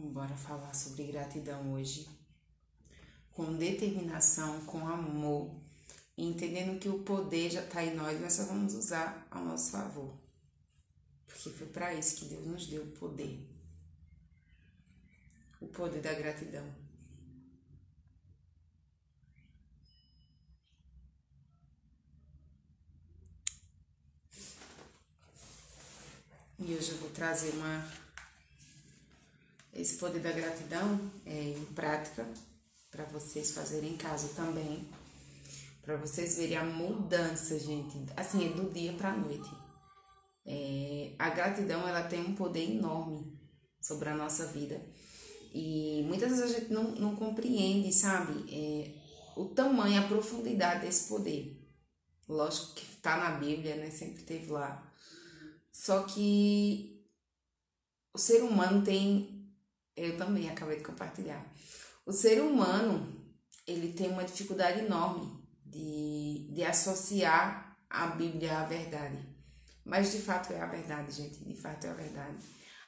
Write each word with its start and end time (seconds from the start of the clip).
Bora 0.00 0.36
falar 0.36 0.72
sobre 0.74 1.06
gratidão 1.06 1.72
hoje. 1.72 2.08
Com 3.32 3.56
determinação, 3.56 4.64
com 4.64 4.86
amor, 4.86 5.50
entendendo 6.16 6.78
que 6.78 6.88
o 6.88 7.00
poder 7.00 7.50
já 7.50 7.64
está 7.64 7.84
em 7.84 7.96
nós, 7.96 8.20
nós 8.20 8.32
só 8.32 8.44
vamos 8.44 8.74
usar 8.74 9.26
ao 9.28 9.44
nosso 9.44 9.72
favor. 9.72 10.14
Porque 11.26 11.50
foi 11.50 11.66
para 11.66 11.94
isso 11.94 12.16
que 12.16 12.26
Deus 12.26 12.46
nos 12.46 12.66
deu 12.68 12.84
o 12.84 12.92
poder. 12.92 13.44
O 15.60 15.66
poder 15.66 16.00
da 16.00 16.14
gratidão. 16.14 16.64
E 26.60 26.74
hoje 26.74 26.92
eu 26.92 26.98
vou 26.98 27.10
trazer 27.10 27.50
uma 27.50 28.07
esse 29.72 29.96
poder 29.96 30.20
da 30.20 30.32
gratidão 30.32 31.00
é, 31.24 31.50
em 31.50 31.64
prática 31.74 32.26
para 32.90 33.04
vocês 33.04 33.52
fazerem 33.52 33.92
em 33.92 33.96
casa 33.96 34.28
também, 34.34 34.88
para 35.82 35.96
vocês 35.96 36.36
verem 36.36 36.56
a 36.56 36.64
mudança, 36.64 37.58
gente, 37.58 37.98
assim, 38.16 38.46
é 38.46 38.52
do 38.52 38.70
dia 38.72 38.92
para 38.94 39.16
noite. 39.16 39.50
É, 40.44 41.12
a 41.18 41.30
gratidão 41.30 41.86
ela 41.86 42.02
tem 42.02 42.20
um 42.20 42.34
poder 42.34 42.70
enorme 42.70 43.38
sobre 43.80 44.08
a 44.08 44.14
nossa 44.14 44.46
vida 44.46 44.80
e 45.52 46.02
muitas 46.06 46.30
vezes 46.30 46.44
a 46.44 46.58
gente 46.58 46.72
não, 46.72 46.84
não 46.92 47.16
compreende, 47.16 47.92
sabe, 47.92 48.44
é, 48.52 48.94
o 49.36 49.46
tamanho, 49.46 50.00
a 50.00 50.08
profundidade 50.08 50.84
desse 50.84 51.08
poder. 51.08 51.56
Lógico 52.28 52.74
que 52.74 52.84
está 52.84 53.16
na 53.16 53.38
Bíblia, 53.38 53.76
né? 53.76 53.90
Sempre 53.90 54.22
teve 54.22 54.50
lá. 54.50 54.92
Só 55.72 56.02
que 56.02 57.02
o 58.12 58.18
ser 58.18 58.42
humano 58.42 58.84
tem 58.84 59.37
eu 59.98 60.16
também 60.16 60.48
acabei 60.48 60.78
de 60.78 60.84
compartilhar. 60.84 61.44
O 62.06 62.12
ser 62.12 62.40
humano, 62.40 63.12
ele 63.66 63.92
tem 63.92 64.08
uma 64.10 64.24
dificuldade 64.24 64.80
enorme 64.80 65.42
de, 65.64 66.48
de 66.52 66.64
associar 66.64 67.76
a 67.90 68.06
Bíblia 68.08 68.58
à 68.58 68.64
verdade. 68.64 69.18
Mas 69.84 70.12
de 70.12 70.18
fato 70.18 70.52
é 70.52 70.60
a 70.60 70.66
verdade, 70.66 71.12
gente, 71.12 71.44
de 71.44 71.54
fato 71.54 71.86
é 71.86 71.90
a 71.90 71.94
verdade. 71.94 72.36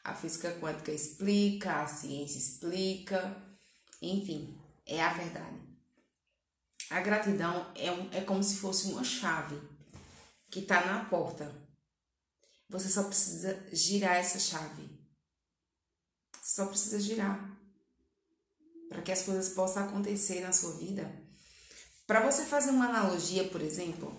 A 0.04 0.14
física 0.14 0.52
quântica 0.60 0.92
explica, 0.92 1.82
a 1.82 1.86
ciência 1.86 2.38
explica, 2.38 3.36
enfim, 4.00 4.58
é 4.86 5.02
a 5.02 5.12
verdade. 5.12 5.60
A 6.90 7.00
gratidão 7.00 7.70
é, 7.74 7.92
um, 7.92 8.10
é 8.12 8.20
como 8.22 8.42
se 8.42 8.56
fosse 8.56 8.88
uma 8.88 9.04
chave 9.04 9.60
que 10.50 10.60
está 10.60 10.84
na 10.84 11.04
porta. 11.04 11.54
Você 12.68 12.88
só 12.88 13.04
precisa 13.04 13.66
girar 13.72 14.16
essa 14.16 14.38
chave 14.38 14.89
só 16.50 16.66
precisa 16.66 16.98
girar 16.98 17.56
para 18.88 19.02
que 19.02 19.12
as 19.12 19.22
coisas 19.22 19.50
possam 19.50 19.84
acontecer 19.84 20.40
na 20.40 20.52
sua 20.52 20.72
vida. 20.78 21.08
Para 22.08 22.28
você 22.28 22.44
fazer 22.44 22.70
uma 22.70 22.86
analogia, 22.86 23.48
por 23.48 23.60
exemplo, 23.60 24.12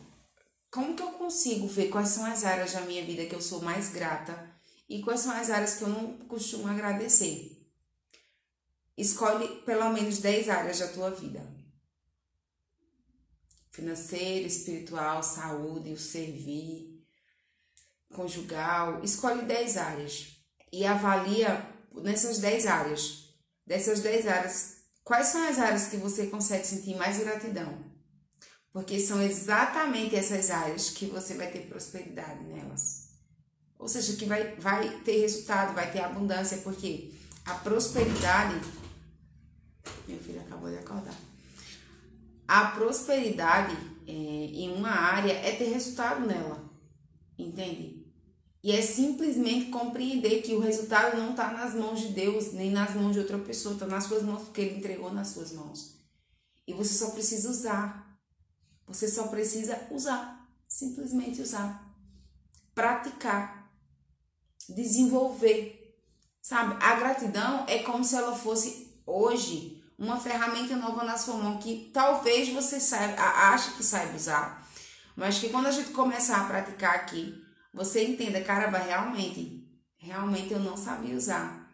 como 0.72 0.96
que 0.96 1.04
eu 1.04 1.12
consigo 1.12 1.68
ver 1.68 1.90
quais 1.90 2.08
são 2.08 2.26
as 2.26 2.46
áreas 2.46 2.72
da 2.72 2.82
minha 2.82 3.06
vida 3.06 3.26
que 3.26 3.36
eu 3.36 3.42
sou 3.42 3.62
mais 3.62 3.90
grata 3.90 4.50
e 4.88 5.02
quais 5.02 5.20
são 5.20 5.34
as 5.34 5.50
áreas 5.50 5.76
que 5.76 5.82
eu 5.82 5.90
não 5.90 6.20
costumo 6.20 6.70
agradecer? 6.70 7.70
Escolhe 8.98 9.62
pelo 9.66 9.90
menos 9.90 10.20
10 10.20 10.48
áreas 10.48 10.80
da 10.80 10.88
tua 10.88 11.12
vida. 11.12 11.46
Financeiro, 13.72 14.48
espiritual, 14.48 15.22
saúde, 15.22 15.92
o 15.92 16.00
servir, 16.00 17.06
conjugal. 18.14 19.04
Escolhe 19.04 19.42
10 19.42 19.76
áreas 19.76 20.38
e 20.72 20.86
avalia 20.86 21.70
nessas 21.94 22.39
10 22.39 22.66
áreas. 22.67 23.30
Dessas 23.66 24.02
10 24.02 24.28
áreas, 24.28 24.78
quais 25.03 25.28
são 25.28 25.47
as 25.47 25.59
áreas 25.59 25.88
que 25.88 25.97
você 25.97 26.28
consegue 26.28 26.66
sentir 26.66 26.95
mais 26.95 27.20
gratidão? 27.20 27.92
Porque 28.73 29.00
são 29.00 29.22
exatamente 29.22 30.16
essas 30.16 30.50
áreas 30.50 30.90
que 30.90 31.06
você 31.06 31.34
vai 31.34 31.52
ter 31.52 31.68
prosperidade 31.68 32.44
nelas. 32.46 33.09
Ou 33.78 33.88
seja, 33.88 34.16
que 34.16 34.25
vai, 34.25 34.56
vai 34.56 34.90
ter 35.02 35.22
resultado, 35.22 35.74
vai 35.74 35.91
ter 35.91 36.02
abundância, 36.02 36.57
porque 36.59 37.12
a 37.46 37.56
prosperidade. 37.56 38.62
Meu 40.08 40.19
filho 40.19 40.41
acabou 40.41 40.69
de 40.69 40.78
acordar. 40.78 41.16
A 42.47 42.66
prosperidade 42.66 43.75
é, 44.08 44.12
em 44.12 44.72
uma 44.73 44.91
área 44.91 45.34
é 45.34 45.56
ter 45.56 45.69
resultado 45.69 46.25
nela. 46.25 46.63
Entende? 47.38 48.00
E 48.63 48.72
é 48.72 48.81
simplesmente 48.81 49.72
compreender 49.72 50.41
que 50.41 50.53
o 50.53 50.59
resultado 50.59 51.17
não 51.17 51.31
está 51.31 51.51
nas 51.51 51.73
mãos 51.73 51.99
de 51.99 52.09
Deus, 52.09 52.53
nem 52.53 52.69
nas 52.69 52.94
mãos 52.94 53.13
de 53.13 53.19
outra 53.19 53.39
pessoa, 53.39 53.73
está 53.73 53.88
nas 53.88 54.03
suas 54.03 54.22
mãos, 54.22 54.44
porque 54.44 54.61
Ele 54.61 54.77
entregou 54.77 55.11
nas 55.11 55.29
suas 55.29 55.51
mãos. 55.51 55.99
E 56.67 56.73
você 56.73 56.94
só 56.94 57.09
precisa 57.09 57.49
usar. 57.49 58.19
Você 58.88 59.07
só 59.07 59.27
precisa 59.27 59.88
usar. 59.89 60.47
Simplesmente 60.67 61.41
usar. 61.41 61.91
Praticar. 62.75 63.72
Desenvolver. 64.69 65.97
Sabe? 66.41 66.78
A 66.83 66.95
gratidão 66.95 67.66
é 67.67 67.79
como 67.79 68.03
se 68.03 68.16
ela 68.16 68.35
fosse 68.35 69.01
hoje 69.05 69.81
uma 69.97 70.19
ferramenta 70.19 70.75
nova 70.75 71.03
na 71.03 71.17
sua 71.17 71.35
mão 71.35 71.59
que 71.59 71.91
talvez 71.93 72.49
você 72.49 72.79
saiba, 72.79 73.22
ache 73.22 73.72
que 73.73 73.83
saiba 73.83 74.16
usar, 74.16 74.67
mas 75.16 75.38
que 75.38 75.49
quando 75.49 75.67
a 75.67 75.72
gente 75.72 75.91
começar 75.91 76.41
a 76.41 76.45
praticar 76.45 76.95
aqui, 76.95 77.39
você 77.74 78.04
entenda, 78.04 78.42
caramba, 78.42 78.78
realmente, 78.78 79.68
realmente 79.98 80.52
eu 80.52 80.59
não 80.59 80.76
sabia 80.76 81.16
usar. 81.16 81.72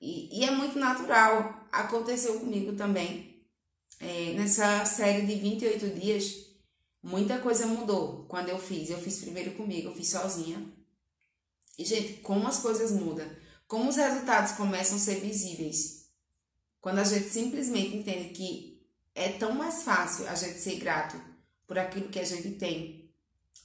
E, 0.00 0.38
e 0.38 0.44
é 0.44 0.50
muito 0.50 0.78
natural, 0.78 1.66
aconteceu 1.70 2.38
comigo 2.40 2.74
também. 2.74 3.44
É, 4.00 4.32
nessa 4.34 4.84
série 4.84 5.26
de 5.26 5.34
28 5.34 6.00
dias, 6.00 6.46
muita 7.02 7.38
coisa 7.38 7.66
mudou 7.66 8.24
quando 8.28 8.48
eu 8.48 8.58
fiz. 8.58 8.90
Eu 8.90 8.98
fiz 8.98 9.18
primeiro 9.18 9.52
comigo, 9.52 9.88
eu 9.88 9.94
fiz 9.94 10.08
sozinha. 10.08 10.64
E, 11.76 11.84
gente, 11.84 12.14
como 12.20 12.46
as 12.46 12.58
coisas 12.60 12.92
mudam, 12.92 13.28
como 13.66 13.90
os 13.90 13.96
resultados 13.96 14.52
começam 14.52 14.96
a 14.96 15.00
ser 15.00 15.20
visíveis. 15.20 16.08
Quando 16.80 17.00
a 17.00 17.04
gente 17.04 17.28
simplesmente 17.28 17.96
entende 17.96 18.30
que 18.30 18.80
é 19.14 19.30
tão 19.30 19.52
mais 19.52 19.82
fácil 19.82 20.28
a 20.28 20.34
gente 20.34 20.58
ser 20.58 20.76
grato 20.76 21.20
por 21.66 21.78
aquilo 21.78 22.08
que 22.08 22.20
a 22.20 22.24
gente 22.24 22.52
tem 22.52 22.97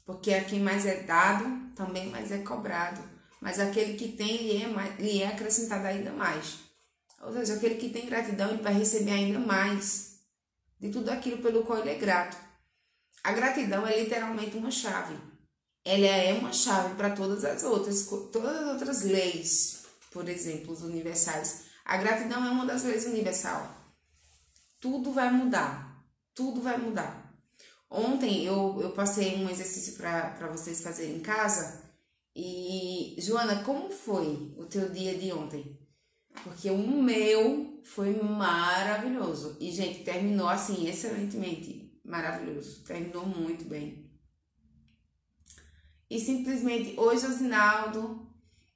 porque 0.05 0.33
a 0.33 0.43
quem 0.43 0.59
mais 0.59 0.85
é 0.85 1.03
dado, 1.03 1.73
também 1.75 2.09
mais 2.09 2.31
é 2.31 2.39
cobrado. 2.39 3.01
Mas 3.41 3.59
aquele 3.59 3.95
que 3.95 4.09
tem, 4.09 4.37
lhe 4.37 4.63
é, 4.63 4.67
mais, 4.67 4.99
lhe 4.99 5.21
é 5.21 5.27
acrescentado 5.27 5.85
ainda 5.85 6.11
mais. 6.11 6.59
Ou 7.21 7.31
seja, 7.33 7.55
aquele 7.55 7.75
que 7.75 7.89
tem 7.89 8.05
gratidão, 8.05 8.51
ele 8.51 8.61
vai 8.61 8.73
receber 8.73 9.11
ainda 9.11 9.39
mais 9.39 10.19
de 10.79 10.89
tudo 10.89 11.09
aquilo 11.09 11.41
pelo 11.41 11.63
qual 11.63 11.79
ele 11.79 11.91
é 11.91 11.95
grato. 11.95 12.37
A 13.23 13.31
gratidão 13.31 13.87
é 13.87 14.01
literalmente 14.01 14.57
uma 14.57 14.71
chave. 14.71 15.17
Ela 15.85 16.05
é 16.05 16.33
uma 16.33 16.51
chave 16.51 16.95
para 16.95 17.11
todas 17.11 17.43
as 17.45 17.63
outras, 17.63 18.05
todas 18.31 18.55
as 18.55 18.67
outras 18.73 19.03
leis, 19.03 19.83
por 20.11 20.27
exemplo, 20.27 20.73
os 20.73 20.81
universais. 20.81 21.65
A 21.85 21.97
gratidão 21.97 22.45
é 22.45 22.49
uma 22.49 22.65
das 22.65 22.83
leis 22.83 23.05
universal. 23.05 23.73
Tudo 24.79 25.13
vai 25.13 25.31
mudar. 25.31 26.05
Tudo 26.35 26.61
vai 26.61 26.77
mudar. 26.77 27.22
Ontem 27.95 28.43
eu, 28.43 28.81
eu 28.81 28.89
passei 28.89 29.35
um 29.35 29.47
exercício 29.47 29.93
para 29.93 30.47
vocês 30.51 30.81
fazerem 30.81 31.17
em 31.17 31.19
casa. 31.19 31.83
E, 32.35 33.15
Joana, 33.19 33.63
como 33.63 33.87
foi 33.91 34.51
o 34.57 34.65
teu 34.65 34.89
dia 34.89 35.15
de 35.15 35.31
ontem? 35.31 35.77
Porque 36.43 36.71
o 36.71 36.77
meu 36.79 37.79
foi 37.83 38.19
maravilhoso. 38.19 39.57
E, 39.59 39.71
gente, 39.71 40.03
terminou 40.03 40.49
assim, 40.49 40.89
excelentemente 40.89 41.95
maravilhoso. 42.03 42.83
Terminou 42.83 43.27
muito 43.27 43.65
bem. 43.65 44.09
E 46.09 46.19
simplesmente, 46.19 46.99
hoje, 46.99 47.27
Osinaldo, 47.27 48.27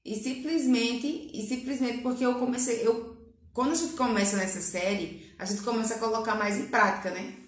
e 0.05 0.15
simplesmente, 0.15 1.31
e 1.33 1.41
simplesmente 1.47 2.03
porque 2.03 2.23
eu 2.23 2.35
comecei, 2.35 2.85
eu, 2.85 3.17
quando 3.51 3.71
a 3.71 3.75
gente 3.75 3.93
começa 3.93 4.37
nessa 4.37 4.61
série, 4.61 5.33
a 5.39 5.45
gente 5.45 5.63
começa 5.63 5.95
a 5.95 5.99
colocar 5.99 6.35
mais 6.35 6.55
em 6.55 6.67
prática, 6.67 7.09
né? 7.09 7.46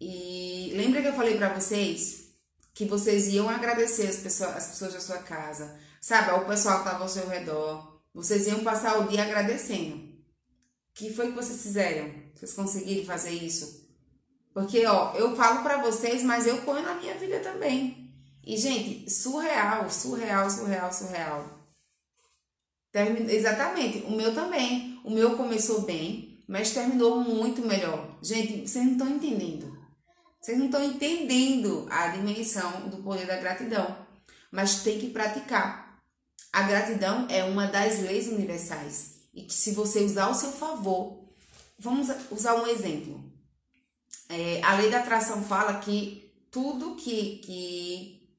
E 0.00 0.72
lembra 0.76 1.00
que 1.00 1.08
eu 1.08 1.14
falei 1.14 1.36
para 1.36 1.54
vocês 1.54 2.24
que 2.74 2.84
vocês 2.84 3.28
iam 3.28 3.48
agradecer 3.48 4.08
as 4.08 4.16
pessoas, 4.16 4.56
as 4.56 4.66
pessoas 4.66 4.94
da 4.94 5.00
sua 5.00 5.18
casa, 5.18 5.78
sabe? 6.00 6.32
O 6.32 6.46
pessoal 6.46 6.80
que 6.80 6.86
estava 6.86 7.04
ao 7.04 7.08
seu 7.08 7.28
redor. 7.28 8.00
Vocês 8.12 8.46
iam 8.48 8.64
passar 8.64 8.98
o 8.98 9.08
dia 9.08 9.22
agradecendo. 9.22 10.12
Que 10.92 11.12
foi 11.12 11.28
que 11.28 11.36
vocês 11.36 11.62
fizeram? 11.62 12.12
Vocês 12.34 12.52
conseguiram 12.52 13.04
fazer 13.04 13.30
isso? 13.30 13.84
Porque, 14.52 14.84
ó, 14.86 15.14
eu 15.14 15.34
falo 15.34 15.62
para 15.62 15.82
vocês, 15.82 16.22
mas 16.22 16.46
eu 16.46 16.62
ponho 16.62 16.82
na 16.82 16.94
minha 16.94 17.14
vida 17.14 17.40
também. 17.40 18.12
E, 18.44 18.56
gente, 18.56 19.10
surreal, 19.10 19.90
surreal, 19.90 20.48
surreal, 20.50 20.92
surreal. 20.92 21.68
Termin... 22.92 23.28
Exatamente, 23.28 24.04
o 24.06 24.12
meu 24.12 24.32
também. 24.32 25.00
O 25.04 25.10
meu 25.10 25.36
começou 25.36 25.82
bem, 25.82 26.44
mas 26.46 26.70
terminou 26.72 27.20
muito 27.20 27.62
melhor. 27.62 28.16
Gente, 28.22 28.68
vocês 28.68 28.84
não 28.84 28.92
estão 28.92 29.08
entendendo. 29.08 29.73
Vocês 30.44 30.58
não 30.58 30.66
estão 30.66 30.84
entendendo 30.84 31.86
a 31.88 32.08
dimensão 32.08 32.90
do 32.90 32.98
poder 32.98 33.26
da 33.26 33.38
gratidão, 33.38 34.06
mas 34.52 34.82
tem 34.82 35.00
que 35.00 35.08
praticar. 35.08 36.04
A 36.52 36.64
gratidão 36.64 37.26
é 37.30 37.42
uma 37.44 37.66
das 37.66 38.00
leis 38.00 38.28
universais 38.28 39.22
e 39.32 39.40
que 39.44 39.54
se 39.54 39.70
você 39.70 40.00
usar 40.00 40.24
ao 40.24 40.34
seu 40.34 40.52
favor, 40.52 41.32
vamos 41.78 42.08
usar 42.30 42.56
um 42.56 42.66
exemplo. 42.66 43.24
É, 44.28 44.62
a 44.62 44.74
lei 44.74 44.90
da 44.90 44.98
atração 44.98 45.42
fala 45.42 45.80
que 45.80 46.30
tudo 46.50 46.94
que, 46.94 47.38
que, 47.38 48.36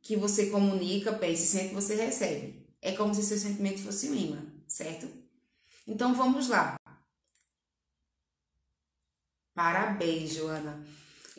que 0.00 0.16
você 0.16 0.48
comunica, 0.48 1.12
pense, 1.12 1.48
sente, 1.48 1.74
você 1.74 1.96
recebe. 1.96 2.66
É 2.80 2.92
como 2.92 3.14
se 3.14 3.22
seu 3.24 3.36
sentimento 3.36 3.82
fosse 3.82 4.08
um 4.08 4.14
imã, 4.14 4.42
certo? 4.66 5.06
Então 5.86 6.14
vamos 6.14 6.48
lá. 6.48 6.76
Parabéns, 9.54 10.32
Joana. 10.32 10.82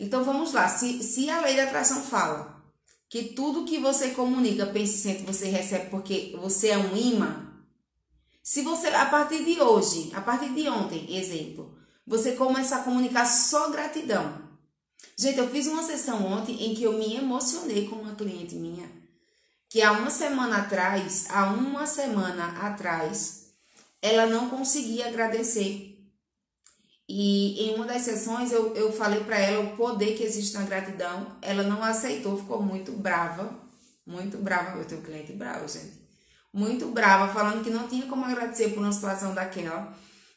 Então 0.02 0.24
vamos 0.24 0.52
lá. 0.52 0.68
Se, 0.68 1.04
se 1.04 1.30
a 1.30 1.42
lei 1.42 1.56
da 1.56 1.66
atração 1.66 2.02
fala 2.02 2.60
que 3.08 3.36
tudo 3.36 3.66
que 3.66 3.78
você 3.78 4.10
comunica, 4.10 4.66
pense, 4.66 4.98
sente, 4.98 5.24
você 5.24 5.48
recebe 5.48 5.92
porque 5.92 6.36
você 6.42 6.70
é 6.70 6.78
um 6.78 6.98
imã, 6.98 7.52
se 8.42 8.64
você, 8.64 8.88
a 8.88 9.06
partir 9.06 9.46
de 9.46 9.62
hoje, 9.62 10.12
a 10.16 10.22
partir 10.22 10.50
de 10.54 10.68
ontem, 10.68 11.16
exemplo, 11.16 11.78
você 12.08 12.32
começa 12.32 12.78
a 12.78 12.84
comunicar 12.84 13.26
só 13.26 13.70
gratidão. 13.70 14.42
Gente, 15.16 15.38
eu 15.38 15.50
fiz 15.50 15.68
uma 15.68 15.84
sessão 15.84 16.26
ontem 16.26 16.56
em 16.66 16.74
que 16.74 16.84
eu 16.84 16.94
me 16.94 17.16
emocionei 17.16 17.88
com 17.88 17.98
uma 17.98 18.16
cliente 18.16 18.56
minha, 18.56 18.90
que 19.70 19.84
há 19.84 19.92
uma 19.92 20.10
semana 20.10 20.58
atrás, 20.58 21.28
há 21.30 21.52
uma 21.52 21.86
semana 21.86 22.48
atrás, 22.66 23.52
ela 24.02 24.26
não 24.26 24.50
conseguia 24.50 25.08
agradecer. 25.08 25.91
E 27.14 27.64
em 27.64 27.76
uma 27.76 27.86
das 27.86 28.04
sessões 28.04 28.52
eu, 28.52 28.76
eu 28.76 28.94
falei 28.94 29.22
para 29.22 29.38
ela 29.38 29.64
o 29.64 29.76
poder 29.76 30.16
que 30.16 30.24
existe 30.24 30.54
na 30.54 30.64
gratidão. 30.64 31.38
Ela 31.42 31.64
não 31.64 31.84
aceitou, 31.84 32.38
ficou 32.38 32.62
muito 32.62 32.92
brava. 32.92 33.60
Muito 34.06 34.38
brava. 34.38 34.78
Eu 34.78 34.86
tenho 34.86 35.02
um 35.02 35.04
cliente 35.04 35.34
bravo, 35.34 35.68
gente 35.68 36.02
muito 36.54 36.88
brava, 36.88 37.34
falando 37.34 37.64
que 37.64 37.70
não 37.70 37.88
tinha 37.88 38.06
como 38.08 38.26
agradecer 38.26 38.70
por 38.70 38.80
uma 38.80 38.92
situação 38.92 39.34
daquela, 39.34 39.96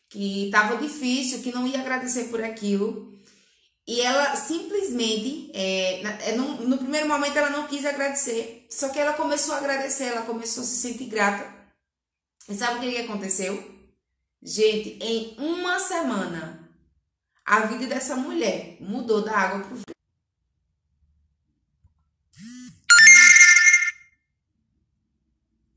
que 0.09 0.47
estava 0.47 0.76
difícil, 0.76 1.43
que 1.43 1.53
não 1.53 1.67
ia 1.67 1.81
agradecer 1.81 2.25
por 2.25 2.43
aquilo. 2.43 3.12
E 3.87 4.00
ela 4.00 4.35
simplesmente, 4.37 5.50
é, 5.53 6.31
é, 6.31 6.32
no, 6.37 6.67
no, 6.67 6.79
primeiro 6.79 7.06
momento 7.06 7.37
ela 7.37 7.50
não 7.50 7.67
quis 7.67 7.85
agradecer, 7.85 8.67
só 8.70 8.88
que 8.88 8.99
ela 8.99 9.12
começou 9.12 9.55
a 9.55 9.59
agradecer, 9.59 10.05
ela 10.05 10.23
começou 10.23 10.62
a 10.62 10.67
se 10.67 10.77
sentir 10.77 11.06
grata. 11.06 11.53
E 12.49 12.55
sabe 12.55 12.77
o 12.77 12.81
que, 12.81 12.93
que 12.93 13.03
aconteceu? 13.03 13.73
Gente, 14.43 14.99
em 15.03 15.35
uma 15.38 15.79
semana, 15.79 16.64
a 17.44 17.61
vida 17.67 17.87
dessa 17.87 18.17
mulher 18.17 18.79
mudou 18.81 19.23
da 19.23 19.37
água 19.37 19.61
para 19.61 19.75
o 19.76 19.94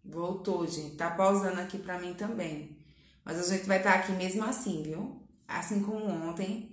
Voltou, 0.03 0.65
gente. 0.65 0.95
Tá 0.95 1.11
pausando 1.11 1.59
aqui 1.59 1.77
pra 1.77 1.99
mim 1.99 2.13
também. 2.13 2.75
Mas 3.23 3.39
a 3.39 3.55
gente 3.55 3.67
vai 3.67 3.77
estar 3.77 3.91
tá 3.91 3.99
aqui 3.99 4.13
mesmo 4.13 4.43
assim, 4.43 4.81
viu? 4.81 5.21
Assim 5.47 5.83
como 5.83 6.05
ontem. 6.29 6.71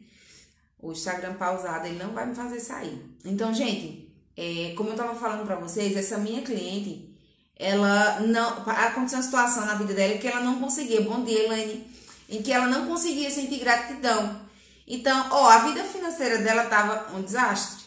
O 0.79 0.93
Instagram 0.93 1.35
pausado, 1.35 1.87
ele 1.87 1.99
não 1.99 2.12
vai 2.12 2.26
me 2.26 2.35
fazer 2.35 2.61
sair. 2.61 3.02
Então, 3.25 3.52
gente, 3.52 4.14
é, 4.37 4.73
como 4.76 4.91
eu 4.91 4.96
tava 4.96 5.14
falando 5.14 5.44
pra 5.44 5.56
vocês, 5.56 5.96
essa 5.96 6.19
minha 6.19 6.43
cliente, 6.43 7.14
ela 7.56 8.20
não. 8.20 8.62
Aconteceu 8.69 9.19
uma 9.19 9.25
situação 9.25 9.67
na 9.67 9.75
vida 9.75 9.94
dela 9.94 10.19
que 10.19 10.26
ela 10.29 10.41
não 10.41 10.61
conseguia. 10.61 11.02
Bom 11.02 11.25
dia, 11.25 11.44
Elaine. 11.44 11.87
Em 12.29 12.43
que 12.43 12.52
ela 12.52 12.67
não 12.67 12.87
conseguia 12.87 13.31
sentir 13.31 13.58
gratidão. 13.58 14.44
Então, 14.87 15.29
ó, 15.31 15.49
a 15.49 15.59
vida 15.59 15.83
financeira 15.85 16.39
dela 16.39 16.67
tava 16.67 17.17
um 17.17 17.23
desastre. 17.23 17.85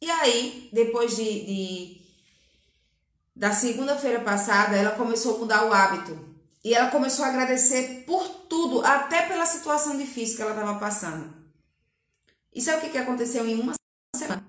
E 0.00 0.10
aí, 0.10 0.70
depois 0.72 1.14
de, 1.16 1.24
de 1.24 2.06
da 3.34 3.52
segunda-feira 3.52 4.20
passada, 4.20 4.76
ela 4.76 4.96
começou 4.96 5.36
a 5.36 5.38
mudar 5.38 5.66
o 5.66 5.72
hábito. 5.72 6.18
E 6.64 6.74
ela 6.74 6.90
começou 6.90 7.24
a 7.24 7.28
agradecer 7.28 8.04
por 8.06 8.26
tudo, 8.48 8.84
até 8.84 9.28
pela 9.28 9.44
situação 9.44 9.96
difícil 9.96 10.36
que 10.36 10.42
ela 10.42 10.52
estava 10.52 10.78
passando. 10.80 11.32
E 12.52 12.60
sabe 12.62 12.78
o 12.78 12.80
que, 12.80 12.90
que 12.90 12.98
aconteceu 12.98 13.46
em 13.46 13.60
uma 13.60 13.74
semana? 14.16 14.44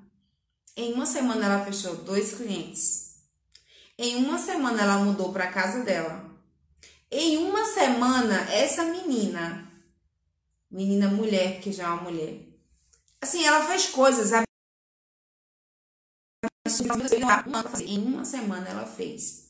Em 0.75 0.94
uma 0.94 1.06
semana 1.06 1.45
ela 1.45 1.65
fechou 1.65 1.95
dois 1.98 2.33
clientes. 2.36 3.06
Em 3.97 4.17
uma 4.17 4.38
semana 4.38 4.83
ela 4.83 4.97
mudou 4.99 5.33
para 5.33 5.51
casa 5.51 5.83
dela. 5.83 6.25
Em 7.09 7.38
uma 7.38 7.65
semana, 7.65 8.51
essa 8.51 8.83
menina 8.83 9.67
menina 10.69 11.07
mulher, 11.07 11.55
porque 11.55 11.71
já 11.71 11.83
é 11.83 11.88
uma 11.88 12.03
mulher. 12.03 12.39
Assim, 13.21 13.45
ela 13.45 13.65
fez 13.65 13.88
coisas. 13.88 14.31
Em 17.85 17.97
uma 17.97 18.25
semana 18.25 18.67
ela 18.69 18.85
fez. 18.85 19.47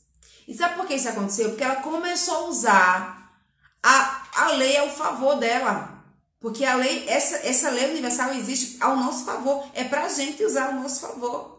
E 0.48 0.56
sabe 0.56 0.76
por 0.76 0.88
que 0.88 0.96
isso 0.96 1.10
aconteceu? 1.10 1.50
Porque 1.50 1.64
ela 1.64 1.78
começou 1.78 2.36
a 2.36 2.48
usar 2.48 3.42
a, 3.84 4.44
a 4.44 4.52
lei 4.52 4.78
ao 4.78 4.90
favor 4.90 5.36
dela. 5.36 6.06
Porque 6.40 6.64
a 6.64 6.76
lei, 6.76 7.10
essa, 7.10 7.38
essa 7.38 7.70
lei 7.70 7.90
universal 7.90 8.34
existe 8.34 8.82
ao 8.82 8.96
nosso 8.96 9.26
favor. 9.26 9.70
É 9.74 9.84
pra 9.84 10.08
gente 10.08 10.44
usar 10.46 10.68
ao 10.68 10.76
nosso 10.76 11.02
favor. 11.02 11.57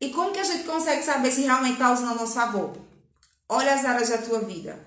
E 0.00 0.10
como 0.10 0.32
que 0.32 0.40
a 0.40 0.44
gente 0.44 0.64
consegue 0.64 1.02
saber 1.02 1.30
se 1.30 1.42
realmente 1.42 1.74
está 1.74 1.92
usando 1.92 2.10
ao 2.10 2.16
nosso 2.16 2.34
favor? 2.34 2.76
Olha 3.48 3.74
as 3.74 3.84
áreas 3.84 4.08
da 4.08 4.18
tua 4.18 4.40
vida. 4.40 4.78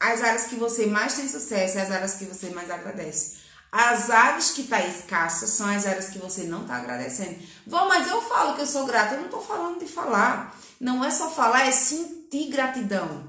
As 0.00 0.22
áreas 0.22 0.46
que 0.46 0.56
você 0.56 0.86
mais 0.86 1.14
tem 1.14 1.28
sucesso 1.28 1.78
as 1.78 1.90
áreas 1.90 2.14
que 2.14 2.24
você 2.24 2.50
mais 2.50 2.70
agradece. 2.70 3.38
As 3.70 4.10
áreas 4.10 4.50
que 4.50 4.64
tá 4.64 4.84
escassas 4.84 5.50
são 5.50 5.68
as 5.68 5.86
áreas 5.86 6.08
que 6.08 6.18
você 6.18 6.44
não 6.44 6.66
tá 6.66 6.76
agradecendo. 6.76 7.38
Bom, 7.66 7.86
mas 7.86 8.08
eu 8.08 8.20
falo 8.22 8.54
que 8.54 8.62
eu 8.62 8.66
sou 8.66 8.86
grata. 8.86 9.14
Eu 9.14 9.22
não 9.22 9.28
tô 9.28 9.40
falando 9.40 9.78
de 9.78 9.86
falar. 9.86 10.58
Não 10.80 11.04
é 11.04 11.10
só 11.10 11.30
falar, 11.30 11.66
é 11.66 11.70
sentir 11.70 12.48
gratidão. 12.50 13.28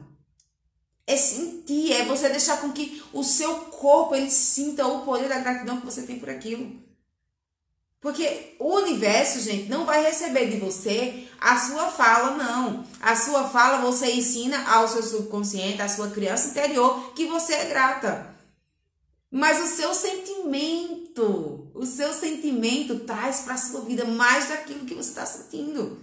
É 1.06 1.18
sentir, 1.18 1.92
é 1.92 2.06
você 2.06 2.30
deixar 2.30 2.62
com 2.62 2.72
que 2.72 3.04
o 3.12 3.24
seu 3.24 3.54
corpo 3.66 4.16
ele 4.16 4.32
sinta 4.32 4.88
o 4.88 5.04
poder 5.04 5.28
da 5.28 5.40
gratidão 5.40 5.80
que 5.80 5.86
você 5.86 6.04
tem 6.04 6.18
por 6.18 6.30
aquilo. 6.30 6.81
Porque 8.02 8.56
o 8.58 8.78
universo, 8.78 9.40
gente, 9.40 9.70
não 9.70 9.86
vai 9.86 10.04
receber 10.04 10.50
de 10.50 10.58
você 10.58 11.28
a 11.40 11.56
sua 11.60 11.88
fala, 11.88 12.36
não. 12.36 12.84
A 13.00 13.16
sua 13.16 13.48
fala 13.48 13.86
você 13.86 14.12
ensina 14.12 14.68
ao 14.68 14.88
seu 14.88 15.04
subconsciente, 15.04 15.84
à 15.84 15.88
sua 15.88 16.10
criança 16.10 16.50
interior, 16.50 17.14
que 17.14 17.28
você 17.28 17.54
é 17.54 17.66
grata. 17.66 18.36
Mas 19.30 19.62
o 19.62 19.68
seu 19.68 19.94
sentimento, 19.94 21.72
o 21.76 21.86
seu 21.86 22.12
sentimento 22.12 23.02
traz 23.02 23.42
para 23.42 23.54
a 23.54 23.58
sua 23.58 23.82
vida 23.82 24.04
mais 24.04 24.50
daquilo 24.50 24.86
que 24.86 24.96
você 24.96 25.10
está 25.10 25.26
sentindo. 25.28 26.00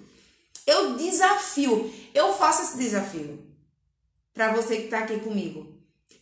Eu 0.65 0.95
desafio, 0.95 1.93
eu 2.15 2.33
faço 2.35 2.63
esse 2.63 2.79
desafio 2.79 3.45
para 4.33 4.53
você 4.53 4.77
que 4.77 4.85
está 4.85 5.01
aqui 5.01 5.19
comigo. 5.19 5.67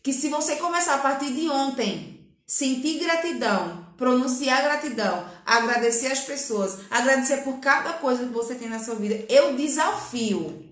Que 0.02 0.12
se 0.12 0.30
você 0.30 0.56
começar 0.56 0.94
a 0.94 0.98
partir 0.98 1.34
de 1.34 1.50
ontem, 1.50 2.26
sentir 2.46 2.98
gratidão 2.98 3.85
pronunciar 3.96 4.62
gratidão, 4.62 5.28
agradecer 5.44 6.08
as 6.08 6.20
pessoas, 6.20 6.80
agradecer 6.90 7.38
por 7.38 7.58
cada 7.60 7.94
coisa 7.94 8.24
que 8.24 8.32
você 8.32 8.54
tem 8.54 8.68
na 8.68 8.78
sua 8.78 8.94
vida. 8.94 9.24
Eu 9.28 9.56
desafio. 9.56 10.64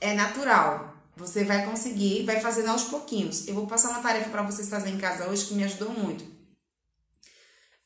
É 0.00 0.14
natural. 0.14 0.94
Você 1.16 1.44
vai 1.44 1.64
conseguir, 1.64 2.24
vai 2.24 2.40
fazendo 2.40 2.70
aos 2.70 2.84
pouquinhos. 2.84 3.46
Eu 3.46 3.54
vou 3.54 3.66
passar 3.66 3.90
uma 3.90 4.02
tarefa 4.02 4.30
para 4.30 4.42
vocês 4.42 4.68
fazerem 4.68 4.94
em 4.94 5.00
casa 5.00 5.28
hoje 5.28 5.46
que 5.46 5.54
me 5.54 5.64
ajudou 5.64 5.90
muito. 5.90 6.24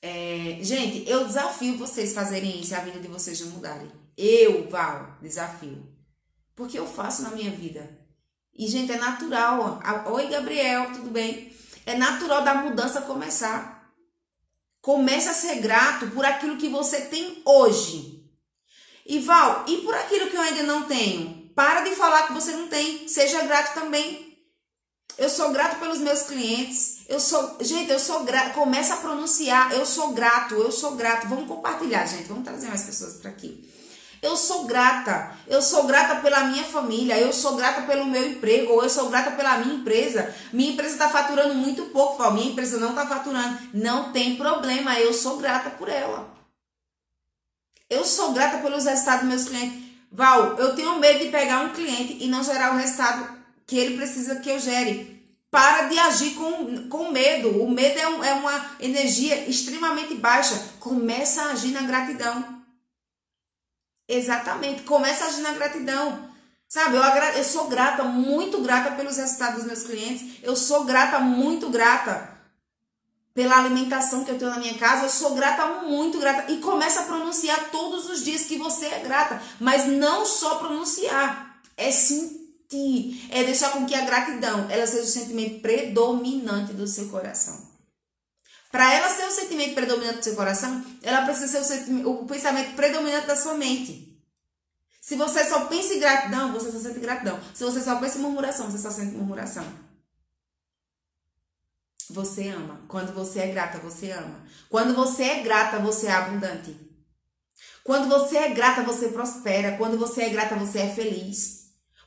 É, 0.01 0.59
gente, 0.63 1.09
eu 1.09 1.27
desafio 1.27 1.77
vocês 1.77 2.15
fazerem 2.15 2.61
isso, 2.61 2.75
a 2.75 2.81
vida 2.81 3.01
de 3.01 3.09
vocês 3.09 3.41
não 3.41 3.51
mudarem. 3.51 3.91
Eu, 4.17 4.69
Val, 4.69 5.19
desafio. 5.21 5.87
Porque 6.55 6.79
eu 6.79 6.87
faço 6.87 7.23
na 7.23 7.31
minha 7.31 7.51
vida. 7.51 7.89
E, 8.55 8.67
gente, 8.67 8.91
é 8.91 8.97
natural. 8.97 9.81
Oi, 10.07 10.29
Gabriel, 10.29 10.93
tudo 10.93 11.11
bem? 11.11 11.53
É 11.89 11.97
natural 11.97 12.43
da 12.43 12.55
mudança 12.55 13.01
começar. 13.01 13.91
Comece 14.83 15.27
a 15.31 15.33
ser 15.33 15.55
grato 15.55 16.07
por 16.09 16.23
aquilo 16.23 16.59
que 16.59 16.69
você 16.69 17.01
tem 17.07 17.41
hoje. 17.47 18.31
E 19.07 19.19
Val, 19.21 19.65
e 19.67 19.79
por 19.79 19.95
aquilo 19.95 20.29
que 20.29 20.37
eu 20.37 20.41
ainda 20.43 20.65
não 20.65 20.83
tenho? 20.83 21.51
Para 21.55 21.81
de 21.81 21.93
falar 21.93 22.27
que 22.27 22.35
você 22.35 22.53
não 22.53 22.69
tem. 22.69 23.09
Seja 23.09 23.43
grato 23.45 23.73
também. 23.73 24.37
Eu 25.17 25.31
sou 25.31 25.51
grato 25.51 25.79
pelos 25.79 25.99
meus 26.01 26.25
clientes. 26.25 27.07
Eu 27.09 27.19
sou, 27.19 27.57
gente, 27.63 27.91
eu 27.91 27.99
sou 27.99 28.23
grato. 28.23 28.53
Começa 28.53 28.93
a 28.93 28.99
pronunciar. 28.99 29.73
Eu 29.73 29.87
sou 29.87 30.13
grato, 30.13 30.57
eu 30.57 30.71
sou 30.71 30.95
grato. 30.95 31.27
Vamos 31.27 31.49
compartilhar, 31.49 32.05
gente. 32.05 32.29
Vamos 32.29 32.45
trazer 32.45 32.69
mais 32.69 32.85
pessoas 32.85 33.15
para 33.15 33.31
aqui. 33.31 33.67
Eu 34.21 34.37
sou 34.37 34.65
grata. 34.65 35.37
Eu 35.47 35.63
sou 35.63 35.85
grata 35.85 36.17
pela 36.17 36.45
minha 36.45 36.65
família. 36.65 37.19
Eu 37.19 37.33
sou 37.33 37.57
grata 37.57 37.83
pelo 37.83 38.05
meu 38.05 38.27
emprego. 38.31 38.73
Ou 38.73 38.83
eu 38.83 38.91
sou 38.91 39.09
grata 39.09 39.33
pela 39.33 39.59
minha 39.59 39.77
empresa. 39.77 40.35
Minha 40.53 40.73
empresa 40.73 40.95
está 40.95 41.09
faturando 41.09 41.55
muito 41.55 41.87
pouco, 41.87 42.19
Val. 42.19 42.33
Minha 42.33 42.51
empresa 42.51 42.79
não 42.79 42.91
está 42.91 43.07
faturando. 43.07 43.59
Não 43.73 44.13
tem 44.13 44.37
problema. 44.37 44.99
Eu 44.99 45.13
sou 45.13 45.39
grata 45.39 45.71
por 45.71 45.89
ela. 45.89 46.29
Eu 47.89 48.05
sou 48.05 48.33
grata 48.33 48.59
pelos 48.59 48.85
resultados 48.85 49.21
dos 49.21 49.29
meus 49.29 49.49
clientes. 49.49 49.89
Val, 50.11 50.57
eu 50.59 50.75
tenho 50.75 50.99
medo 50.99 51.21
de 51.21 51.31
pegar 51.31 51.61
um 51.61 51.71
cliente 51.71 52.19
e 52.21 52.29
não 52.29 52.43
gerar 52.43 52.75
o 52.75 52.79
resultado 52.79 53.39
que 53.67 53.79
ele 53.79 53.97
precisa 53.97 54.37
que 54.37 54.51
eu 54.51 54.59
gere. 54.59 55.19
Para 55.51 55.89
de 55.89 55.99
agir 55.99 56.35
com, 56.35 56.89
com 56.89 57.11
medo. 57.11 57.63
O 57.63 57.71
medo 57.71 57.99
é, 57.99 58.09
um, 58.09 58.25
é 58.25 58.33
uma 58.35 58.71
energia 58.81 59.49
extremamente 59.49 60.15
baixa. 60.15 60.63
Começa 60.81 61.43
a 61.43 61.53
agir 61.53 61.71
na 61.71 61.83
gratidão. 61.83 62.58
Exatamente. 64.09 64.83
Começa 64.83 65.25
a 65.25 65.29
agir 65.29 65.43
na 65.43 65.53
gratidão. 65.53 66.29
Sabe, 66.67 66.97
eu, 66.97 67.03
eu 67.03 67.45
sou 67.45 67.67
grata, 67.67 68.05
muito 68.05 68.61
grata 68.61 68.93
pelos 68.93 69.17
resultados 69.17 69.59
dos 69.59 69.67
meus 69.67 69.83
clientes. 69.85 70.39
Eu 70.43 70.57
sou 70.57 70.85
grata, 70.85 71.19
muito 71.19 71.69
grata 71.71 72.37
pela 73.35 73.57
alimentação 73.57 74.25
que 74.25 74.31
eu 74.31 74.39
tenho 74.39 74.51
na 74.51 74.59
minha 74.59 74.79
casa. 74.79 75.05
Eu 75.05 75.11
sou 75.11 75.35
grata, 75.35 75.83
muito 75.83 76.19
grata. 76.19 76.51
E 76.51 76.59
começa 76.59 77.01
a 77.01 77.05
pronunciar 77.05 77.71
todos 77.71 78.09
os 78.09 78.25
dias 78.25 78.43
que 78.43 78.59
você 78.59 78.87
é 78.87 79.01
grata. 79.01 79.41
Mas 79.61 79.87
não 79.87 80.27
só 80.27 80.57
pronunciar, 80.57 81.61
é 81.77 81.91
sentir. 81.91 83.29
É 83.31 83.45
deixar 83.45 83.73
com 83.73 83.87
que 83.87 83.95
a 83.95 84.05
gratidão 84.05 84.67
ela 84.69 84.87
seja 84.87 85.05
o 85.05 85.07
sentimento 85.07 85.61
predominante 85.61 86.75
do 86.75 86.87
seu 86.87 87.09
coração. 87.09 87.78
Para 88.71 88.95
ela 88.95 89.09
ser 89.09 89.27
o 89.27 89.31
sentimento 89.31 89.75
predominante 89.75 90.19
do 90.19 90.25
seu 90.25 90.37
coração, 90.37 90.85
ela 91.03 91.25
precisa 91.25 91.65
ser 91.65 91.91
o, 92.05 92.23
o 92.23 92.27
pensamento 92.27 92.75
predominante 92.75 93.27
da 93.27 93.37
sua 93.37 93.55
mente. 93.55 94.09
Se 95.01 95.17
você 95.17 95.43
só 95.45 95.65
pensa 95.67 95.95
em 95.95 96.01
gratidão, 96.01 96.53
você 96.53 96.71
só 96.71 96.79
sente 96.79 97.01
gratidão. 97.01 97.41
Se 97.55 97.65
você 97.65 97.81
só 97.81 97.97
pensa 97.97 98.19
em 98.19 98.21
murmuração, 98.21 98.71
você 98.71 98.77
só 98.77 98.91
sente 98.91 99.15
murmuração. 99.15 99.65
Você 102.11 102.49
ama. 102.49 102.83
Quando 102.89 103.15
você 103.15 103.41
é 103.41 103.47
grata, 103.49 103.79
você 103.79 104.11
ama. 104.11 104.45
Quando 104.69 104.95
você 104.95 105.23
é 105.25 105.43
grata, 105.43 105.79
você 105.79 106.09
é 106.09 106.13
abundante. 106.13 106.77
Quando 107.83 108.07
você 108.07 108.37
é 108.37 108.49
grata, 108.51 108.83
você 108.83 109.09
prospera. 109.09 109.79
Quando 109.79 109.99
você 109.99 110.25
é 110.25 110.29
grata, 110.29 110.57
você 110.57 110.81
é 110.81 110.95
feliz. 110.95 111.58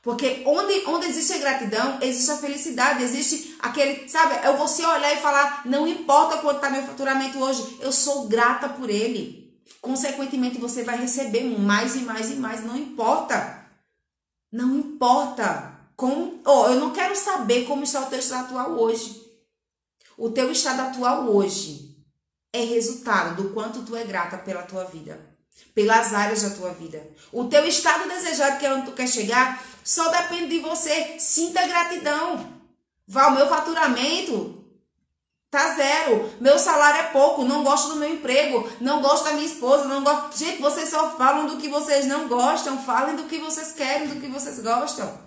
Porque 0.02 0.42
onde, 0.44 0.84
onde 0.86 1.06
existe 1.06 1.34
a 1.34 1.38
gratidão, 1.38 1.98
existe 2.02 2.30
a 2.32 2.36
felicidade, 2.36 3.04
existe 3.04 3.56
aquele, 3.60 4.08
sabe, 4.08 4.34
é 4.44 4.52
você 4.56 4.84
olhar 4.84 5.14
e 5.14 5.20
falar, 5.20 5.62
não 5.64 5.86
importa 5.86 6.38
quanto 6.38 6.56
está 6.56 6.68
meu 6.68 6.82
faturamento 6.82 7.38
hoje, 7.38 7.78
eu 7.80 7.92
sou 7.92 8.26
grata 8.26 8.68
por 8.68 8.90
ele. 8.90 9.56
Consequentemente, 9.80 10.58
você 10.58 10.82
vai 10.82 10.98
receber 10.98 11.44
mais 11.44 11.94
e 11.94 12.00
mais 12.00 12.30
e 12.30 12.34
mais, 12.34 12.64
não 12.64 12.76
importa. 12.76 13.64
Não 14.50 14.76
importa. 14.76 15.70
Como, 15.96 16.40
oh, 16.44 16.66
eu 16.66 16.80
não 16.80 16.92
quero 16.92 17.14
saber 17.14 17.64
como 17.64 17.84
está 17.84 18.00
o 18.00 18.06
teu 18.06 18.18
estado 18.18 18.46
atual 18.46 18.72
hoje. 18.72 19.22
O 20.18 20.30
teu 20.30 20.50
estado 20.50 20.80
atual 20.80 21.28
hoje 21.28 21.96
é 22.52 22.64
resultado 22.64 23.40
do 23.40 23.50
quanto 23.50 23.82
tu 23.82 23.96
é 23.96 24.04
grata 24.04 24.36
pela 24.36 24.62
tua 24.62 24.84
vida, 24.84 25.31
pelas 25.74 26.12
áreas 26.12 26.42
da 26.42 26.50
tua 26.50 26.70
vida. 26.70 27.06
O 27.32 27.44
teu 27.44 27.66
estado 27.66 28.08
desejado, 28.08 28.58
que 28.58 28.66
é 28.66 28.72
onde 28.72 28.86
tu 28.86 28.92
quer 28.92 29.08
chegar, 29.08 29.62
só 29.84 30.08
depende 30.08 30.48
de 30.48 30.60
você. 30.60 31.16
Sinta 31.18 31.66
gratidão. 31.66 32.60
Vá, 33.06 33.28
o 33.28 33.34
meu 33.34 33.48
faturamento 33.48 34.62
Tá 35.52 35.74
zero. 35.74 36.32
Meu 36.40 36.58
salário 36.58 37.00
é 37.00 37.08
pouco. 37.10 37.44
Não 37.44 37.62
gosto 37.62 37.90
do 37.90 37.96
meu 37.96 38.08
emprego. 38.08 38.66
Não 38.80 39.02
gosto 39.02 39.24
da 39.24 39.34
minha 39.34 39.44
esposa. 39.44 39.84
Não 39.84 40.02
gosto. 40.02 40.38
Gente, 40.38 40.62
vocês 40.62 40.88
só 40.88 41.14
falam 41.18 41.46
do 41.46 41.58
que 41.58 41.68
vocês 41.68 42.06
não 42.06 42.26
gostam. 42.26 42.82
Falem 42.82 43.16
do 43.16 43.24
que 43.24 43.36
vocês 43.36 43.72
querem, 43.72 44.08
do 44.08 44.18
que 44.18 44.28
vocês 44.28 44.58
gostam. 44.60 45.20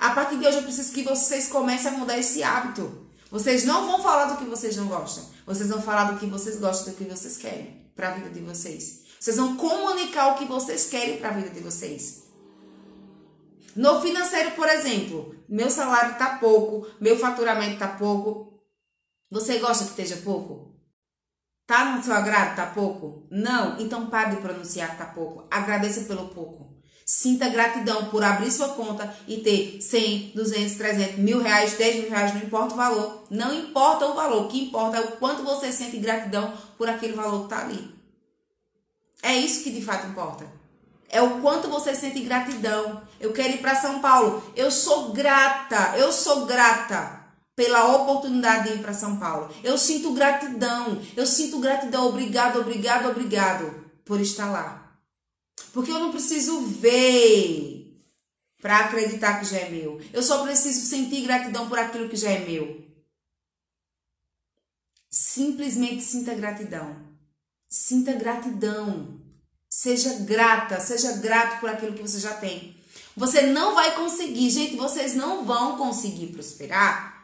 A 0.00 0.10
partir 0.12 0.38
de 0.38 0.46
hoje 0.46 0.56
eu 0.56 0.62
preciso 0.62 0.90
que 0.90 1.02
vocês 1.02 1.48
comecem 1.48 1.88
a 1.88 1.98
mudar 1.98 2.16
esse 2.16 2.42
hábito. 2.42 3.06
Vocês 3.30 3.64
não 3.64 3.86
vão 3.86 4.02
falar 4.02 4.24
do 4.24 4.38
que 4.38 4.44
vocês 4.44 4.74
não 4.74 4.86
gostam. 4.86 5.22
Vocês 5.44 5.68
vão 5.68 5.82
falar 5.82 6.04
do 6.04 6.18
que 6.18 6.24
vocês 6.24 6.58
gostam, 6.58 6.94
do 6.94 6.96
que 6.96 7.04
vocês 7.04 7.36
querem 7.36 7.89
para 8.00 8.08
a 8.08 8.12
vida 8.12 8.30
de 8.30 8.40
vocês. 8.40 9.02
Vocês 9.20 9.36
vão 9.36 9.58
comunicar 9.58 10.28
o 10.28 10.38
que 10.38 10.46
vocês 10.46 10.88
querem 10.88 11.18
para 11.18 11.28
a 11.28 11.32
vida 11.32 11.50
de 11.50 11.60
vocês. 11.60 12.22
No 13.76 14.00
financeiro, 14.00 14.52
por 14.52 14.66
exemplo, 14.66 15.36
meu 15.46 15.68
salário 15.68 16.16
tá 16.16 16.38
pouco, 16.38 16.86
meu 16.98 17.18
faturamento 17.18 17.78
tá 17.78 17.88
pouco. 17.88 18.58
Você 19.30 19.58
gosta 19.58 19.84
que 19.84 19.90
esteja 19.90 20.16
pouco? 20.22 20.74
Tá 21.66 21.94
no 21.94 22.02
seu 22.02 22.14
agrado? 22.14 22.56
Tá 22.56 22.66
pouco? 22.66 23.28
Não? 23.30 23.78
Então 23.78 24.08
pare 24.08 24.34
de 24.36 24.40
pronunciar 24.40 24.96
tá 24.96 25.04
pouco. 25.04 25.46
Agradeça 25.50 26.06
pelo 26.06 26.28
pouco. 26.28 26.69
Sinta 27.12 27.48
gratidão 27.48 28.04
por 28.04 28.22
abrir 28.22 28.52
sua 28.52 28.68
conta 28.68 29.12
e 29.26 29.38
ter 29.38 29.82
100, 29.82 30.30
200, 30.32 30.76
300, 30.76 31.16
mil 31.16 31.42
reais, 31.42 31.72
10 31.72 32.02
mil 32.02 32.08
reais, 32.08 32.32
não 32.32 32.40
importa 32.40 32.72
o 32.72 32.76
valor. 32.76 33.24
Não 33.28 33.52
importa 33.52 34.06
o 34.06 34.14
valor. 34.14 34.44
O 34.44 34.48
que 34.48 34.66
importa 34.66 34.98
é 34.98 35.00
o 35.00 35.16
quanto 35.16 35.42
você 35.42 35.72
sente 35.72 35.96
gratidão 35.96 36.54
por 36.78 36.88
aquele 36.88 37.14
valor 37.14 37.42
que 37.42 37.48
tá 37.48 37.62
ali. 37.62 37.92
É 39.24 39.34
isso 39.34 39.64
que 39.64 39.72
de 39.72 39.82
fato 39.84 40.06
importa. 40.06 40.46
É 41.08 41.20
o 41.20 41.40
quanto 41.40 41.66
você 41.66 41.96
sente 41.96 42.20
gratidão. 42.20 43.02
Eu 43.18 43.32
quero 43.32 43.54
ir 43.54 43.58
para 43.58 43.74
São 43.74 43.98
Paulo. 43.98 44.40
Eu 44.54 44.70
sou 44.70 45.12
grata, 45.12 45.98
eu 45.98 46.12
sou 46.12 46.46
grata 46.46 47.24
pela 47.56 47.92
oportunidade 47.92 48.68
de 48.68 48.74
ir 48.76 48.82
para 48.82 48.94
São 48.94 49.16
Paulo. 49.16 49.52
Eu 49.64 49.76
sinto 49.76 50.12
gratidão, 50.12 51.02
eu 51.16 51.26
sinto 51.26 51.58
gratidão. 51.58 52.06
Obrigado, 52.06 52.60
obrigado, 52.60 53.10
obrigado 53.10 53.84
por 54.04 54.20
estar 54.20 54.48
lá. 54.52 54.79
Porque 55.72 55.90
eu 55.90 55.98
não 55.98 56.10
preciso 56.10 56.60
ver 56.62 57.80
para 58.60 58.80
acreditar 58.80 59.40
que 59.40 59.46
já 59.46 59.58
é 59.58 59.70
meu. 59.70 60.00
Eu 60.12 60.22
só 60.22 60.42
preciso 60.44 60.86
sentir 60.86 61.22
gratidão 61.22 61.68
por 61.68 61.78
aquilo 61.78 62.08
que 62.08 62.16
já 62.16 62.30
é 62.30 62.40
meu. 62.40 62.84
Simplesmente 65.10 66.02
sinta 66.02 66.34
gratidão. 66.34 66.96
Sinta 67.68 68.12
gratidão. 68.12 69.20
Seja 69.68 70.14
grata, 70.20 70.80
seja 70.80 71.12
grato 71.18 71.60
por 71.60 71.70
aquilo 71.70 71.94
que 71.94 72.02
você 72.02 72.18
já 72.18 72.34
tem. 72.34 72.76
Você 73.16 73.42
não 73.42 73.74
vai 73.74 73.94
conseguir, 73.94 74.50
gente, 74.50 74.76
vocês 74.76 75.14
não 75.14 75.44
vão 75.44 75.76
conseguir 75.76 76.28
prosperar 76.28 77.20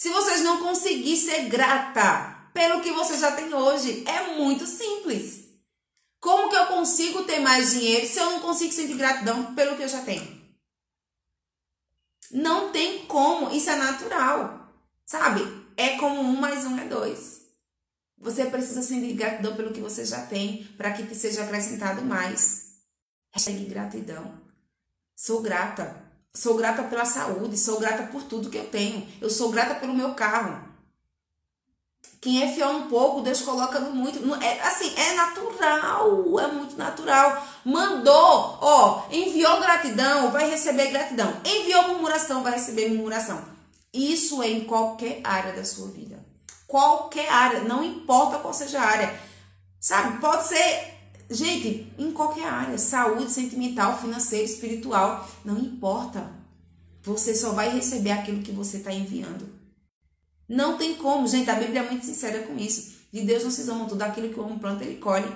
se 0.00 0.08
vocês 0.08 0.40
não 0.40 0.62
conseguirem 0.62 1.14
ser 1.14 1.50
grata 1.50 2.48
pelo 2.54 2.80
que 2.80 2.90
você 2.90 3.18
já 3.18 3.32
tem 3.32 3.52
hoje. 3.52 4.02
É 4.06 4.34
muito 4.34 4.66
simples. 4.66 5.39
Como 6.20 6.50
que 6.50 6.56
eu 6.56 6.66
consigo 6.66 7.24
ter 7.24 7.40
mais 7.40 7.72
dinheiro 7.72 8.06
se 8.06 8.18
eu 8.18 8.26
não 8.26 8.40
consigo 8.40 8.72
sentir 8.72 8.96
gratidão 8.96 9.54
pelo 9.54 9.76
que 9.76 9.82
eu 9.82 9.88
já 9.88 10.02
tenho? 10.02 10.38
Não 12.30 12.70
tem 12.70 13.06
como, 13.06 13.50
isso 13.50 13.70
é 13.70 13.76
natural, 13.76 14.70
sabe? 15.04 15.40
É 15.76 15.96
como 15.96 16.20
um 16.20 16.36
mais 16.36 16.64
um 16.64 16.78
é 16.78 16.84
dois. 16.84 17.40
Você 18.18 18.44
precisa 18.44 18.82
sentir 18.82 19.14
gratidão 19.14 19.56
pelo 19.56 19.72
que 19.72 19.80
você 19.80 20.04
já 20.04 20.26
tem, 20.26 20.64
para 20.76 20.92
que 20.92 21.06
te 21.06 21.14
seja 21.14 21.42
acrescentado 21.42 22.02
mais. 22.02 22.74
Hashtag 23.32 23.64
gratidão. 23.64 24.38
Sou 25.16 25.40
grata. 25.40 26.04
Sou 26.34 26.56
grata 26.56 26.84
pela 26.84 27.04
saúde, 27.04 27.58
sou 27.58 27.80
grata 27.80 28.04
por 28.04 28.22
tudo 28.24 28.50
que 28.50 28.58
eu 28.58 28.68
tenho. 28.68 29.08
Eu 29.20 29.30
sou 29.30 29.50
grata 29.50 29.74
pelo 29.74 29.94
meu 29.94 30.14
carro. 30.14 30.69
Quem 32.20 32.42
é 32.42 32.52
fiel 32.52 32.68
um 32.70 32.88
pouco, 32.88 33.22
Deus 33.22 33.40
coloca 33.40 33.80
no 33.80 33.94
muito. 33.94 34.18
É, 34.42 34.60
assim, 34.60 34.92
é 34.94 35.14
natural, 35.14 36.40
é 36.40 36.46
muito 36.48 36.76
natural. 36.76 37.46
Mandou, 37.64 38.58
ó, 38.60 39.02
enviou 39.10 39.60
gratidão, 39.60 40.30
vai 40.30 40.50
receber 40.50 40.88
gratidão. 40.88 41.32
Enviou 41.44 41.88
murmuração, 41.88 42.42
vai 42.42 42.52
receber 42.52 42.88
murmuração. 42.88 43.42
Isso 43.92 44.42
é 44.42 44.50
em 44.50 44.64
qualquer 44.64 45.20
área 45.24 45.52
da 45.52 45.64
sua 45.64 45.88
vida 45.88 46.30
qualquer 46.70 47.28
área, 47.28 47.64
não 47.64 47.82
importa 47.82 48.38
qual 48.38 48.54
seja 48.54 48.80
a 48.80 48.86
área. 48.86 49.20
Sabe? 49.80 50.20
Pode 50.20 50.46
ser, 50.46 50.94
gente, 51.28 51.92
em 51.98 52.12
qualquer 52.12 52.46
área, 52.46 52.78
saúde 52.78 53.30
sentimental, 53.30 53.98
financeira, 53.98 54.44
espiritual, 54.44 55.28
não 55.44 55.58
importa. 55.58 56.30
Você 57.02 57.34
só 57.34 57.50
vai 57.52 57.70
receber 57.70 58.12
aquilo 58.12 58.42
que 58.42 58.52
você 58.52 58.76
está 58.76 58.92
enviando. 58.92 59.59
Não 60.50 60.76
tem 60.76 60.96
como, 60.96 61.28
gente, 61.28 61.48
a 61.48 61.54
Bíblia 61.54 61.82
é 61.82 61.88
muito 61.88 62.04
sincera 62.04 62.42
com 62.42 62.58
isso. 62.58 62.96
De 63.12 63.20
Deus 63.20 63.44
não 63.44 63.52
se 63.52 63.62
zomba 63.62 63.88
tudo 63.88 64.02
aquilo 64.02 64.30
que 64.34 64.40
o 64.40 64.42
homem 64.42 64.58
planta, 64.58 64.82
ele 64.82 64.98
colhe. 64.98 65.32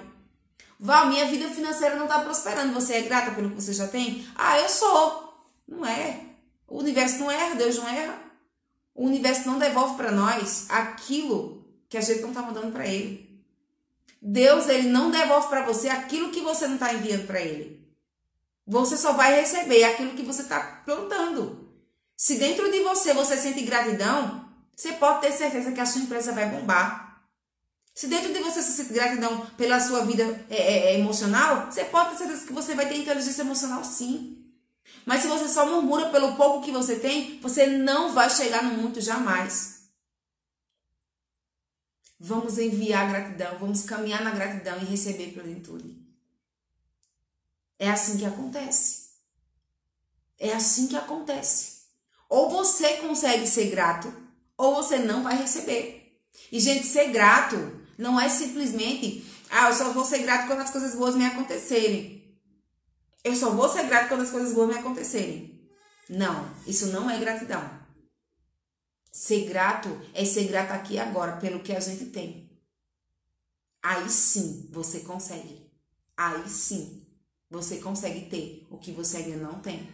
Val, 0.77 1.07
minha 1.07 1.25
vida 1.27 1.49
financeira 1.49 1.95
não 1.95 2.07
está 2.07 2.19
prosperando. 2.19 2.75
Você 2.75 2.95
é 2.95 3.03
grata 3.03 3.31
pelo 3.31 3.51
que 3.51 3.55
você 3.55 3.73
já 3.73 3.87
tem? 3.87 4.27
Ah, 4.35 4.59
eu 4.59 4.69
sou. 4.69 5.33
Não 5.69 5.87
é. 5.87 6.21
O 6.67 6.81
universo 6.81 7.21
não 7.21 7.31
erra, 7.31 7.55
Deus 7.55 7.77
não 7.77 7.89
erra. 7.89 8.19
O 8.93 9.07
universo 9.07 9.47
não 9.47 9.57
devolve 9.57 9.97
para 9.97 10.11
nós 10.11 10.67
aquilo 10.69 11.65
que 11.89 11.97
a 11.97 12.01
gente 12.01 12.21
não 12.21 12.31
está 12.31 12.43
mandando 12.43 12.73
para 12.73 12.85
ele. 12.85 13.41
Deus, 14.21 14.69
ele 14.69 14.89
não 14.89 15.13
devolve 15.13 15.47
para 15.47 15.65
você 15.65 15.91
aquilo 15.91 16.33
que 16.33 16.41
você 16.41 16.67
não 16.67 16.75
está 16.75 16.93
enviando 16.93 17.25
para 17.25 17.41
ele. 17.41 17.89
Você 18.67 18.97
só 18.97 19.13
vai 19.13 19.41
receber 19.41 19.85
aquilo 19.85 20.17
que 20.17 20.25
você 20.25 20.43
está 20.43 20.83
plantando. 20.85 21.71
Se 22.17 22.37
dentro 22.37 22.69
de 22.69 22.81
você 22.81 23.15
você 23.15 23.37
sente 23.37 23.63
gratidão, 23.63 24.44
você 24.77 24.93
pode 24.93 25.21
ter 25.21 25.33
certeza 25.33 25.73
que 25.73 25.81
a 25.81 25.87
sua 25.87 26.03
empresa 26.03 26.33
vai 26.33 26.49
bombar. 26.49 27.05
Se 27.95 28.09
dentro 28.09 28.33
de 28.33 28.41
você 28.41 28.61
você 28.61 28.73
sente 28.73 28.93
gratidão 28.93 29.47
pela 29.57 29.79
sua 29.79 30.05
vida 30.05 30.23
é, 30.51 30.57
é, 30.57 30.79
é 30.93 30.99
emocional, 30.99 31.71
você 31.71 31.85
pode 31.85 32.11
ter 32.11 32.19
certeza 32.19 32.47
que 32.47 32.53
você 32.53 32.75
vai 32.75 32.89
ter 32.89 32.97
inteligência 32.97 33.43
emocional 33.43 33.85
sim. 33.85 34.45
Mas 35.07 35.23
se 35.23 35.29
você 35.29 35.49
só 35.49 35.67
murmura 35.67 36.09
pelo 36.11 36.35
pouco 36.37 36.65
que 36.65 36.73
você 36.73 36.99
tem, 36.99 37.39
você 37.41 37.67
não 37.67 38.13
vai 38.13 38.31
chegar 38.31 38.65
no 38.65 38.81
muito 38.81 39.01
jamais. 39.01 39.85
Vamos 42.19 42.59
enviar 42.59 43.09
gratidão, 43.09 43.59
vamos 43.59 43.83
caminhar 43.83 44.23
na 44.23 44.31
gratidão 44.31 44.79
e 44.79 44.85
receber 44.85 45.33
plenitude. 45.33 46.03
É 47.79 47.91
assim 47.91 48.17
que 48.17 48.25
acontece. 48.25 49.11
É 50.39 50.53
assim 50.53 50.89
que 50.89 50.97
acontece. 50.97 51.83
Ou 52.29 52.49
você 52.51 52.97
consegue 52.99 53.47
ser 53.47 53.71
grato, 53.71 54.13
ou 54.57 54.75
você 54.75 54.99
não 54.99 55.23
vai 55.23 55.37
receber. 55.37 56.21
E, 56.51 56.59
gente, 56.61 56.87
ser 56.87 57.11
grato 57.11 57.57
não 57.99 58.21
é 58.21 58.29
simplesmente, 58.29 59.25
ah, 59.51 59.69
eu 59.69 59.75
só 59.75 59.93
vou 59.93 60.05
ser 60.05 60.19
grato 60.19 60.47
quando 60.47 60.61
as 60.61 60.71
coisas 60.71 60.95
boas 60.95 61.15
me 61.15 61.25
acontecerem. 61.25 62.39
Eu 63.23 63.35
só 63.35 63.51
vou 63.51 63.69
ser 63.69 63.85
grato 63.85 64.09
quando 64.09 64.23
as 64.23 64.31
coisas 64.31 64.53
boas 64.53 64.69
me 64.69 64.79
acontecerem. 64.79 65.69
Não, 66.09 66.55
isso 66.67 66.89
não 66.89 67.09
é 67.09 67.19
gratidão. 67.19 67.85
Ser 69.11 69.47
grato 69.49 69.89
é 70.13 70.25
ser 70.25 70.49
grato 70.49 70.73
aqui 70.73 70.99
agora 70.99 71.37
pelo 71.37 71.61
que 71.61 71.73
a 71.73 71.81
gente 71.81 72.07
tem. 72.07 72.51
Aí 73.83 74.11
sim 74.11 74.69
você 74.73 75.01
consegue. 75.01 75.71
Aí 76.17 76.49
sim 76.49 77.07
você 77.49 77.79
consegue 77.79 78.29
ter 78.29 78.67
o 78.71 78.79
que 78.79 78.93
você 78.93 79.19
ainda 79.19 79.37
não 79.37 79.61
tem. 79.61 79.89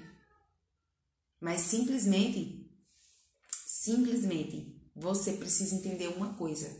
Mas 1.41 1.61
simplesmente, 1.61 2.60
simplesmente, 3.81 4.79
você 4.95 5.33
precisa 5.33 5.75
entender 5.75 6.09
uma 6.09 6.35
coisa. 6.35 6.71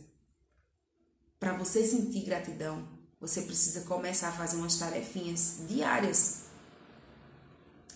Para 1.39 1.57
você 1.57 1.83
sentir 1.83 2.25
gratidão, 2.25 2.87
você 3.19 3.41
precisa 3.41 3.81
começar 3.81 4.29
a 4.29 4.31
fazer 4.31 4.57
umas 4.57 4.77
tarefinhas 4.77 5.61
diárias. 5.67 6.43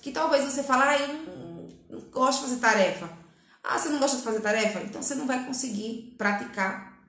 Que 0.01 0.11
talvez 0.11 0.43
você 0.43 0.63
fale, 0.63 0.81
ah, 0.83 0.99
eu 0.99 1.99
não, 1.99 2.09
gosto 2.09 2.39
de 2.39 2.47
fazer 2.47 2.59
tarefa. 2.59 3.17
Ah, 3.63 3.77
você 3.77 3.89
não 3.89 3.99
gosta 3.99 4.17
de 4.17 4.23
fazer 4.23 4.39
tarefa? 4.39 4.81
Então 4.81 5.03
você 5.03 5.13
não 5.13 5.27
vai 5.27 5.45
conseguir 5.45 6.15
praticar. 6.17 6.99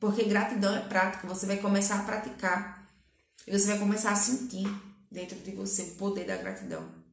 Porque 0.00 0.24
gratidão 0.24 0.74
é 0.74 0.80
prática. 0.80 1.28
Você 1.28 1.46
vai 1.46 1.58
começar 1.58 2.00
a 2.00 2.04
praticar. 2.04 2.90
E 3.46 3.56
você 3.56 3.68
vai 3.68 3.78
começar 3.78 4.10
a 4.10 4.16
sentir 4.16 4.66
dentro 5.08 5.38
de 5.38 5.52
você 5.52 5.82
o 5.82 5.94
poder 5.94 6.26
da 6.26 6.36
gratidão. 6.36 7.03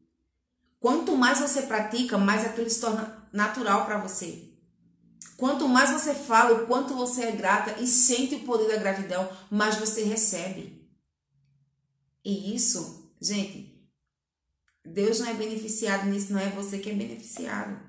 Quanto 0.82 1.16
mais 1.16 1.40
você 1.40 1.62
pratica, 1.62 2.18
mais 2.18 2.44
aquilo 2.44 2.68
se 2.68 2.82
torna 2.82 3.30
natural 3.32 3.86
para 3.86 4.00
você. 4.00 4.52
Quanto 5.38 5.70
mais 5.70 5.92
você 5.92 6.16
fala 6.16 6.64
o 6.64 6.66
quanto 6.66 6.96
você 6.96 7.26
é 7.26 7.32
grata 7.32 7.80
e 7.80 7.86
sente 7.86 8.34
o 8.34 8.46
poder 8.46 8.68
da 8.68 8.78
gratidão, 8.78 9.32
mais 9.52 9.78
você 9.78 10.04
recebe. 10.04 10.92
E 12.26 12.56
isso, 12.56 13.14
gente, 13.22 13.88
Deus 14.84 15.20
não 15.20 15.28
é 15.28 15.36
beneficiado 15.36 16.08
nisso, 16.08 16.34
não 16.34 16.40
é 16.40 16.50
você 16.50 16.80
que 16.80 16.90
é 16.90 16.96
beneficiado. 16.96 17.80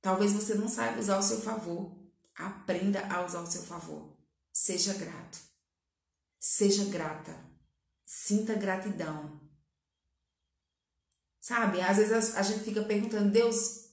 Talvez 0.00 0.32
você 0.32 0.56
não 0.56 0.68
saiba 0.68 0.98
usar 0.98 1.16
o 1.16 1.22
seu 1.22 1.40
favor. 1.40 1.96
Aprenda 2.34 3.06
a 3.06 3.24
usar 3.24 3.40
o 3.40 3.46
seu 3.46 3.62
favor. 3.62 4.18
Seja 4.52 4.92
grato. 4.94 5.38
Seja 6.40 6.84
grata. 6.86 7.38
Sinta 8.04 8.54
gratidão. 8.54 9.43
Sabe? 11.44 11.82
Às 11.82 11.98
vezes 11.98 12.34
a 12.36 12.42
gente 12.42 12.64
fica 12.64 12.82
perguntando, 12.82 13.30
Deus, 13.30 13.90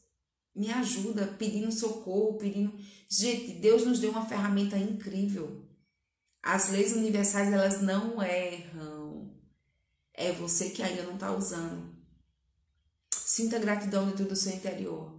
me 0.55 0.72
ajuda, 0.72 1.36
pedindo 1.38 1.70
socorro, 1.70 2.38
pedindo. 2.38 2.74
Gente, 3.10 3.60
Deus 3.60 3.86
nos 3.86 4.00
deu 4.00 4.12
uma 4.12 4.25
ferramenta 4.25 4.77
incrível. 4.77 5.67
As 6.41 6.70
leis 6.70 6.93
universais, 6.93 7.51
elas 7.51 7.81
não 7.81 8.24
erram. 8.24 9.36
É 10.13 10.31
você 10.31 10.70
que 10.70 10.81
ainda 10.81 11.03
não 11.03 11.15
está 11.15 11.36
usando. 11.36 11.93
Sinta 13.13 13.60
gratidão 13.60 14.05
dentro 14.05 14.24
do 14.24 14.36
seu 14.38 14.53
interior. 14.53 15.13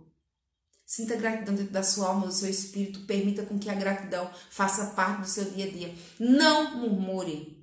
Sinta 0.86 1.16
gratidão 1.16 1.54
dentro 1.54 1.72
da 1.74 1.82
sua 1.82 2.08
alma, 2.08 2.28
do 2.28 2.32
seu 2.32 2.48
espírito. 2.48 3.00
Permita 3.00 3.44
com 3.44 3.58
que 3.58 3.68
a 3.68 3.74
gratidão 3.74 4.32
faça 4.50 4.94
parte 4.94 5.20
do 5.20 5.28
seu 5.28 5.50
dia 5.50 5.66
a 5.66 5.70
dia. 5.70 5.94
Não 6.18 6.78
murmure. 6.78 7.61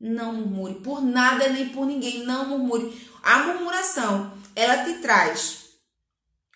Não 0.00 0.32
murmure 0.32 0.74
por 0.76 1.02
nada 1.02 1.48
nem 1.50 1.68
por 1.68 1.84
ninguém. 1.84 2.24
Não 2.24 2.48
murmure. 2.48 3.08
A 3.22 3.40
murmuração, 3.44 4.32
ela 4.56 4.84
te 4.84 4.94
traz 4.94 5.66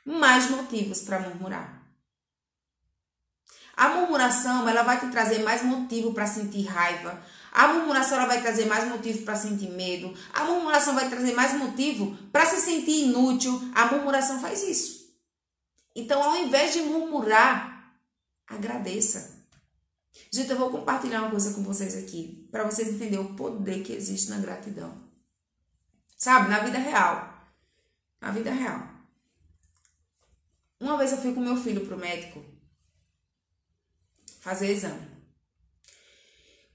mais 0.04 0.50
motivos 0.50 1.02
para 1.02 1.20
murmurar. 1.20 1.82
A 3.76 3.88
murmuração, 3.88 4.68
ela 4.68 4.82
vai 4.82 5.00
te 5.00 5.08
trazer 5.08 5.42
mais 5.42 5.62
motivo 5.62 6.14
para 6.14 6.26
sentir 6.26 6.64
raiva. 6.64 7.22
A 7.52 7.68
murmuração 7.68 8.18
ela 8.18 8.26
vai 8.26 8.40
trazer 8.40 8.66
mais 8.66 8.88
motivo 8.88 9.24
para 9.24 9.36
sentir 9.36 9.70
medo. 9.70 10.16
A 10.32 10.44
murmuração 10.44 10.94
vai 10.94 11.09
trazer 11.09 11.35
mais 11.35 11.52
motivo 11.54 12.16
para 12.33 12.46
se 12.46 12.61
sentir 12.61 13.04
inútil. 13.04 13.61
A 13.74 13.87
murmuração 13.87 14.40
faz 14.40 14.62
isso. 14.62 15.04
Então, 15.94 16.22
ao 16.22 16.37
invés 16.37 16.72
de 16.72 16.80
murmurar, 16.83 17.92
agradeça. 18.46 19.34
Gente, 20.31 20.50
eu 20.50 20.59
vou 20.59 20.70
compartilhar 20.70 21.22
uma 21.22 21.31
coisa 21.31 21.55
com 21.55 21.62
vocês 21.62 21.96
aqui, 21.96 22.48
para 22.50 22.64
vocês 22.64 22.88
entenderem 22.88 23.24
o 23.24 23.35
poder 23.35 23.83
que 23.83 23.92
existe 23.92 24.31
na 24.31 24.38
gratidão. 24.38 25.03
Sabe, 26.16 26.48
na 26.48 26.61
vida 26.61 26.79
real. 26.79 27.53
Na 28.20 28.31
vida 28.31 28.53
real. 28.53 28.88
Uma 30.81 30.96
vez 30.96 31.12
eu 31.12 31.18
fui 31.18 31.33
com 31.33 31.40
meu 31.40 31.57
filho 31.57 31.87
pro 31.87 31.96
médico 31.96 32.44
fazer 34.40 34.70
exame. 34.70 35.07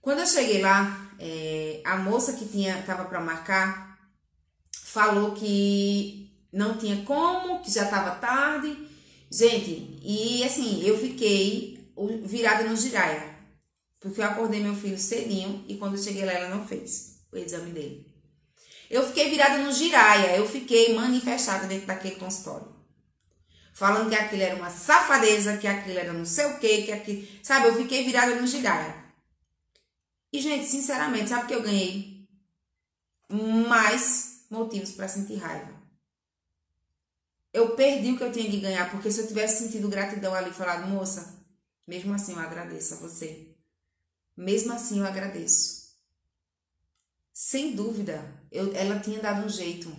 Quando 0.01 0.19
eu 0.19 0.27
cheguei 0.27 0.61
lá, 0.61 1.11
é, 1.19 1.81
a 1.85 1.97
moça 1.97 2.33
que 2.33 2.47
tinha 2.47 2.81
tava 2.83 3.05
para 3.05 3.19
marcar 3.19 3.99
falou 4.71 5.33
que 5.33 6.31
não 6.51 6.77
tinha 6.77 7.03
como, 7.05 7.61
que 7.61 7.71
já 7.71 7.83
estava 7.83 8.15
tarde 8.15 8.89
Gente, 9.31 9.99
e 10.01 10.43
assim, 10.43 10.83
eu 10.83 10.97
fiquei 10.97 11.78
virada 12.23 12.63
no 12.63 12.75
giraia. 12.75 13.37
Porque 13.99 14.21
eu 14.21 14.25
acordei 14.25 14.61
meu 14.61 14.75
filho 14.75 14.97
cedinho 14.97 15.65
e 15.67 15.77
quando 15.77 15.95
eu 15.95 16.03
cheguei 16.03 16.25
lá, 16.25 16.31
ela 16.31 16.55
não 16.55 16.65
fez 16.65 17.19
o 17.31 17.37
exame 17.37 17.71
dele. 17.71 18.07
Eu 18.89 19.05
fiquei 19.05 19.29
virada 19.29 19.57
no 19.57 19.71
giraia, 19.71 20.37
eu 20.37 20.47
fiquei 20.47 20.95
manifestada 20.95 21.67
dentro 21.67 21.85
daquele 21.85 22.15
consultório. 22.15 22.75
Falando 23.73 24.09
que 24.09 24.15
aquilo 24.15 24.41
era 24.41 24.55
uma 24.55 24.69
safadeza, 24.69 25.57
que 25.57 25.67
aquilo 25.67 25.99
era 25.99 26.11
não 26.11 26.25
sei 26.25 26.45
o 26.45 26.59
que, 26.59 26.83
que 26.83 26.91
aquilo. 26.91 27.27
Sabe, 27.43 27.67
eu 27.67 27.75
fiquei 27.75 28.03
virada 28.03 28.35
no 28.35 28.47
giraia. 28.47 28.95
E, 30.31 30.39
gente, 30.41 30.65
sinceramente, 30.65 31.29
sabe 31.29 31.43
o 31.43 31.47
que 31.47 31.55
eu 31.55 31.61
ganhei? 31.61 32.27
Mais 33.29 34.45
motivos 34.49 34.91
para 34.91 35.07
sentir 35.07 35.35
raiva 35.35 35.79
eu 37.53 37.75
perdi 37.75 38.11
o 38.11 38.17
que 38.17 38.23
eu 38.23 38.31
tinha 38.31 38.49
de 38.49 38.59
ganhar, 38.59 38.89
porque 38.91 39.11
se 39.11 39.21
eu 39.21 39.27
tivesse 39.27 39.63
sentido 39.63 39.89
gratidão 39.89 40.33
ali, 40.33 40.51
falado, 40.51 40.87
moça, 40.87 41.38
mesmo 41.89 42.13
assim 42.13 42.33
eu 42.33 42.39
agradeço 42.39 42.93
a 42.93 42.97
você. 42.97 43.55
Mesmo 44.37 44.71
assim 44.71 44.99
eu 44.99 45.07
agradeço. 45.07 45.89
Sem 47.33 47.75
dúvida, 47.75 48.47
eu, 48.51 48.75
ela 48.75 48.99
tinha 48.99 49.19
dado 49.19 49.43
um 49.43 49.49
jeito. 49.49 49.89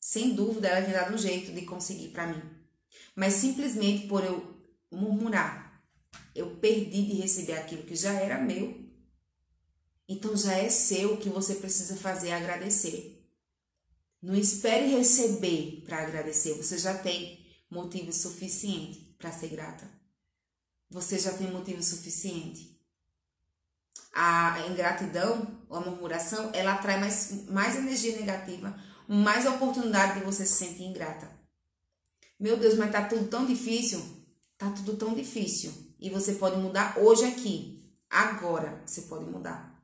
Sem 0.00 0.34
dúvida, 0.34 0.68
ela 0.68 0.82
tinha 0.82 0.98
dado 0.98 1.14
um 1.14 1.18
jeito 1.18 1.52
de 1.52 1.66
conseguir 1.66 2.08
para 2.08 2.28
mim. 2.28 2.42
Mas 3.14 3.34
simplesmente 3.34 4.06
por 4.06 4.24
eu 4.24 4.58
murmurar, 4.90 5.84
eu 6.34 6.56
perdi 6.56 7.04
de 7.04 7.20
receber 7.20 7.58
aquilo 7.58 7.82
que 7.82 7.94
já 7.94 8.14
era 8.14 8.40
meu. 8.40 8.88
Então 10.08 10.34
já 10.34 10.54
é 10.54 10.70
seu, 10.70 11.12
o 11.12 11.18
que 11.18 11.28
você 11.28 11.56
precisa 11.56 11.94
fazer 11.96 12.28
é 12.28 12.36
agradecer. 12.36 13.22
Não 14.22 14.34
espere 14.34 14.86
receber 14.86 15.82
para 15.84 15.98
agradecer. 15.98 16.54
Você 16.54 16.78
já 16.78 16.96
tem 16.96 17.46
motivo 17.70 18.14
suficiente 18.14 19.14
para 19.18 19.30
ser 19.30 19.48
grata. 19.48 19.97
Você 20.90 21.18
já 21.18 21.32
tem 21.32 21.50
motivo 21.50 21.82
suficiente. 21.82 22.78
A 24.12 24.66
ingratidão, 24.68 25.46
a 25.70 25.80
murmuração, 25.80 26.50
ela 26.54 26.74
atrai 26.74 26.98
mais, 26.98 27.46
mais 27.46 27.76
energia 27.76 28.16
negativa, 28.16 28.76
mais 29.06 29.46
oportunidade 29.46 30.18
de 30.18 30.24
você 30.24 30.46
se 30.46 30.54
sentir 30.54 30.84
ingrata. 30.84 31.30
Meu 32.40 32.56
Deus, 32.56 32.74
mas 32.74 32.90
tá 32.90 33.04
tudo 33.04 33.28
tão 33.28 33.46
difícil. 33.46 34.00
Tá 34.56 34.70
tudo 34.70 34.96
tão 34.96 35.14
difícil. 35.14 35.72
E 36.00 36.10
você 36.10 36.34
pode 36.34 36.56
mudar 36.56 36.98
hoje 36.98 37.24
aqui. 37.24 37.78
Agora 38.08 38.82
você 38.86 39.02
pode 39.02 39.24
mudar. 39.24 39.78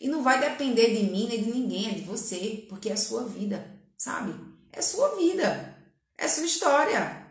E 0.00 0.08
não 0.08 0.22
vai 0.22 0.40
depender 0.40 0.94
de 0.94 1.10
mim 1.10 1.28
nem 1.28 1.42
de 1.42 1.50
ninguém, 1.50 1.90
é 1.90 1.94
de 1.94 2.02
você, 2.02 2.66
porque 2.68 2.88
é 2.88 2.92
a 2.92 2.96
sua 2.96 3.24
vida, 3.24 3.80
sabe? 3.96 4.34
É 4.72 4.80
sua 4.80 5.16
vida, 5.16 5.76
é 6.16 6.28
sua 6.28 6.44
história. 6.44 7.26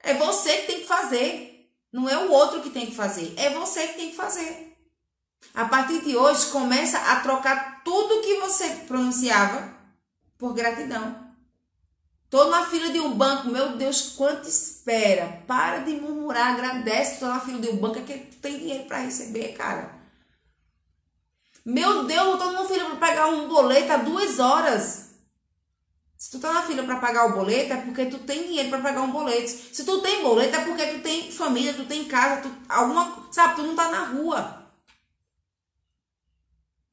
É 0.00 0.14
você 0.14 0.58
que 0.58 0.66
tem 0.66 0.80
que 0.80 0.86
fazer, 0.86 1.49
não 1.92 2.08
é 2.08 2.16
o 2.16 2.30
outro 2.30 2.60
que 2.60 2.70
tem 2.70 2.86
que 2.86 2.94
fazer, 2.94 3.34
é 3.36 3.50
você 3.50 3.88
que 3.88 3.94
tem 3.94 4.10
que 4.10 4.16
fazer. 4.16 4.76
A 5.54 5.64
partir 5.64 6.02
de 6.02 6.16
hoje, 6.16 6.46
começa 6.50 6.98
a 6.98 7.20
trocar 7.20 7.82
tudo 7.82 8.20
que 8.22 8.40
você 8.40 8.68
pronunciava 8.86 9.72
por 10.38 10.54
gratidão. 10.54 11.28
Tô 12.28 12.44
na 12.44 12.64
fila 12.64 12.90
de 12.90 13.00
um 13.00 13.16
banco, 13.16 13.48
meu 13.48 13.76
Deus, 13.76 14.12
quanto 14.16 14.48
espera. 14.48 15.42
Para 15.48 15.78
de 15.78 15.92
murmurar, 15.94 16.54
agradece. 16.54 17.18
Tô 17.18 17.26
na 17.26 17.40
fila 17.40 17.58
de 17.58 17.68
um 17.68 17.76
banco, 17.76 17.98
é 17.98 18.02
que 18.02 18.18
tu 18.18 18.36
tem 18.36 18.56
dinheiro 18.56 18.84
para 18.84 18.98
receber, 18.98 19.52
cara. 19.54 19.98
Meu 21.64 22.04
Deus, 22.04 22.26
eu 22.26 22.38
tô 22.38 22.52
numa 22.52 22.68
fila 22.68 22.90
para 22.90 22.96
pagar 22.96 23.26
um 23.26 23.48
boleto 23.48 23.92
há 23.92 23.96
duas 23.96 24.38
horas. 24.38 25.09
Se 26.20 26.32
tu 26.32 26.38
tá 26.38 26.52
na 26.52 26.62
fila 26.62 26.82
para 26.82 27.00
pagar 27.00 27.30
o 27.30 27.32
boleto, 27.32 27.72
é 27.72 27.80
porque 27.80 28.04
tu 28.04 28.18
tem 28.18 28.42
dinheiro 28.42 28.68
para 28.68 28.82
pagar 28.82 29.00
um 29.00 29.10
boleto. 29.10 29.48
Se 29.48 29.82
tu 29.86 30.02
tem 30.02 30.22
boleto, 30.22 30.54
é 30.54 30.64
porque 30.66 30.86
tu 30.88 31.00
tem 31.00 31.32
família, 31.32 31.72
tu 31.72 31.86
tem 31.86 32.04
casa, 32.04 32.42
tu, 32.42 32.54
alguma, 32.68 33.26
sabe, 33.32 33.56
tu 33.56 33.62
não 33.62 33.74
tá 33.74 33.90
na 33.90 34.04
rua. 34.04 34.70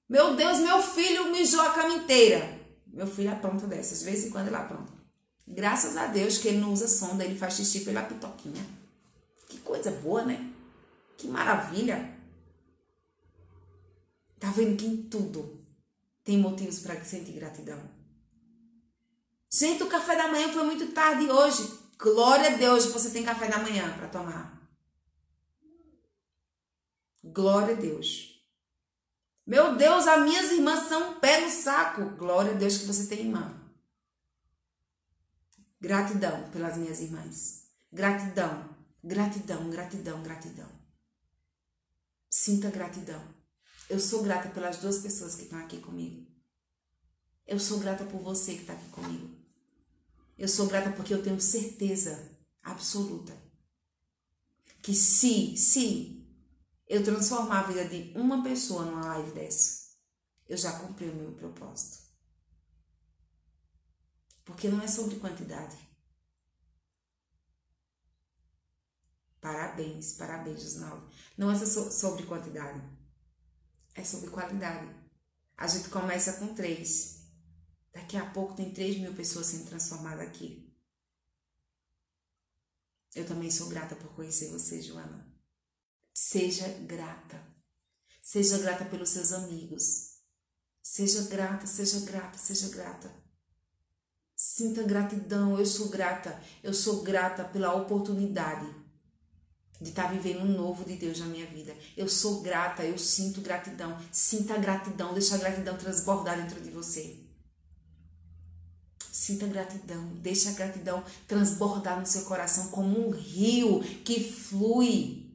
Meu 0.07 0.33
Deus, 0.33 0.59
meu 0.59 0.81
filho 0.81 1.29
mijou 1.29 1.59
a 1.59 1.73
cama 1.73 1.95
inteira. 1.95 2.57
Meu 2.87 3.05
filho 3.05 3.29
apronta 3.29 3.67
dessas, 3.67 3.99
de 3.99 4.05
vez 4.05 4.25
em 4.25 4.29
quando 4.29 4.47
ele 4.47 4.55
apronta. 4.55 4.93
Graças 5.45 5.97
a 5.97 6.07
Deus 6.07 6.37
que 6.37 6.47
ele 6.47 6.59
não 6.59 6.71
usa 6.71 6.87
sonda, 6.87 7.25
ele 7.25 7.37
faz 7.37 7.55
xixi 7.55 7.81
pela 7.81 8.03
pitoquinha. 8.03 8.65
Que 9.49 9.59
coisa 9.59 9.91
boa, 9.91 10.23
né? 10.23 10.53
Que 11.17 11.27
maravilha. 11.27 12.15
Tá 14.39 14.51
vendo 14.51 14.77
que 14.77 14.85
em 14.85 15.03
tudo 15.03 15.61
tem 16.23 16.37
motivos 16.37 16.79
para 16.79 17.03
sentir 17.03 17.33
gratidão. 17.33 17.96
Gente, 19.51 19.83
o 19.83 19.89
café 19.89 20.15
da 20.15 20.27
manhã 20.27 20.51
foi 20.51 20.63
muito 20.63 20.91
tarde 20.91 21.29
hoje. 21.29 21.79
Glória 21.97 22.53
a 22.53 22.57
Deus 22.57 22.85
que 22.85 22.91
você 22.91 23.09
tem 23.09 23.23
café 23.23 23.47
da 23.47 23.59
manhã 23.59 23.97
para 23.97 24.07
tomar. 24.07 24.57
Glória 27.23 27.75
a 27.75 27.79
Deus. 27.79 28.43
Meu 29.45 29.75
Deus, 29.75 30.05
as 30.05 30.23
minhas 30.23 30.51
irmãs 30.51 30.87
são 30.87 31.11
um 31.11 31.19
pé 31.19 31.41
no 31.41 31.49
saco. 31.49 32.05
Glória 32.17 32.51
a 32.51 32.55
Deus 32.55 32.77
que 32.77 32.85
você 32.85 33.07
tem 33.07 33.25
irmã. 33.25 33.57
Gratidão 35.79 36.49
pelas 36.51 36.77
minhas 36.77 36.99
irmãs. 36.99 37.67
Gratidão, 37.91 38.75
gratidão, 39.03 39.69
gratidão, 39.69 40.21
gratidão. 40.21 40.69
Sinta 42.29 42.69
gratidão. 42.69 43.21
Eu 43.89 43.99
sou 43.99 44.21
grata 44.21 44.49
pelas 44.49 44.77
duas 44.77 44.99
pessoas 44.99 45.35
que 45.35 45.43
estão 45.43 45.59
aqui 45.59 45.79
comigo. 45.79 46.27
Eu 47.45 47.59
sou 47.59 47.79
grata 47.79 48.03
por 48.03 48.19
você 48.21 48.55
que 48.55 48.61
está 48.61 48.73
aqui 48.73 48.89
comigo. 48.89 49.36
Eu 50.37 50.47
sou 50.47 50.67
grata 50.67 50.91
porque 50.91 51.13
eu 51.13 51.23
tenho 51.23 51.39
certeza 51.41 52.37
absoluta 52.61 53.35
que 54.81 54.93
se, 54.93 55.57
se 55.57 56.25
eu 56.87 57.03
transformar 57.03 57.61
a 57.61 57.67
vida 57.67 57.85
de 57.85 58.17
uma 58.17 58.43
pessoa 58.43 58.85
numa 58.85 59.05
live 59.15 59.31
dessa, 59.31 59.87
eu 60.47 60.55
já 60.55 60.79
cumpri 60.79 61.09
o 61.09 61.15
meu 61.15 61.33
propósito. 61.33 62.07
Porque 64.45 64.69
não 64.69 64.81
é 64.81 64.87
sobre 64.87 65.17
quantidade. 65.17 65.77
Parabéns, 69.41 70.13
parabéns, 70.13 70.63
Osnaldo. 70.63 71.09
Não 71.37 71.51
é 71.51 71.55
sobre 71.65 72.25
quantidade, 72.25 72.81
é 73.93 74.03
sobre 74.03 74.29
qualidade. 74.29 74.89
A 75.57 75.67
gente 75.67 75.89
começa 75.89 76.33
com 76.33 76.53
três. 76.53 77.16
Daqui 77.97 78.15
a 78.15 78.29
pouco 78.29 78.53
tem 78.53 78.71
três 78.71 78.95
mil 78.99 79.11
pessoas 79.15 79.47
sendo 79.47 79.65
transformadas 79.65 80.27
aqui. 80.27 80.71
Eu 83.15 83.25
também 83.25 83.49
sou 83.49 83.69
grata 83.69 83.95
por 83.95 84.13
conhecer 84.13 84.51
você, 84.51 84.79
Joana. 84.79 85.27
Seja 86.13 86.67
grata. 86.85 87.43
Seja 88.21 88.59
grata 88.59 88.85
pelos 88.85 89.09
seus 89.09 89.33
amigos. 89.33 90.19
Seja 90.79 91.23
grata, 91.23 91.65
seja 91.65 91.99
grata, 92.01 92.37
seja 92.37 92.69
grata. 92.69 93.11
Sinta 94.35 94.83
gratidão. 94.83 95.57
Eu 95.57 95.65
sou 95.65 95.89
grata. 95.89 96.39
Eu 96.61 96.75
sou 96.75 97.01
grata 97.01 97.45
pela 97.45 97.73
oportunidade 97.73 98.67
de 99.81 99.89
estar 99.89 100.13
vivendo 100.13 100.41
um 100.41 100.55
novo 100.55 100.85
de 100.85 100.97
Deus 100.97 101.19
na 101.19 101.25
minha 101.25 101.47
vida. 101.47 101.75
Eu 101.95 102.07
sou 102.07 102.41
grata, 102.41 102.85
eu 102.85 102.97
sinto 102.99 103.41
gratidão. 103.41 103.99
Sinta 104.11 104.55
gratidão, 104.59 105.15
deixa 105.15 105.33
a 105.33 105.39
gratidão 105.39 105.75
transbordar 105.75 106.39
dentro 106.39 106.61
de 106.61 106.69
você. 106.69 107.26
Sinta 109.17 109.47
gratidão, 109.47 110.13
deixa 110.17 110.51
a 110.51 110.53
gratidão 110.53 111.03
transbordar 111.27 111.99
no 111.99 112.05
seu 112.05 112.25
coração 112.25 112.67
como 112.67 113.07
um 113.07 113.09
rio 113.09 113.81
que 114.05 114.31
flui. 114.31 115.33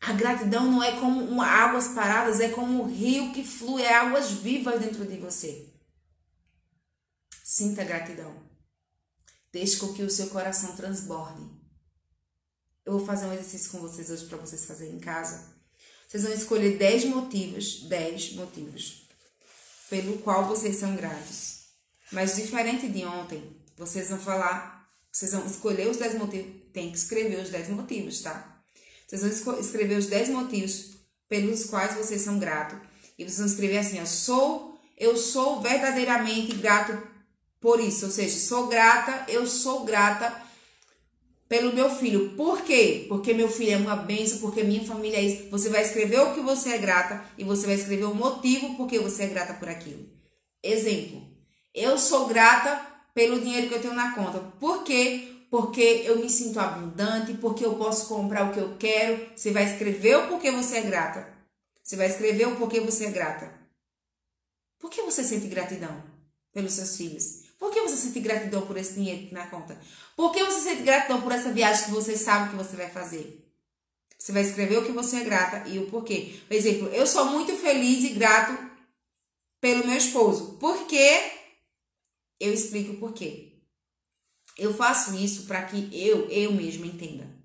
A 0.00 0.12
gratidão 0.12 0.70
não 0.70 0.80
é 0.80 1.00
como 1.00 1.42
águas 1.42 1.88
paradas, 1.88 2.38
é 2.38 2.48
como 2.48 2.84
um 2.84 2.86
rio 2.86 3.32
que 3.32 3.42
flui, 3.42 3.82
é 3.82 3.92
águas 3.92 4.30
vivas 4.30 4.80
dentro 4.80 5.04
de 5.04 5.16
você. 5.16 5.68
Sinta 7.42 7.82
gratidão. 7.82 8.40
Deixe 9.52 9.76
com 9.78 9.92
que 9.92 10.04
o 10.04 10.10
seu 10.10 10.28
coração 10.28 10.76
transborde. 10.76 11.42
Eu 12.86 12.98
vou 12.98 13.04
fazer 13.04 13.26
um 13.26 13.32
exercício 13.32 13.72
com 13.72 13.80
vocês 13.80 14.10
hoje 14.10 14.26
para 14.26 14.38
vocês 14.38 14.64
fazerem 14.64 14.94
em 14.94 15.00
casa. 15.00 15.56
Vocês 16.06 16.22
vão 16.22 16.32
escolher 16.32 16.78
10 16.78 17.06
motivos, 17.06 17.82
10 17.88 18.34
motivos, 18.34 19.08
pelo 19.88 20.18
qual 20.18 20.46
vocês 20.46 20.76
são 20.76 20.94
gratos. 20.94 21.59
Mas 22.12 22.36
diferente 22.36 22.88
de 22.88 23.04
ontem, 23.04 23.42
vocês 23.76 24.10
vão 24.10 24.18
falar, 24.18 24.88
vocês 25.10 25.32
vão 25.32 25.46
escolher 25.46 25.88
os 25.88 25.96
10 25.96 26.14
motivos, 26.18 26.52
tem 26.72 26.90
que 26.90 26.98
escrever 26.98 27.40
os 27.42 27.50
10 27.50 27.70
motivos, 27.70 28.20
tá? 28.20 28.62
Vocês 29.06 29.42
vão 29.42 29.58
escrever 29.58 29.98
os 29.98 30.06
10 30.06 30.28
motivos 30.30 30.96
pelos 31.28 31.64
quais 31.64 31.94
vocês 31.94 32.20
são 32.20 32.38
gratos. 32.38 32.78
E 33.18 33.24
vocês 33.24 33.38
vão 33.38 33.46
escrever 33.46 33.78
assim, 33.78 34.00
ó, 34.00 34.04
sou, 34.04 34.78
eu 34.96 35.16
sou 35.16 35.60
verdadeiramente 35.60 36.54
grato 36.56 36.96
por 37.60 37.80
isso. 37.80 38.06
Ou 38.06 38.10
seja, 38.10 38.38
sou 38.38 38.66
grata, 38.66 39.30
eu 39.30 39.46
sou 39.46 39.84
grata 39.84 40.42
pelo 41.48 41.72
meu 41.72 41.90
filho. 41.90 42.30
Por 42.36 42.62
quê? 42.62 43.06
Porque 43.08 43.34
meu 43.34 43.48
filho 43.48 43.72
é 43.72 43.76
uma 43.76 43.96
benção, 43.96 44.38
porque 44.38 44.62
minha 44.62 44.84
família 44.84 45.18
é 45.18 45.22
isso. 45.22 45.50
Você 45.50 45.68
vai 45.68 45.82
escrever 45.82 46.20
o 46.20 46.34
que 46.34 46.40
você 46.40 46.70
é 46.70 46.78
grata 46.78 47.24
e 47.36 47.44
você 47.44 47.66
vai 47.66 47.74
escrever 47.74 48.04
o 48.04 48.14
motivo 48.14 48.76
porque 48.76 48.98
você 48.98 49.24
é 49.24 49.28
grata 49.28 49.54
por 49.54 49.68
aquilo. 49.68 50.08
Exemplo, 50.62 51.22
eu 51.74 51.98
sou 51.98 52.26
grata 52.26 52.80
pelo 53.14 53.40
dinheiro 53.40 53.68
que 53.68 53.74
eu 53.74 53.82
tenho 53.82 53.94
na 53.94 54.14
conta. 54.14 54.38
Por 54.58 54.84
quê? 54.84 55.30
porque 55.50 56.04
eu 56.04 56.20
me 56.20 56.30
sinto 56.30 56.60
abundante, 56.60 57.34
porque 57.34 57.66
eu 57.66 57.74
posso 57.74 58.06
comprar 58.06 58.48
o 58.48 58.54
que 58.54 58.60
eu 58.60 58.76
quero. 58.78 59.28
Você 59.34 59.50
vai 59.50 59.64
escrever 59.64 60.16
o 60.16 60.28
porquê 60.28 60.52
você 60.52 60.78
é 60.78 60.82
grata. 60.82 61.28
Você 61.82 61.96
vai 61.96 62.06
escrever 62.06 62.46
o 62.46 62.56
porquê 62.56 62.80
você 62.80 63.06
é 63.06 63.10
grata. 63.10 63.52
Por 64.78 64.88
que 64.88 65.02
você 65.02 65.24
sente 65.24 65.48
gratidão 65.48 66.02
pelos 66.52 66.72
seus 66.72 66.96
filhos? 66.96 67.50
Por 67.58 67.72
que 67.72 67.80
você 67.80 67.96
sente 67.96 68.20
gratidão 68.20 68.62
por 68.62 68.76
esse 68.76 68.94
dinheiro 68.94 69.34
na 69.34 69.48
conta? 69.48 69.78
Por 70.16 70.32
que 70.32 70.42
você 70.44 70.60
sente 70.60 70.82
gratidão 70.82 71.20
por 71.20 71.32
essa 71.32 71.50
viagem 71.50 71.86
que 71.86 71.90
você 71.90 72.16
sabe 72.16 72.50
que 72.50 72.56
você 72.56 72.76
vai 72.76 72.88
fazer? 72.88 73.44
Você 74.16 74.32
vai 74.32 74.42
escrever 74.42 74.78
o 74.78 74.84
que 74.84 74.92
você 74.92 75.16
é 75.16 75.24
grata 75.24 75.68
e 75.68 75.78
o 75.80 75.90
porquê. 75.90 76.40
Por 76.46 76.54
exemplo, 76.54 76.88
eu 76.88 77.06
sou 77.06 77.26
muito 77.26 77.56
feliz 77.56 78.04
e 78.04 78.10
grato 78.10 78.56
pelo 79.60 79.84
meu 79.84 79.96
esposo. 79.96 80.58
Por 80.60 80.86
quê? 80.86 81.39
Eu 82.40 82.52
explico 82.52 82.94
o 82.94 82.98
porquê. 82.98 83.60
Eu 84.56 84.74
faço 84.74 85.14
isso 85.14 85.44
para 85.44 85.62
que 85.62 85.88
eu, 85.92 86.28
eu 86.28 86.52
mesma 86.52 86.86
entenda 86.86 87.40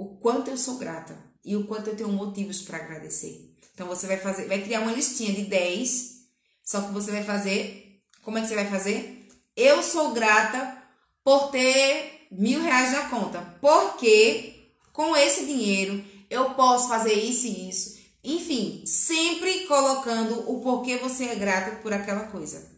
o 0.00 0.16
quanto 0.16 0.48
eu 0.48 0.56
sou 0.56 0.78
grata 0.78 1.14
e 1.44 1.54
o 1.54 1.66
quanto 1.66 1.88
eu 1.88 1.96
tenho 1.96 2.08
motivos 2.08 2.62
para 2.62 2.78
agradecer. 2.78 3.54
Então 3.74 3.86
você 3.86 4.06
vai 4.06 4.16
fazer, 4.16 4.46
vai 4.46 4.62
criar 4.62 4.80
uma 4.80 4.92
listinha 4.92 5.30
de 5.30 5.42
10, 5.42 6.20
só 6.64 6.80
que 6.80 6.92
você 6.92 7.10
vai 7.10 7.22
fazer, 7.22 8.00
como 8.22 8.38
é 8.38 8.40
que 8.40 8.48
você 8.48 8.54
vai 8.54 8.66
fazer? 8.66 9.28
Eu 9.54 9.82
sou 9.82 10.12
grata 10.12 10.82
por 11.22 11.50
ter 11.50 12.28
mil 12.30 12.62
reais 12.62 12.92
na 12.92 13.10
conta, 13.10 13.42
porque 13.60 14.72
com 14.90 15.14
esse 15.14 15.44
dinheiro 15.44 16.02
eu 16.30 16.54
posso 16.54 16.88
fazer 16.88 17.12
isso 17.12 17.46
e 17.46 17.68
isso. 17.68 18.00
Enfim, 18.24 18.82
sempre 18.86 19.66
colocando 19.66 20.50
o 20.50 20.62
porquê 20.62 20.96
você 20.96 21.26
é 21.26 21.34
grata 21.34 21.76
por 21.82 21.92
aquela 21.92 22.24
coisa. 22.28 22.70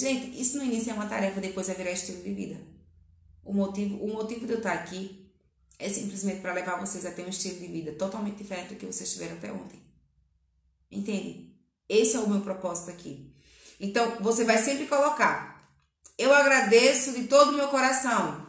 Gente, 0.00 0.40
isso 0.40 0.56
no 0.56 0.64
início 0.64 0.90
é 0.90 0.94
uma 0.94 1.04
tarefa, 1.04 1.42
depois 1.42 1.66
vai 1.66 1.76
virar 1.76 1.90
estilo 1.90 2.22
de 2.22 2.32
vida. 2.32 2.58
O 3.44 3.52
motivo, 3.52 4.02
o 4.02 4.10
motivo 4.10 4.46
de 4.46 4.52
eu 4.54 4.56
estar 4.56 4.72
aqui 4.72 5.30
é 5.78 5.90
simplesmente 5.90 6.40
para 6.40 6.54
levar 6.54 6.80
vocês 6.80 7.04
a 7.04 7.10
ter 7.10 7.22
um 7.22 7.28
estilo 7.28 7.60
de 7.60 7.66
vida 7.66 7.92
totalmente 7.92 8.38
diferente 8.38 8.70
do 8.70 8.76
que 8.76 8.86
vocês 8.86 9.12
tiveram 9.12 9.36
até 9.36 9.52
ontem. 9.52 9.78
Entende? 10.90 11.54
Esse 11.86 12.16
é 12.16 12.18
o 12.18 12.30
meu 12.30 12.40
propósito 12.40 12.90
aqui. 12.90 13.30
Então, 13.78 14.16
você 14.20 14.42
vai 14.42 14.56
sempre 14.56 14.86
colocar: 14.86 15.70
Eu 16.16 16.32
agradeço 16.32 17.12
de 17.12 17.24
todo 17.24 17.50
o 17.50 17.56
meu 17.58 17.68
coração 17.68 18.46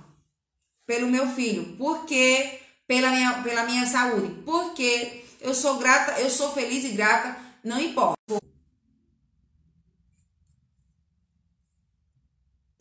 pelo 0.86 1.08
meu 1.08 1.28
filho, 1.36 1.76
porque 1.76 2.62
pela 2.88 3.12
minha, 3.12 3.44
pela 3.44 3.66
minha 3.66 3.86
saúde, 3.86 4.42
porque 4.46 5.26
eu 5.42 5.54
sou 5.54 5.80
grata, 5.80 6.18
eu 6.22 6.30
sou 6.30 6.54
feliz 6.54 6.86
e 6.86 6.94
grata, 6.94 7.38
não 7.62 7.78
importa. 7.78 8.16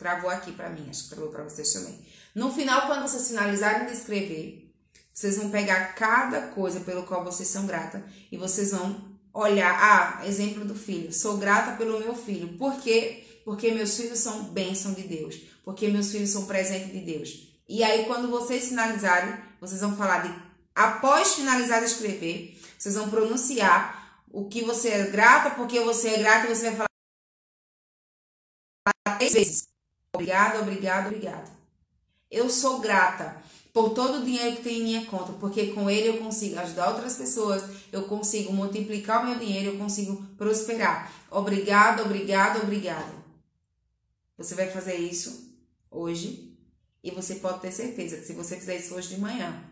Travou 0.00 0.30
aqui 0.30 0.52
para 0.52 0.70
mim, 0.70 0.88
acho 0.88 1.02
que 1.02 1.10
travou 1.10 1.28
para 1.28 1.44
vocês 1.44 1.70
também. 1.74 2.00
No 2.34 2.50
final, 2.50 2.86
quando 2.86 3.02
vocês 3.02 3.28
finalizarem 3.28 3.86
de 3.86 3.92
escrever, 3.92 4.74
vocês 5.12 5.36
vão 5.36 5.50
pegar 5.50 5.94
cada 5.94 6.46
coisa 6.48 6.80
pelo 6.80 7.02
qual 7.02 7.22
vocês 7.22 7.46
são 7.46 7.66
grata 7.66 8.02
e 8.32 8.38
vocês 8.38 8.70
vão 8.70 9.10
olhar, 9.34 9.78
ah, 9.78 10.26
exemplo 10.26 10.64
do 10.64 10.74
filho. 10.74 11.12
Sou 11.12 11.36
grata 11.36 11.76
pelo 11.76 11.98
meu 11.98 12.14
filho. 12.14 12.56
Por 12.56 12.80
quê? 12.80 13.42
Porque 13.44 13.72
meus 13.72 13.94
filhos 13.94 14.18
são 14.20 14.44
bênção 14.44 14.94
de 14.94 15.02
Deus. 15.02 15.36
Porque 15.62 15.88
meus 15.88 16.10
filhos 16.10 16.30
são 16.30 16.46
presente 16.46 16.92
de 16.92 17.00
Deus. 17.00 17.60
E 17.68 17.84
aí, 17.84 18.06
quando 18.06 18.30
vocês 18.30 18.68
finalizarem, 18.68 19.38
vocês 19.60 19.82
vão 19.82 19.94
falar 19.98 20.20
de. 20.20 20.34
Após 20.74 21.34
finalizar 21.34 21.80
de 21.80 21.86
escrever, 21.86 22.58
vocês 22.78 22.94
vão 22.94 23.10
pronunciar 23.10 24.24
o 24.32 24.48
que 24.48 24.64
você 24.64 24.88
é 24.88 25.06
grata, 25.08 25.50
porque 25.50 25.78
você 25.80 26.08
é 26.08 26.18
grata, 26.20 26.46
e 26.46 26.54
você 26.54 26.70
vai 26.70 26.88
falar 28.86 29.18
três 29.18 29.34
vezes. 29.34 29.69
Obrigada, 30.12 30.60
obrigada, 30.60 31.08
obrigada. 31.08 31.50
Eu 32.30 32.48
sou 32.50 32.80
grata 32.80 33.42
por 33.72 33.90
todo 33.90 34.18
o 34.18 34.24
dinheiro 34.24 34.56
que 34.56 34.62
tem 34.62 34.80
em 34.80 34.82
minha 34.82 35.06
conta, 35.06 35.32
porque 35.34 35.72
com 35.72 35.88
ele 35.88 36.08
eu 36.08 36.18
consigo 36.18 36.58
ajudar 36.58 36.90
outras 36.90 37.16
pessoas, 37.16 37.62
eu 37.92 38.04
consigo 38.04 38.52
multiplicar 38.52 39.22
o 39.22 39.26
meu 39.28 39.38
dinheiro, 39.38 39.70
eu 39.70 39.78
consigo 39.78 40.22
prosperar. 40.36 41.12
Obrigada, 41.30 42.02
obrigada, 42.02 42.60
obrigada. 42.60 43.12
Você 44.36 44.54
vai 44.54 44.70
fazer 44.70 44.96
isso 44.96 45.54
hoje 45.90 46.56
e 47.02 47.10
você 47.10 47.36
pode 47.36 47.60
ter 47.60 47.72
certeza 47.72 48.16
que 48.16 48.26
se 48.26 48.32
você 48.32 48.56
fizer 48.56 48.76
isso 48.76 48.94
hoje 48.94 49.14
de 49.14 49.20
manhã, 49.20 49.64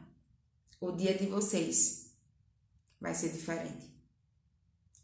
o 0.80 0.92
dia 0.92 1.16
de 1.16 1.26
vocês 1.26 2.12
vai 3.00 3.14
ser 3.14 3.30
diferente. 3.30 3.88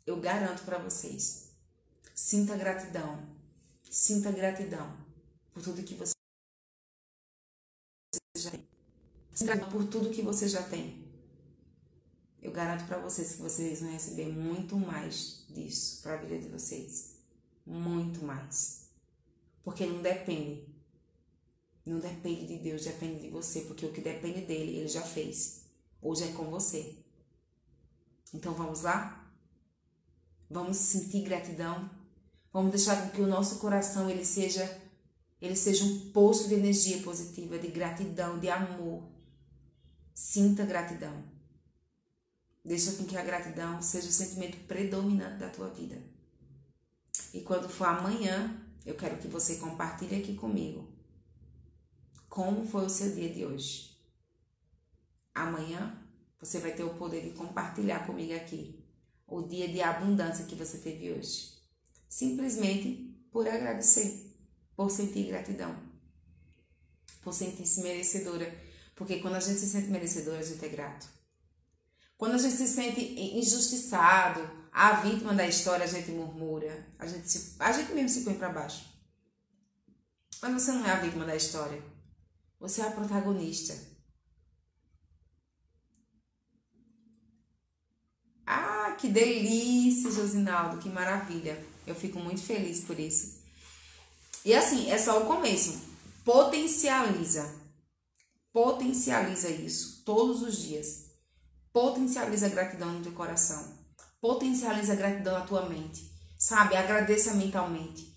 Eu 0.07 0.17
garanto 0.17 0.63
para 0.65 0.79
vocês. 0.79 1.51
Sinta 2.15 2.57
gratidão. 2.57 3.19
Sinta 3.91 4.31
gratidão 4.31 5.04
por 5.55 5.63
tudo 5.63 5.83
que 5.85 5.95
você 5.95 6.15
já 8.37 8.51
tem. 8.51 8.67
Sinta 9.33 9.57
gratidão 9.57 9.71
por 9.71 9.85
tudo 9.87 10.11
que 10.11 10.21
você 10.21 10.49
já 10.49 10.63
tem. 10.63 11.05
Eu 12.43 12.51
garanto 12.53 12.87
para 12.87 12.99
vocês 12.99 13.37
que 13.37 13.43
vocês 13.43 13.81
vão 13.81 13.93
receber 13.93 14.27
muito 14.27 14.77
mais 14.77 15.47
disso 15.49 16.03
para 16.03 16.15
a 16.15 16.17
vida 16.17 16.39
de 16.39 16.49
vocês. 16.49 17.15
Muito 17.65 18.23
mais. 18.25 18.91
Porque 19.63 19.87
não 19.87 20.03
depende. 20.03 20.69
Não 21.87 22.01
depende 22.01 22.47
de 22.47 22.59
Deus, 22.59 22.85
depende 22.85 23.21
de 23.21 23.31
você. 23.31 23.63
Porque 23.63 23.87
o 23.87 23.93
que 23.93 24.01
depende 24.01 24.43
dele, 24.43 24.77
ele 24.77 24.89
já 24.89 25.03
fez. 25.03 25.63
Hoje 26.03 26.25
é 26.25 26.33
com 26.33 26.51
você. 26.51 26.99
Então 28.33 28.53
vamos 28.53 28.83
lá? 28.83 29.33
Vamos 30.51 30.77
sentir 30.77 31.23
gratidão. 31.23 31.89
Vamos 32.53 32.73
deixar 32.73 33.11
que 33.11 33.23
o 33.23 33.27
nosso 33.27 33.59
coração 33.59 34.11
ele 34.11 34.25
seja 34.25 34.84
ele 35.45 35.57
seja 35.57 35.85
um 35.85 36.11
poço 36.11 36.49
de 36.49 36.55
energia 36.55 37.03
positiva, 37.03 37.59
de 37.59 37.69
gratidão, 37.69 38.39
de 38.39 38.49
amor. 38.49 39.03
Sinta 40.13 40.65
gratidão. 40.65 41.25
Deixa 42.65 42.93
com 42.93 43.05
que 43.05 43.17
a 43.17 43.23
gratidão 43.23 43.83
seja 43.83 44.09
o 44.09 44.13
sentimento 44.13 44.57
predominante 44.67 45.39
da 45.39 45.51
tua 45.51 45.69
vida. 45.69 46.03
E 47.33 47.41
quando 47.41 47.69
for 47.69 47.87
amanhã, 47.87 48.59
eu 48.87 48.95
quero 48.95 49.19
que 49.19 49.29
você 49.29 49.57
compartilhe 49.57 50.17
aqui 50.17 50.35
comigo 50.35 50.95
como 52.29 52.67
foi 52.67 52.85
o 52.85 52.91
seu 52.91 53.15
dia 53.15 53.29
de 53.29 53.45
hoje. 53.45 53.97
Amanhã 55.33 55.97
você 56.41 56.59
vai 56.59 56.73
ter 56.73 56.83
o 56.83 56.95
poder 56.95 57.23
de 57.23 57.31
compartilhar 57.31 58.07
comigo 58.07 58.35
aqui 58.35 58.85
o 59.27 59.43
dia 59.43 59.69
de 59.69 59.81
abundância 59.81 60.45
que 60.45 60.57
você 60.57 60.79
teve 60.79 61.13
hoje. 61.13 61.53
Simplesmente 62.09 63.17
por 63.31 63.47
agradecer, 63.47 64.34
por 64.77 64.91
sentir 64.91 65.29
gratidão, 65.29 65.77
por 67.23 67.33
sentir-se 67.33 67.81
merecedora. 67.83 68.53
Porque 68.95 69.19
quando 69.19 69.35
a 69.35 69.41
gente 69.41 69.59
se 69.59 69.67
sente 69.67 69.89
merecedora, 69.89 70.39
a 70.39 70.45
gente 70.45 70.65
é 70.65 70.69
grato. 70.69 71.09
Quando 72.17 72.35
a 72.35 72.39
gente 72.39 72.55
se 72.55 72.69
sente 72.69 73.01
injustiçado, 73.01 74.49
a 74.75 74.95
vítima 74.95 75.33
da 75.35 75.47
história, 75.47 75.85
a 75.85 75.89
gente 75.89 76.11
murmura, 76.11 76.87
a 76.99 77.07
gente, 77.07 77.31
se, 77.31 77.55
a 77.59 77.71
gente 77.71 77.93
mesmo 77.93 78.09
se 78.09 78.23
põe 78.23 78.35
para 78.35 78.49
baixo. 78.49 78.85
Mas 80.43 80.53
você 80.53 80.73
não 80.73 80.85
é 80.85 80.91
a 80.91 81.01
vítima 81.01 81.25
da 81.25 81.37
história. 81.37 81.81
Você 82.59 82.81
é 82.81 82.89
a 82.89 82.91
protagonista. 82.91 83.75
Ah, 88.47 88.97
que 88.99 89.09
delícia, 89.09 90.11
Josinaldo, 90.11 90.79
que 90.79 90.89
maravilha. 90.89 91.65
Eu 91.87 91.95
fico 91.95 92.19
muito 92.19 92.43
feliz 92.43 92.81
por 92.81 92.99
isso. 92.99 93.44
E 94.45 94.55
assim, 94.55 94.91
é 94.91 94.99
só 94.99 95.23
o 95.23 95.27
começo. 95.27 95.81
Potencializa. 96.25 97.55
Potencializa 98.53 99.49
isso 99.49 100.03
todos 100.05 100.43
os 100.43 100.59
dias. 100.59 101.07
Potencializa 101.73 102.47
a 102.47 102.51
gratidão 102.51 102.93
no 102.93 103.03
teu 103.03 103.13
coração. 103.13 103.77
Potencializa 104.21 104.93
a 104.93 104.97
gratidão 104.97 105.39
na 105.39 105.47
tua 105.47 105.69
mente. 105.69 106.13
Sabe? 106.39 106.77
Agradeça 106.77 107.35
mentalmente. 107.35 108.15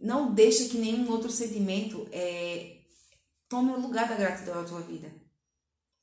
Não 0.00 0.32
deixa 0.32 0.68
que 0.68 0.78
nenhum 0.78 1.10
outro 1.10 1.30
sentimento 1.30 2.08
é, 2.12 2.78
tome 3.48 3.72
o 3.72 3.80
lugar 3.80 4.08
da 4.08 4.16
gratidão 4.16 4.54
na 4.54 4.68
tua 4.68 4.80
vida. 4.80 5.12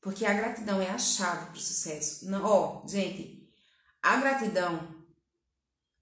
Porque 0.02 0.26
a 0.26 0.34
gratidão 0.34 0.82
é 0.82 0.90
a 0.90 0.98
chave 0.98 1.48
para 1.48 1.58
o 1.58 1.60
sucesso. 1.60 2.26
Ó, 2.44 2.84
oh, 2.84 2.88
gente, 2.88 3.50
a 4.02 4.18
gratidão 4.18 4.99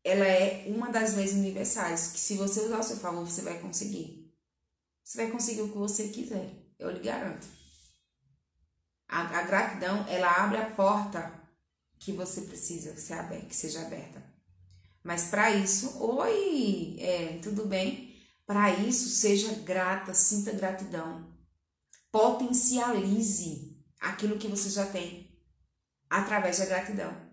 ela 0.08 0.26
é 0.26 0.64
uma 0.68 0.90
das 0.90 1.16
leis 1.16 1.34
universais 1.34 2.08
que 2.14 2.20
se 2.20 2.36
você 2.36 2.62
usar 2.62 2.78
ao 2.78 2.84
seu 2.84 2.96
favor, 2.96 3.26
você 3.26 3.42
vai 3.42 3.60
conseguir. 3.60 4.34
Você 5.04 5.18
vai 5.18 5.32
conseguir 5.32 5.62
o 5.62 5.70
que 5.70 5.78
você 5.78 6.08
quiser, 6.08 6.50
eu 6.80 6.90
lhe 6.90 7.00
garanto. 7.00 7.46
A, 9.08 9.22
a 9.22 9.44
gratidão, 9.44 10.06
ela 10.08 10.32
abre 10.32 10.58
a 10.58 10.70
porta 10.72 11.34
que 12.00 12.14
você 12.14 12.42
precisa 12.42 12.94
que, 12.94 13.14
aberta, 13.14 13.46
que 13.48 13.56
seja 13.56 13.82
aberta. 13.82 14.24
Mas 15.04 15.26
para 15.26 15.52
isso, 15.52 16.02
oi, 16.02 16.96
é, 17.00 17.40
tudo 17.44 17.66
bem? 17.66 18.16
Para 18.46 18.72
isso, 18.72 19.10
seja 19.10 19.54
grata, 19.56 20.14
sinta 20.14 20.52
gratidão. 20.54 21.28
Potencialize 22.12 23.78
aquilo 24.00 24.38
que 24.38 24.48
você 24.48 24.70
já 24.70 24.86
tem 24.86 25.38
através 26.10 26.60
da 26.60 26.66
gratidão. 26.66 27.27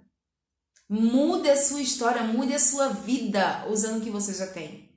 Mude 0.88 1.48
a 1.48 1.56
sua 1.56 1.80
história, 1.80 2.22
mude 2.22 2.52
a 2.52 2.58
sua 2.58 2.88
vida 2.88 3.66
usando 3.68 3.98
o 3.98 4.04
que 4.04 4.10
você 4.10 4.34
já 4.34 4.46
tem. 4.46 4.94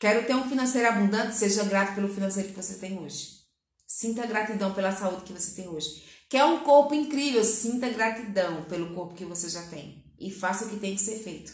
Quero 0.00 0.26
ter 0.26 0.34
um 0.34 0.48
financeiro 0.48 0.88
abundante, 0.88 1.36
seja 1.36 1.64
grato 1.64 1.94
pelo 1.94 2.12
financeiro 2.12 2.48
que 2.48 2.54
você 2.54 2.74
tem 2.74 2.98
hoje. 2.98 3.38
Sinta 3.86 4.26
gratidão 4.26 4.72
pela 4.72 4.92
saúde 4.92 5.24
que 5.24 5.32
você 5.32 5.54
tem 5.54 5.68
hoje. 5.68 6.04
Quer 6.28 6.44
um 6.44 6.60
corpo 6.60 6.94
incrível, 6.94 7.42
sinta 7.42 7.88
gratidão 7.88 8.64
pelo 8.64 8.94
corpo 8.94 9.14
que 9.14 9.24
você 9.24 9.48
já 9.48 9.62
tem. 9.66 10.04
E 10.18 10.30
faça 10.30 10.64
o 10.64 10.68
que 10.68 10.76
tem 10.76 10.94
que 10.94 11.00
ser 11.00 11.18
feito 11.18 11.52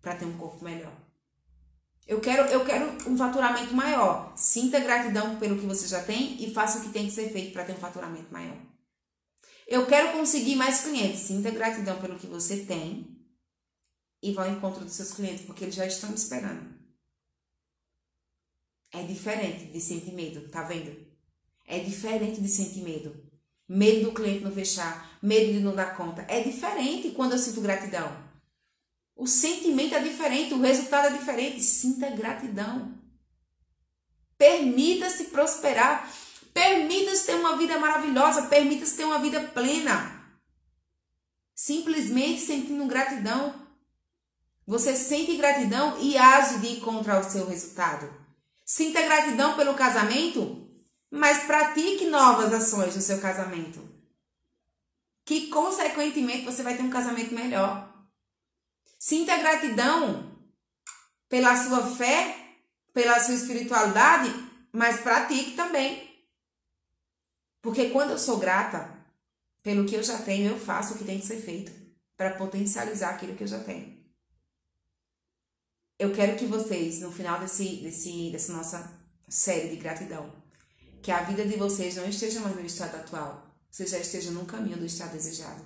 para 0.00 0.16
ter 0.16 0.24
um 0.24 0.36
corpo 0.36 0.64
melhor. 0.64 0.92
Eu 2.06 2.20
quero, 2.20 2.42
eu 2.50 2.64
quero 2.64 2.86
um 3.08 3.16
faturamento 3.16 3.74
maior. 3.74 4.32
Sinta 4.36 4.80
gratidão 4.80 5.36
pelo 5.36 5.58
que 5.58 5.66
você 5.66 5.86
já 5.86 6.02
tem 6.02 6.42
e 6.42 6.52
faça 6.52 6.78
o 6.78 6.82
que 6.82 6.90
tem 6.90 7.06
que 7.06 7.12
ser 7.12 7.32
feito 7.32 7.52
para 7.52 7.64
ter 7.64 7.72
um 7.72 7.78
faturamento 7.78 8.32
maior. 8.32 8.56
Eu 9.72 9.86
quero 9.86 10.12
conseguir 10.12 10.54
mais 10.54 10.82
clientes. 10.82 11.20
Sinta 11.20 11.50
gratidão 11.50 11.98
pelo 11.98 12.18
que 12.18 12.26
você 12.26 12.58
tem 12.58 13.06
e 14.22 14.30
vá 14.30 14.44
ao 14.44 14.52
encontro 14.52 14.84
dos 14.84 14.92
seus 14.92 15.12
clientes, 15.12 15.46
porque 15.46 15.64
eles 15.64 15.74
já 15.74 15.86
estão 15.86 16.10
me 16.10 16.14
esperando. 16.14 16.74
É 18.92 19.02
diferente 19.02 19.64
de 19.72 19.80
sentir 19.80 20.12
medo, 20.12 20.46
tá 20.50 20.62
vendo? 20.64 20.94
É 21.66 21.78
diferente 21.78 22.38
de 22.38 22.48
sentir 22.48 22.82
medo. 22.82 23.16
Medo 23.66 24.10
do 24.10 24.12
cliente 24.12 24.44
não 24.44 24.52
fechar, 24.52 25.18
medo 25.22 25.54
de 25.54 25.60
não 25.60 25.74
dar 25.74 25.96
conta. 25.96 26.20
É 26.28 26.42
diferente 26.42 27.12
quando 27.12 27.32
eu 27.32 27.38
sinto 27.38 27.62
gratidão. 27.62 28.14
O 29.16 29.26
sentimento 29.26 29.94
é 29.94 30.02
diferente, 30.02 30.52
o 30.52 30.60
resultado 30.60 31.14
é 31.14 31.18
diferente. 31.18 31.62
Sinta 31.62 32.10
gratidão. 32.10 32.92
Permita-se 34.36 35.28
prosperar. 35.28 36.12
Permita-se 36.52 37.26
ter 37.26 37.34
uma 37.34 37.56
vida 37.56 37.78
maravilhosa, 37.78 38.42
permita-se 38.42 38.96
ter 38.96 39.04
uma 39.04 39.18
vida 39.18 39.40
plena. 39.40 40.22
Simplesmente 41.54 42.40
sentindo 42.40 42.86
gratidão. 42.86 43.54
Você 44.66 44.94
sente 44.94 45.36
gratidão 45.36 45.98
e 46.00 46.16
age 46.16 46.58
de 46.58 46.76
encontrar 46.76 47.20
o 47.20 47.30
seu 47.30 47.46
resultado. 47.46 48.12
Sinta 48.64 49.02
gratidão 49.02 49.56
pelo 49.56 49.74
casamento, 49.74 50.68
mas 51.10 51.44
pratique 51.44 52.06
novas 52.06 52.52
ações 52.52 52.94
no 52.94 53.02
seu 53.02 53.20
casamento. 53.20 53.80
Que 55.24 55.48
consequentemente 55.48 56.44
você 56.44 56.62
vai 56.62 56.76
ter 56.76 56.82
um 56.82 56.90
casamento 56.90 57.34
melhor. 57.34 57.92
Sinta 58.98 59.36
gratidão 59.36 60.36
pela 61.28 61.56
sua 61.56 61.86
fé, 61.96 62.36
pela 62.92 63.18
sua 63.18 63.34
espiritualidade, 63.34 64.32
mas 64.72 65.00
pratique 65.00 65.52
também. 65.52 66.11
Porque 67.62 67.90
quando 67.90 68.10
eu 68.10 68.18
sou 68.18 68.38
grata 68.38 68.92
pelo 69.62 69.86
que 69.86 69.94
eu 69.94 70.02
já 70.02 70.20
tenho, 70.20 70.50
eu 70.50 70.58
faço 70.58 70.94
o 70.94 70.98
que 70.98 71.04
tem 71.04 71.20
que 71.20 71.26
ser 71.26 71.40
feito 71.40 71.72
para 72.16 72.34
potencializar 72.34 73.10
aquilo 73.10 73.36
que 73.36 73.44
eu 73.44 73.48
já 73.48 73.62
tenho. 73.62 74.02
Eu 75.98 76.12
quero 76.12 76.36
que 76.36 76.44
vocês, 76.46 77.00
no 77.00 77.12
final 77.12 77.38
desse, 77.38 77.76
desse, 77.76 78.30
dessa 78.32 78.52
nossa 78.52 79.00
série 79.28 79.68
de 79.68 79.76
gratidão, 79.76 80.32
que 81.00 81.12
a 81.12 81.22
vida 81.22 81.46
de 81.46 81.56
vocês 81.56 81.94
não 81.94 82.08
esteja 82.08 82.40
mais 82.40 82.56
no 82.56 82.66
estado 82.66 82.96
atual, 82.96 83.46
você 83.70 83.86
já 83.86 83.98
esteja 83.98 84.32
no 84.32 84.44
caminho 84.44 84.78
do 84.78 84.84
estado 84.84 85.12
desejado. 85.12 85.64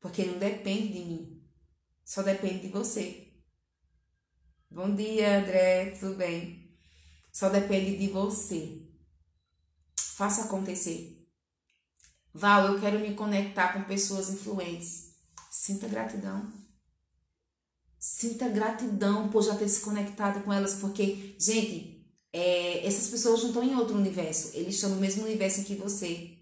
Porque 0.00 0.24
não 0.24 0.38
depende 0.38 0.92
de 0.92 1.04
mim, 1.04 1.48
só 2.04 2.22
depende 2.22 2.66
de 2.66 2.68
você. 2.68 3.32
Bom 4.68 4.92
dia, 4.94 5.38
André, 5.38 5.90
tudo 5.98 6.16
bem? 6.16 6.76
Só 7.30 7.48
depende 7.48 7.96
de 7.96 8.08
você. 8.08 8.85
Faça 10.16 10.44
acontecer. 10.44 11.14
Val, 12.32 12.68
eu 12.68 12.80
quero 12.80 12.98
me 12.98 13.14
conectar 13.14 13.74
com 13.74 13.84
pessoas 13.84 14.30
influentes. 14.30 15.10
Sinta 15.50 15.86
gratidão. 15.86 16.50
Sinta 17.98 18.48
gratidão 18.48 19.28
por 19.28 19.42
já 19.42 19.54
ter 19.54 19.68
se 19.68 19.82
conectado 19.82 20.42
com 20.42 20.50
elas, 20.50 20.76
porque, 20.76 21.36
gente, 21.38 22.02
é, 22.32 22.86
essas 22.86 23.08
pessoas 23.08 23.42
não 23.42 23.50
estão 23.50 23.62
em 23.62 23.76
outro 23.76 23.94
universo, 23.94 24.52
eles 24.54 24.76
estão 24.76 24.88
no 24.88 24.96
mesmo 24.96 25.22
universo 25.22 25.60
em 25.60 25.64
que 25.64 25.74
você. 25.74 26.38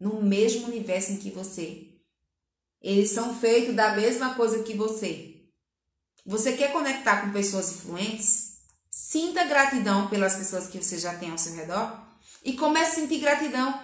No 0.00 0.22
mesmo 0.22 0.66
universo 0.66 1.12
em 1.12 1.18
que 1.18 1.30
você. 1.30 1.88
Eles 2.80 3.10
são 3.10 3.38
feitos 3.38 3.76
da 3.76 3.94
mesma 3.94 4.34
coisa 4.34 4.62
que 4.62 4.72
você. 4.72 5.44
Você 6.24 6.56
quer 6.56 6.72
conectar 6.72 7.20
com 7.20 7.32
pessoas 7.32 7.70
influentes? 7.70 8.60
Sinta 8.90 9.44
gratidão 9.44 10.08
pelas 10.08 10.36
pessoas 10.36 10.68
que 10.68 10.82
você 10.82 10.98
já 10.98 11.14
tem 11.18 11.30
ao 11.30 11.36
seu 11.36 11.52
redor 11.52 12.07
e 12.48 12.56
comece 12.56 12.92
a 12.92 12.94
sentir 12.94 13.18
gratidão. 13.20 13.78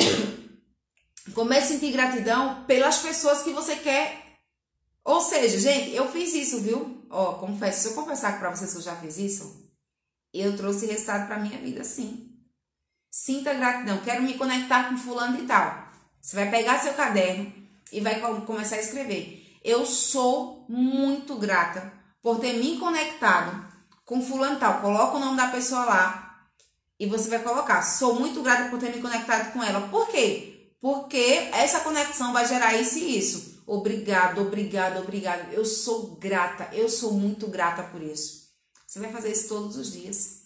comece 1.34 1.66
a 1.66 1.68
sentir 1.78 1.92
gratidão 1.92 2.64
pelas 2.64 2.98
pessoas 3.00 3.42
que 3.42 3.52
você 3.52 3.76
quer. 3.76 4.38
Ou 5.04 5.20
seja, 5.20 5.58
gente, 5.58 5.94
eu 5.94 6.10
fiz 6.10 6.32
isso, 6.34 6.60
viu? 6.60 7.06
Ó, 7.10 7.34
confesso, 7.34 7.82
se 7.82 7.88
eu 7.88 7.94
confessar 7.94 8.38
para 8.38 8.50
vocês 8.50 8.72
que 8.72 8.78
eu 8.78 8.82
já 8.82 8.96
fiz 8.96 9.18
isso, 9.18 9.70
eu 10.32 10.56
trouxe 10.56 10.86
resultado 10.86 11.26
para 11.26 11.38
minha 11.38 11.58
vida, 11.58 11.84
sim. 11.84 12.34
Sinta 13.10 13.52
gratidão. 13.52 13.98
Quero 13.98 14.22
me 14.22 14.34
conectar 14.34 14.88
com 14.88 14.96
fulano 14.96 15.38
e 15.42 15.46
tal. 15.46 15.90
Você 16.20 16.36
vai 16.36 16.50
pegar 16.50 16.78
seu 16.78 16.94
caderno 16.94 17.52
e 17.92 18.00
vai 18.00 18.20
começar 18.46 18.76
a 18.76 18.80
escrever. 18.80 19.58
Eu 19.62 19.84
sou 19.84 20.64
muito 20.68 21.36
grata 21.36 21.92
por 22.22 22.38
ter 22.38 22.54
me 22.54 22.78
conectado 22.78 23.66
com 24.06 24.22
fulano 24.22 24.56
e 24.56 24.60
tal. 24.60 24.80
Coloca 24.80 25.16
o 25.16 25.20
nome 25.20 25.36
da 25.36 25.48
pessoa 25.48 25.84
lá 25.84 26.29
e 27.00 27.06
você 27.06 27.30
vai 27.30 27.42
colocar. 27.42 27.80
Sou 27.80 28.20
muito 28.20 28.42
grata 28.42 28.68
por 28.68 28.78
ter 28.78 28.94
me 28.94 29.00
conectado 29.00 29.54
com 29.54 29.64
ela. 29.64 29.88
Por 29.88 30.06
quê? 30.08 30.74
Porque 30.78 31.48
essa 31.52 31.80
conexão 31.80 32.30
vai 32.30 32.46
gerar 32.46 32.74
isso 32.74 32.98
e 32.98 33.18
isso. 33.18 33.62
Obrigado, 33.66 34.42
obrigado, 34.42 35.00
obrigado. 35.00 35.50
Eu 35.50 35.64
sou 35.64 36.16
grata, 36.16 36.68
eu 36.74 36.90
sou 36.90 37.14
muito 37.14 37.46
grata 37.46 37.82
por 37.84 38.02
isso. 38.02 38.50
Você 38.86 38.98
vai 38.98 39.10
fazer 39.10 39.32
isso 39.32 39.48
todos 39.48 39.76
os 39.76 39.92
dias. 39.92 40.42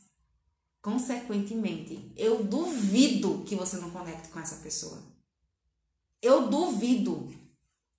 Consequentemente, 0.80 2.12
eu 2.16 2.44
duvido 2.44 3.42
que 3.46 3.56
você 3.56 3.76
não 3.78 3.90
conecte 3.90 4.28
com 4.28 4.38
essa 4.38 4.56
pessoa. 4.56 5.02
Eu 6.22 6.46
duvido 6.48 7.34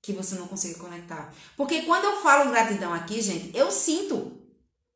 que 0.01 0.13
você 0.13 0.35
não 0.35 0.47
consiga 0.47 0.79
conectar. 0.79 1.33
Porque 1.57 1.81
quando 1.81 2.05
eu 2.05 2.21
falo 2.21 2.51
gratidão 2.51 2.93
aqui, 2.93 3.21
gente, 3.21 3.55
eu 3.57 3.69
sinto. 3.69 4.31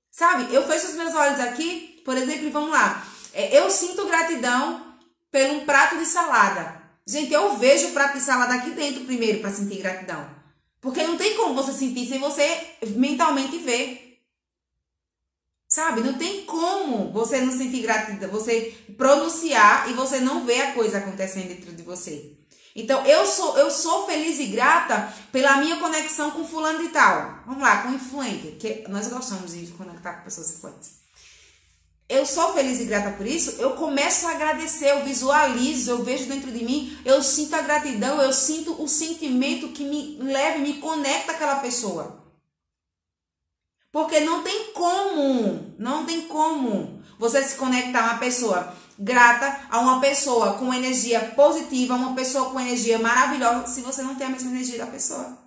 Sabe? 0.10 0.54
Eu 0.54 0.66
fecho 0.66 0.88
os 0.88 0.96
meus 0.96 1.14
olhos 1.14 1.40
aqui, 1.40 2.02
por 2.06 2.16
exemplo, 2.16 2.46
e 2.46 2.52
vamos 2.52 2.72
lá. 2.72 3.19
É, 3.34 3.58
eu 3.58 3.70
sinto 3.70 4.06
gratidão 4.06 4.90
um 5.52 5.66
prato 5.66 5.98
de 5.98 6.06
salada. 6.06 6.82
Gente, 7.06 7.34
eu 7.34 7.58
vejo 7.58 7.88
o 7.88 7.92
prato 7.92 8.18
de 8.18 8.24
salada 8.24 8.54
aqui 8.56 8.72
dentro 8.72 9.06
primeiro 9.06 9.40
para 9.40 9.52
sentir 9.52 9.82
gratidão. 9.82 10.30
Porque 10.82 11.04
não 11.04 11.18
tem 11.18 11.36
como 11.36 11.56
você 11.56 11.74
sentir 11.74 12.08
sem 12.08 12.20
você 12.20 12.76
mentalmente 12.88 13.58
ver. 13.58 14.22
Sabe? 15.68 16.02
Não 16.02 16.14
tem 16.14 16.46
como 16.46 17.12
você 17.12 17.42
não 17.42 17.52
sentir 17.52 17.82
gratidão, 17.82 18.30
você 18.30 18.76
pronunciar 18.98 19.90
e 19.90 19.94
você 19.94 20.20
não 20.20 20.46
ver 20.46 20.62
a 20.62 20.74
coisa 20.74 20.98
acontecendo 20.98 21.50
dentro 21.50 21.74
de 21.74 21.84
você. 21.84 22.36
Então, 22.76 23.06
eu 23.06 23.26
sou, 23.26 23.58
eu 23.58 23.70
sou 23.70 24.06
feliz 24.06 24.40
e 24.40 24.46
grata 24.46 25.14
pela 25.32 25.58
minha 25.58 25.78
conexão 25.78 26.32
com 26.32 26.46
fulano 26.46 26.82
de 26.82 26.90
tal. 26.90 27.44
Vamos 27.46 27.62
lá, 27.62 27.84
com 27.84 27.94
influente, 27.94 28.56
que 28.60 28.86
nós 28.88 29.08
gostamos 29.08 29.52
de 29.54 29.68
conectar 29.74 30.14
com 30.14 30.24
pessoas 30.24 30.56
influentes. 30.56 30.99
Eu 32.10 32.26
sou 32.26 32.54
feliz 32.54 32.80
e 32.80 32.86
grata 32.86 33.12
por 33.12 33.28
isso, 33.28 33.62
eu 33.62 33.76
começo 33.76 34.26
a 34.26 34.32
agradecer, 34.32 34.90
eu 34.90 35.06
visualizo, 35.06 35.92
eu 35.92 36.04
vejo 36.04 36.26
dentro 36.26 36.52
de 36.52 36.66
mim, 36.66 36.98
eu 37.06 37.22
sinto 37.22 37.54
a 37.54 37.62
gratidão, 37.62 38.20
eu 38.20 38.34
sinto 38.34 38.82
o 38.82 38.88
sentimento 38.88 39.68
que 39.70 39.84
me 39.84 40.18
leva 40.20 40.58
me 40.58 40.80
conecta 40.80 41.34
àquela 41.34 41.58
pessoa. 41.58 42.26
Porque 43.92 44.22
não 44.22 44.42
tem 44.42 44.74
como, 44.74 45.76
não 45.78 46.04
tem 46.04 46.22
como 46.22 47.00
você 47.20 47.44
se 47.44 47.58
conectar 47.58 48.00
a 48.00 48.12
uma 48.12 48.18
pessoa 48.18 48.76
grata, 48.98 49.68
a 49.70 49.80
uma 49.80 50.02
pessoa 50.02 50.54
com 50.54 50.74
energia 50.74 51.20
positiva, 51.36 51.94
a 51.94 51.98
uma 51.98 52.16
pessoa 52.16 52.50
com 52.50 52.60
energia 52.60 52.98
maravilhosa, 52.98 53.68
se 53.68 53.82
você 53.82 54.02
não 54.02 54.16
tem 54.16 54.26
a 54.26 54.32
mesma 54.32 54.50
energia 54.50 54.80
da 54.80 54.88
pessoa. 54.88 55.38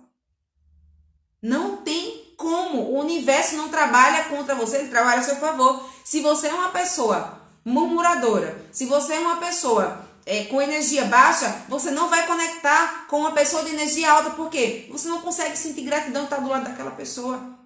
Não 1.41 1.77
tem 1.77 2.35
como. 2.37 2.79
O 2.79 2.99
universo 2.99 3.55
não 3.57 3.69
trabalha 3.69 4.25
contra 4.25 4.55
você, 4.55 4.77
ele 4.77 4.89
trabalha 4.89 5.19
a 5.19 5.23
seu 5.23 5.35
favor. 5.35 5.92
Se 6.03 6.21
você 6.21 6.47
é 6.47 6.53
uma 6.53 6.69
pessoa 6.69 7.41
murmuradora, 7.63 8.65
se 8.71 8.85
você 8.85 9.13
é 9.13 9.19
uma 9.19 9.37
pessoa 9.37 10.05
é, 10.25 10.45
com 10.45 10.61
energia 10.61 11.05
baixa, 11.05 11.65
você 11.69 11.91
não 11.91 12.09
vai 12.09 12.27
conectar 12.27 13.07
com 13.07 13.19
uma 13.19 13.31
pessoa 13.31 13.63
de 13.63 13.71
energia 13.71 14.11
alta, 14.11 14.31
por 14.31 14.49
quê? 14.49 14.87
Você 14.91 15.07
não 15.07 15.21
consegue 15.21 15.57
sentir 15.57 15.83
gratidão 15.83 16.25
estar 16.25 16.37
do 16.37 16.49
lado 16.49 16.65
daquela 16.65 16.91
pessoa. 16.91 17.57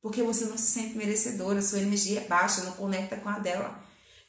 Porque 0.00 0.22
você 0.22 0.44
não 0.44 0.56
se 0.56 0.70
sente 0.70 0.96
merecedora, 0.96 1.60
sua 1.60 1.80
energia 1.80 2.20
é 2.20 2.24
baixa, 2.24 2.62
não 2.62 2.72
conecta 2.72 3.16
com 3.16 3.28
a 3.28 3.38
dela. 3.38 3.78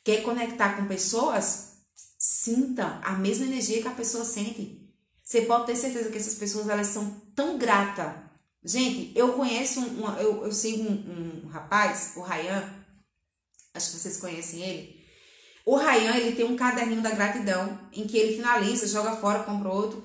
Quer 0.04 0.24
conectar 0.24 0.76
com 0.76 0.88
pessoas? 0.88 1.74
Sinta 2.18 3.00
a 3.04 3.12
mesma 3.12 3.46
energia 3.46 3.82
que 3.82 3.88
a 3.88 3.92
pessoa 3.92 4.26
sente. 4.26 4.80
Você 5.24 5.42
pode 5.42 5.68
ter 5.68 5.76
certeza 5.76 6.10
que 6.10 6.18
essas 6.18 6.34
pessoas 6.36 6.68
elas 6.70 6.88
são 6.88 7.22
tão 7.36 7.58
gratas. 7.58 8.14
Gente, 8.64 9.18
eu 9.18 9.34
conheço 9.34 9.80
um 9.80 10.18
eu, 10.18 10.44
eu 10.46 10.52
sigo 10.52 10.84
um, 10.84 11.44
um 11.46 11.48
rapaz, 11.50 12.14
o 12.16 12.22
Rayan, 12.22 12.79
acho 13.74 13.92
que 13.92 13.98
vocês 13.98 14.18
conhecem 14.18 14.62
ele. 14.62 15.00
O 15.66 15.76
Rayan, 15.76 16.16
ele 16.16 16.36
tem 16.36 16.46
um 16.46 16.56
caderninho 16.56 17.02
da 17.02 17.12
gratidão, 17.12 17.80
em 17.94 18.08
que 18.08 18.18
ele 18.18 18.36
finaliza, 18.36 18.88
joga 18.88 19.16
fora, 19.18 19.44
compra 19.44 19.70
outro. 19.70 20.04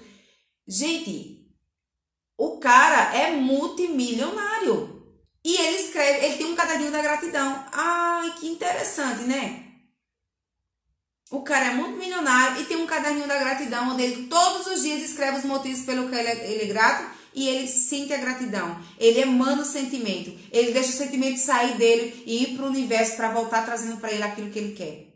Gente, 0.66 1.48
o 2.36 2.58
cara 2.58 3.16
é 3.16 3.30
multimilionário. 3.32 4.94
E 5.44 5.56
ele 5.56 5.76
escreve, 5.78 6.24
ele 6.24 6.36
tem 6.36 6.46
um 6.46 6.56
caderninho 6.56 6.90
da 6.90 7.02
gratidão. 7.02 7.66
Ai, 7.72 8.34
que 8.38 8.48
interessante, 8.48 9.24
né? 9.24 9.64
O 11.30 11.42
cara 11.42 11.66
é 11.66 11.74
muito 11.74 11.98
milionário 11.98 12.62
e 12.62 12.66
tem 12.66 12.76
um 12.76 12.86
caderninho 12.86 13.26
da 13.26 13.38
gratidão 13.38 13.90
onde 13.90 14.02
ele 14.02 14.26
todos 14.26 14.66
os 14.66 14.82
dias 14.82 15.02
escreve 15.02 15.38
os 15.38 15.44
motivos 15.44 15.84
pelo 15.84 16.08
que 16.08 16.14
ele 16.14 16.28
é, 16.28 16.50
ele 16.52 16.62
é 16.62 16.66
grato 16.66 17.13
e 17.34 17.48
ele 17.48 17.66
sente 17.66 18.12
a 18.12 18.18
gratidão. 18.18 18.80
Ele 18.98 19.20
emana 19.20 19.62
o 19.62 19.66
sentimento. 19.66 20.30
Ele 20.52 20.72
deixa 20.72 20.90
o 20.90 20.92
sentimento 20.92 21.38
sair 21.38 21.76
dele 21.76 22.22
e 22.26 22.44
ir 22.44 22.56
para 22.56 22.64
o 22.64 22.68
universo 22.68 23.16
para 23.16 23.32
voltar 23.32 23.64
trazendo 23.64 23.98
para 23.98 24.12
ele 24.12 24.22
aquilo 24.22 24.50
que 24.50 24.58
ele 24.58 24.74
quer. 24.74 25.08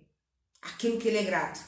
Aquilo 0.61 0.99
que 0.99 1.09
ele 1.09 1.19
é 1.19 1.25
grato. 1.25 1.61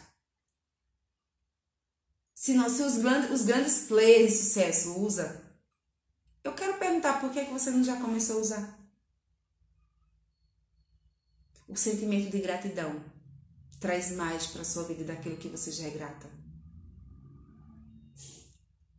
Se, 2.35 2.59
os, 2.59 2.99
grandes, 2.99 3.31
os 3.31 3.43
grandes 3.43 3.87
players 3.87 4.33
de 4.33 4.39
sucesso 4.39 4.99
usam 4.99 5.51
eu 6.43 6.55
quero 6.55 6.79
perguntar 6.79 7.21
por 7.21 7.31
que 7.31 7.45
você 7.45 7.71
não 7.71 7.85
já 7.85 7.97
começou 7.97 8.39
a 8.39 8.41
usar 8.41 8.81
o 11.71 11.77
sentimento 11.77 12.31
de 12.31 12.41
gratidão 12.41 13.01
traz 13.79 14.11
mais 14.13 14.47
para 14.49 14.65
sua 14.65 14.85
vida 14.85 15.05
daquilo 15.05 15.37
que 15.37 15.49
você 15.49 15.71
já 15.71 15.87
é 15.87 15.91
grata. 15.91 16.29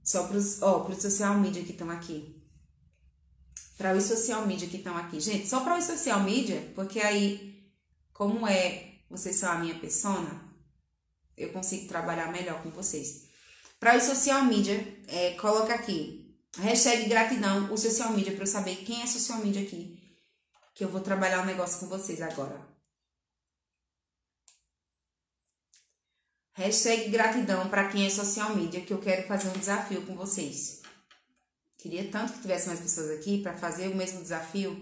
Só 0.04 0.28
para 0.28 0.38
os 0.38 0.62
oh, 0.62 0.94
social 0.94 1.38
media 1.38 1.64
que 1.64 1.72
estão 1.72 1.90
aqui. 1.90 2.42
Para 3.78 3.96
os 3.96 4.04
social 4.04 4.46
media 4.46 4.68
que 4.68 4.78
estão 4.78 4.96
aqui. 4.98 5.20
Gente, 5.20 5.48
só 5.48 5.62
para 5.62 5.78
os 5.78 5.86
social 5.86 6.22
media, 6.22 6.72
porque 6.76 7.00
aí, 7.00 7.72
como 8.14 8.48
é, 8.48 8.96
vocês 9.10 9.36
são 9.36 9.52
a 9.52 9.60
minha 9.60 9.76
persona, 9.80 10.42
eu 11.38 11.52
consigo 11.52 11.88
trabalhar 11.88 12.32
melhor 12.32 12.62
com 12.62 12.70
vocês. 12.70 13.30
Para 13.80 13.98
os 13.98 14.04
social 14.04 14.44
media, 14.46 14.76
é, 15.08 15.32
coloca 15.32 15.74
aqui 15.74 16.22
Hashtag 16.60 17.08
gratidão, 17.08 17.72
o 17.72 17.78
social 17.78 18.12
media, 18.12 18.34
para 18.34 18.44
eu 18.44 18.48
saber 18.48 18.76
quem 18.78 19.02
é 19.02 19.08
social 19.08 19.40
media 19.40 19.62
aqui. 19.62 19.98
Que 20.76 20.84
eu 20.84 20.90
vou 20.90 21.00
trabalhar 21.00 21.42
um 21.42 21.46
negócio 21.46 21.80
com 21.80 21.88
vocês 21.88 22.22
agora. 22.22 22.70
Hashtag 26.54 27.10
gratidão 27.10 27.70
para 27.70 27.88
quem 27.88 28.06
é 28.06 28.10
social 28.10 28.56
media, 28.56 28.82
que 28.82 28.92
eu 28.92 28.98
quero 28.98 29.28
fazer 29.28 29.48
um 29.50 29.60
desafio 29.60 30.02
com 30.02 30.16
vocês. 30.16 30.82
Queria 31.78 32.10
tanto 32.12 32.34
que 32.34 32.42
tivesse 32.42 32.68
mais 32.68 32.80
pessoas 32.80 33.10
aqui 33.12 33.42
para 33.42 33.54
fazer 33.54 33.88
o 33.88 33.96
mesmo 33.96 34.22
desafio. 34.22 34.80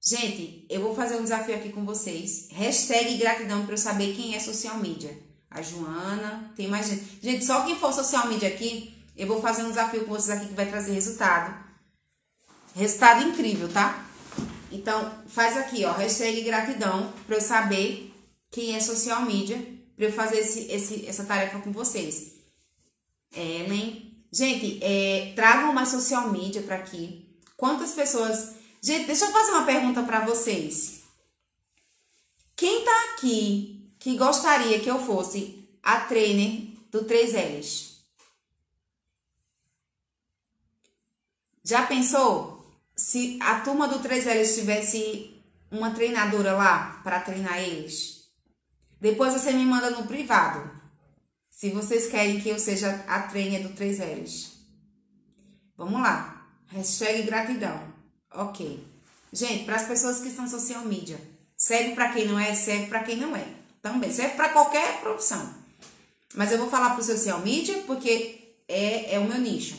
Gente, 0.00 0.66
eu 0.68 0.80
vou 0.80 0.94
fazer 0.94 1.16
um 1.16 1.22
desafio 1.22 1.56
aqui 1.56 1.70
com 1.70 1.84
vocês. 1.84 2.48
Hashtag 2.50 3.16
gratidão 3.16 3.64
para 3.64 3.74
eu 3.74 3.78
saber 3.78 4.14
quem 4.14 4.34
é 4.34 4.40
social 4.40 4.78
media. 4.78 5.18
A 5.50 5.62
Joana, 5.62 6.52
tem 6.54 6.68
mais 6.68 6.86
gente. 6.86 7.18
Gente, 7.22 7.44
só 7.44 7.64
quem 7.64 7.78
for 7.78 7.92
social 7.92 8.28
media 8.28 8.48
aqui, 8.48 8.94
eu 9.16 9.26
vou 9.26 9.40
fazer 9.40 9.62
um 9.62 9.70
desafio 9.70 10.04
com 10.04 10.12
vocês 10.12 10.36
aqui 10.36 10.48
que 10.48 10.54
vai 10.54 10.68
trazer 10.68 10.92
resultado. 10.92 11.62
Resultado 12.74 13.28
incrível, 13.28 13.68
tá? 13.68 14.06
Então, 14.70 15.12
faz 15.26 15.56
aqui, 15.56 15.84
ó, 15.84 15.92
hashtag 15.92 16.42
gratidão, 16.42 17.12
para 17.26 17.36
eu 17.36 17.40
saber 17.40 18.12
quem 18.50 18.74
é 18.74 18.80
social 18.80 19.22
media, 19.22 19.58
para 19.96 20.06
eu 20.06 20.12
fazer 20.12 20.38
esse, 20.38 20.70
esse, 20.72 21.06
essa 21.06 21.24
tarefa 21.24 21.60
com 21.60 21.72
vocês. 21.72 22.32
Ellen. 23.34 24.12
Gente, 24.30 24.82
é, 24.82 25.32
tragam 25.34 25.70
uma 25.70 25.84
social 25.84 26.30
media 26.30 26.62
para 26.62 26.76
aqui. 26.76 27.28
Quantas 27.56 27.92
pessoas. 27.92 28.54
Gente, 28.80 29.06
deixa 29.06 29.26
eu 29.26 29.32
fazer 29.32 29.52
uma 29.52 29.66
pergunta 29.66 30.02
para 30.02 30.24
vocês. 30.24 31.02
Quem 32.56 32.84
tá 32.84 33.04
aqui 33.12 33.92
que 33.98 34.16
gostaria 34.16 34.80
que 34.80 34.90
eu 34.90 34.98
fosse 35.04 35.68
a 35.82 36.00
trainer 36.00 36.68
do 36.90 37.04
3Ls? 37.04 37.92
Já 41.64 41.86
pensou 41.86 42.66
se 42.96 43.38
a 43.40 43.60
turma 43.60 43.86
do 43.86 44.00
3L 44.00 44.54
tivesse 44.54 45.32
uma 45.70 45.90
treinadora 45.92 46.52
lá 46.52 47.00
para 47.04 47.20
treinar 47.20 47.58
eles? 47.58 48.21
Depois 49.02 49.32
você 49.32 49.50
me 49.52 49.64
manda 49.66 49.90
no 49.90 50.06
privado. 50.06 50.70
Se 51.50 51.70
vocês 51.70 52.06
querem 52.06 52.40
que 52.40 52.48
eu 52.48 52.56
seja 52.56 53.04
a 53.08 53.22
trainer 53.22 53.60
do 53.60 53.74
3Ls. 53.74 54.52
Vamos 55.76 56.00
lá. 56.00 56.46
Hashtag 56.68 57.24
gratidão. 57.24 57.92
Ok. 58.32 58.86
Gente, 59.32 59.64
para 59.64 59.74
as 59.74 59.88
pessoas 59.88 60.20
que 60.20 60.28
estão 60.28 60.46
social 60.46 60.84
media, 60.84 61.20
serve 61.56 61.96
para 61.96 62.12
quem 62.12 62.28
não 62.28 62.38
é, 62.38 62.54
serve 62.54 62.86
para 62.86 63.02
quem 63.02 63.16
não 63.16 63.34
é. 63.34 63.44
Também 63.82 64.12
serve 64.12 64.36
para 64.36 64.50
qualquer 64.50 65.00
profissão. 65.00 65.52
Mas 66.36 66.52
eu 66.52 66.58
vou 66.58 66.70
falar 66.70 66.90
para 66.90 67.00
o 67.00 67.04
social 67.04 67.40
media 67.40 67.82
porque 67.82 68.54
é, 68.68 69.16
é 69.16 69.18
o 69.18 69.24
meu 69.24 69.40
nicho. 69.40 69.76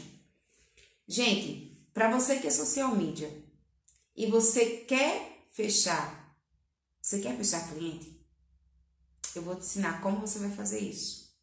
Gente, 1.08 1.88
para 1.94 2.12
você 2.12 2.40
que 2.40 2.48
é 2.48 2.52
social 2.52 2.94
media 2.94 3.32
e 4.18 4.26
você 4.26 4.84
quer 4.86 5.46
fechar, 5.54 6.36
você 7.02 7.22
quer 7.22 7.38
fechar 7.38 7.70
cliente? 7.70 8.13
Eu 9.36 9.42
vou 9.42 9.56
te 9.56 9.62
ensinar 9.62 10.02
como 10.02 10.22
você 10.22 10.40
vai 10.40 10.52
fazer 10.52 10.80
isso. 10.80 11.34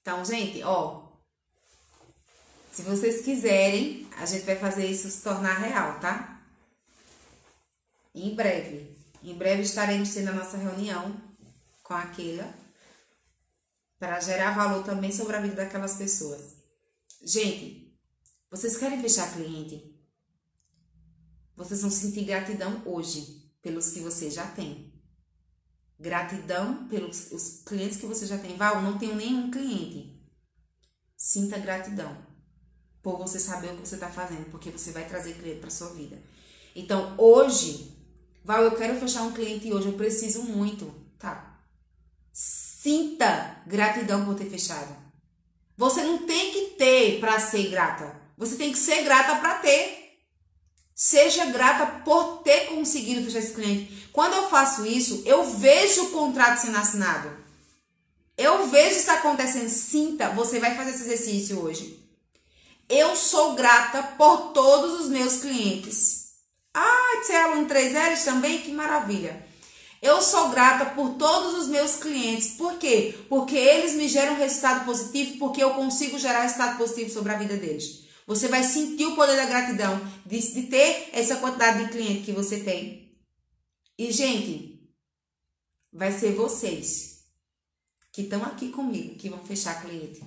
Então, 0.00 0.24
gente, 0.24 0.62
ó, 0.62 1.04
se 2.70 2.82
vocês 2.82 3.24
quiserem, 3.24 4.08
a 4.16 4.26
gente 4.26 4.44
vai 4.44 4.56
fazer 4.56 4.86
isso 4.86 5.10
se 5.10 5.22
tornar 5.22 5.54
real, 5.54 5.98
tá? 6.00 6.44
Em 8.14 8.34
breve. 8.34 8.96
Em 9.22 9.34
breve 9.36 9.62
estaremos 9.62 10.12
tendo 10.12 10.28
a 10.28 10.34
nossa 10.34 10.56
reunião 10.56 11.20
com 11.82 11.94
a 11.94 12.06
Keila 12.06 12.52
para 13.98 14.20
gerar 14.20 14.54
valor 14.54 14.84
também 14.84 15.10
sobre 15.10 15.34
a 15.36 15.40
vida 15.40 15.56
daquelas 15.56 15.94
pessoas. 15.96 16.56
Gente, 17.22 17.96
vocês 18.50 18.76
querem 18.76 19.00
fechar 19.00 19.32
cliente? 19.32 19.98
Vocês 21.56 21.80
vão 21.80 21.90
sentir 21.90 22.24
gratidão 22.24 22.82
hoje 22.84 23.50
pelos 23.62 23.90
que 23.90 24.00
você 24.00 24.30
já 24.30 24.46
tem. 24.48 24.93
Gratidão 25.98 26.88
pelos 26.88 27.30
os 27.32 27.62
clientes 27.64 27.98
que 27.98 28.06
você 28.06 28.26
já 28.26 28.38
tem. 28.38 28.56
Val, 28.56 28.82
não 28.82 28.98
tenho 28.98 29.14
nenhum 29.14 29.50
cliente. 29.50 30.20
Sinta 31.16 31.58
gratidão 31.58 32.16
por 33.02 33.18
você 33.18 33.38
saber 33.38 33.72
o 33.72 33.76
que 33.76 33.86
você 33.86 33.94
está 33.94 34.08
fazendo, 34.08 34.50
porque 34.50 34.70
você 34.70 34.90
vai 34.90 35.06
trazer 35.06 35.34
cliente 35.34 35.60
para 35.60 35.70
sua 35.70 35.90
vida. 35.90 36.20
Então, 36.74 37.14
hoje, 37.18 37.94
Val, 38.44 38.62
eu 38.62 38.76
quero 38.76 38.98
fechar 38.98 39.22
um 39.22 39.32
cliente 39.32 39.72
hoje, 39.72 39.86
eu 39.86 39.92
preciso 39.92 40.42
muito. 40.42 40.92
Tá. 41.18 41.60
Sinta 42.32 43.62
gratidão 43.66 44.24
por 44.24 44.34
ter 44.34 44.50
fechado. 44.50 44.94
Você 45.76 46.02
não 46.02 46.26
tem 46.26 46.52
que 46.52 46.76
ter 46.76 47.20
para 47.20 47.38
ser 47.40 47.70
grata. 47.70 48.20
Você 48.36 48.56
tem 48.56 48.72
que 48.72 48.78
ser 48.78 49.02
grata 49.04 49.36
para 49.36 49.58
ter. 49.58 50.03
Seja 50.94 51.46
grata 51.46 51.86
por 52.04 52.42
ter 52.42 52.66
conseguido 52.66 53.24
fechar 53.24 53.40
esse 53.40 53.54
cliente. 53.54 54.08
Quando 54.12 54.34
eu 54.34 54.48
faço 54.48 54.86
isso, 54.86 55.22
eu 55.26 55.44
vejo 55.44 56.04
o 56.04 56.10
contrato 56.10 56.60
sendo 56.60 56.78
assinado. 56.78 57.30
Eu 58.38 58.68
vejo 58.68 58.98
isso 58.98 59.10
acontecendo. 59.10 59.68
Sinta, 59.68 60.30
você 60.30 60.60
vai 60.60 60.76
fazer 60.76 60.90
esse 60.90 61.02
exercício 61.02 61.60
hoje. 61.60 61.98
Eu 62.88 63.16
sou 63.16 63.54
grata 63.54 64.02
por 64.16 64.52
todos 64.52 65.00
os 65.00 65.08
meus 65.08 65.38
clientes. 65.38 66.24
Ah, 66.72 67.22
você 67.22 67.32
é 67.32 67.42
aluno 67.42 67.66
3Ls 67.66 68.24
também? 68.24 68.60
Que 68.60 68.70
maravilha. 68.70 69.44
Eu 70.02 70.20
sou 70.20 70.50
grata 70.50 70.86
por 70.86 71.14
todos 71.14 71.54
os 71.54 71.66
meus 71.66 71.96
clientes. 71.96 72.48
Por 72.58 72.78
quê? 72.78 73.14
Porque 73.28 73.56
eles 73.56 73.94
me 73.94 74.06
geram 74.06 74.36
resultado 74.36 74.84
positivo, 74.84 75.38
porque 75.38 75.62
eu 75.62 75.70
consigo 75.70 76.18
gerar 76.18 76.42
resultado 76.42 76.76
positivo 76.76 77.10
sobre 77.10 77.32
a 77.32 77.38
vida 77.38 77.56
deles. 77.56 78.03
Você 78.26 78.48
vai 78.48 78.62
sentir 78.62 79.06
o 79.06 79.14
poder 79.14 79.36
da 79.36 79.46
gratidão 79.46 80.00
de, 80.24 80.38
de 80.52 80.62
ter 80.64 81.10
essa 81.12 81.36
quantidade 81.36 81.84
de 81.84 81.90
cliente 81.90 82.24
que 82.24 82.32
você 82.32 82.60
tem. 82.60 83.14
E, 83.98 84.10
gente, 84.10 84.90
vai 85.92 86.10
ser 86.10 86.34
vocês 86.34 87.24
que 88.10 88.22
estão 88.22 88.42
aqui 88.44 88.70
comigo 88.70 89.16
que 89.16 89.28
vão 89.28 89.44
fechar 89.44 89.82
cliente. 89.82 90.22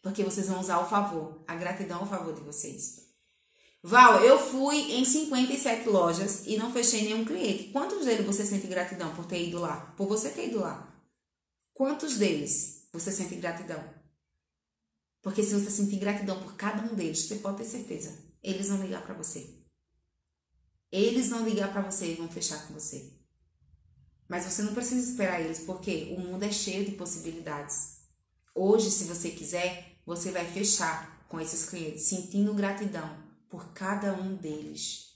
Porque 0.00 0.24
vocês 0.24 0.48
vão 0.48 0.60
usar 0.60 0.80
o 0.80 0.88
favor, 0.88 1.44
a 1.46 1.54
gratidão 1.54 2.00
ao 2.00 2.08
favor 2.08 2.34
de 2.34 2.40
vocês. 2.40 3.02
Val, 3.84 4.24
eu 4.24 4.38
fui 4.38 4.92
em 4.92 5.04
57 5.04 5.88
lojas 5.88 6.46
e 6.46 6.56
não 6.56 6.72
fechei 6.72 7.02
nenhum 7.02 7.24
cliente. 7.24 7.64
Quantos 7.72 8.04
deles 8.04 8.24
você 8.24 8.46
sente 8.46 8.66
gratidão 8.66 9.14
por 9.14 9.26
ter 9.26 9.48
ido 9.48 9.60
lá? 9.60 9.92
Por 9.96 10.06
você 10.06 10.30
ter 10.30 10.48
ido 10.48 10.60
lá? 10.60 10.88
Quantos 11.74 12.16
deles 12.16 12.86
você 12.92 13.10
sente 13.10 13.34
gratidão? 13.36 13.82
Porque 15.22 15.42
se 15.42 15.54
você 15.54 15.70
sentir 15.70 15.96
gratidão 15.96 16.42
por 16.42 16.56
cada 16.56 16.82
um 16.82 16.94
deles, 16.94 17.20
você 17.20 17.36
pode 17.36 17.58
ter 17.58 17.64
certeza, 17.64 18.18
eles 18.42 18.68
vão 18.68 18.82
ligar 18.82 19.02
para 19.02 19.14
você. 19.14 19.62
Eles 20.90 21.30
vão 21.30 21.48
ligar 21.48 21.72
para 21.72 21.80
você 21.80 22.12
e 22.12 22.16
vão 22.16 22.28
fechar 22.28 22.66
com 22.66 22.74
você. 22.74 23.12
Mas 24.28 24.44
você 24.44 24.62
não 24.62 24.74
precisa 24.74 25.08
esperar 25.08 25.40
eles, 25.40 25.60
porque 25.60 26.14
o 26.16 26.20
mundo 26.20 26.42
é 26.42 26.50
cheio 26.50 26.84
de 26.84 26.92
possibilidades. 26.92 27.98
Hoje, 28.54 28.90
se 28.90 29.04
você 29.04 29.30
quiser, 29.30 29.96
você 30.04 30.30
vai 30.30 30.44
fechar 30.44 31.24
com 31.28 31.40
esses 31.40 31.64
clientes, 31.66 32.02
sentindo 32.02 32.52
gratidão 32.52 33.16
por 33.48 33.72
cada 33.72 34.12
um 34.12 34.34
deles. 34.34 35.12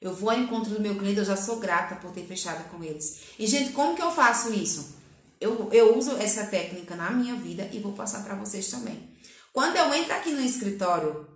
Eu 0.00 0.14
vou 0.14 0.30
ao 0.30 0.38
encontro 0.38 0.74
do 0.74 0.80
meu 0.80 0.98
cliente, 0.98 1.18
eu 1.18 1.24
já 1.24 1.36
sou 1.36 1.58
grata 1.58 1.96
por 1.96 2.10
ter 2.10 2.26
fechado 2.26 2.68
com 2.68 2.82
eles. 2.82 3.20
E, 3.38 3.46
gente, 3.46 3.72
como 3.72 3.94
que 3.94 4.02
eu 4.02 4.10
faço 4.10 4.52
isso? 4.52 4.94
Eu, 5.40 5.72
eu 5.72 5.96
uso 5.96 6.12
essa 6.16 6.46
técnica 6.46 6.96
na 6.96 7.10
minha 7.10 7.36
vida 7.36 7.68
e 7.72 7.78
vou 7.78 7.92
passar 7.92 8.22
para 8.24 8.34
vocês 8.34 8.68
também. 8.68 9.13
Quando 9.54 9.76
eu 9.76 9.94
entro 9.94 10.12
aqui 10.12 10.32
no 10.32 10.42
escritório 10.42 11.28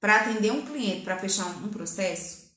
para 0.00 0.16
atender 0.16 0.50
um 0.50 0.64
cliente, 0.64 1.02
para 1.02 1.18
fechar 1.18 1.46
um 1.62 1.68
processo, 1.68 2.50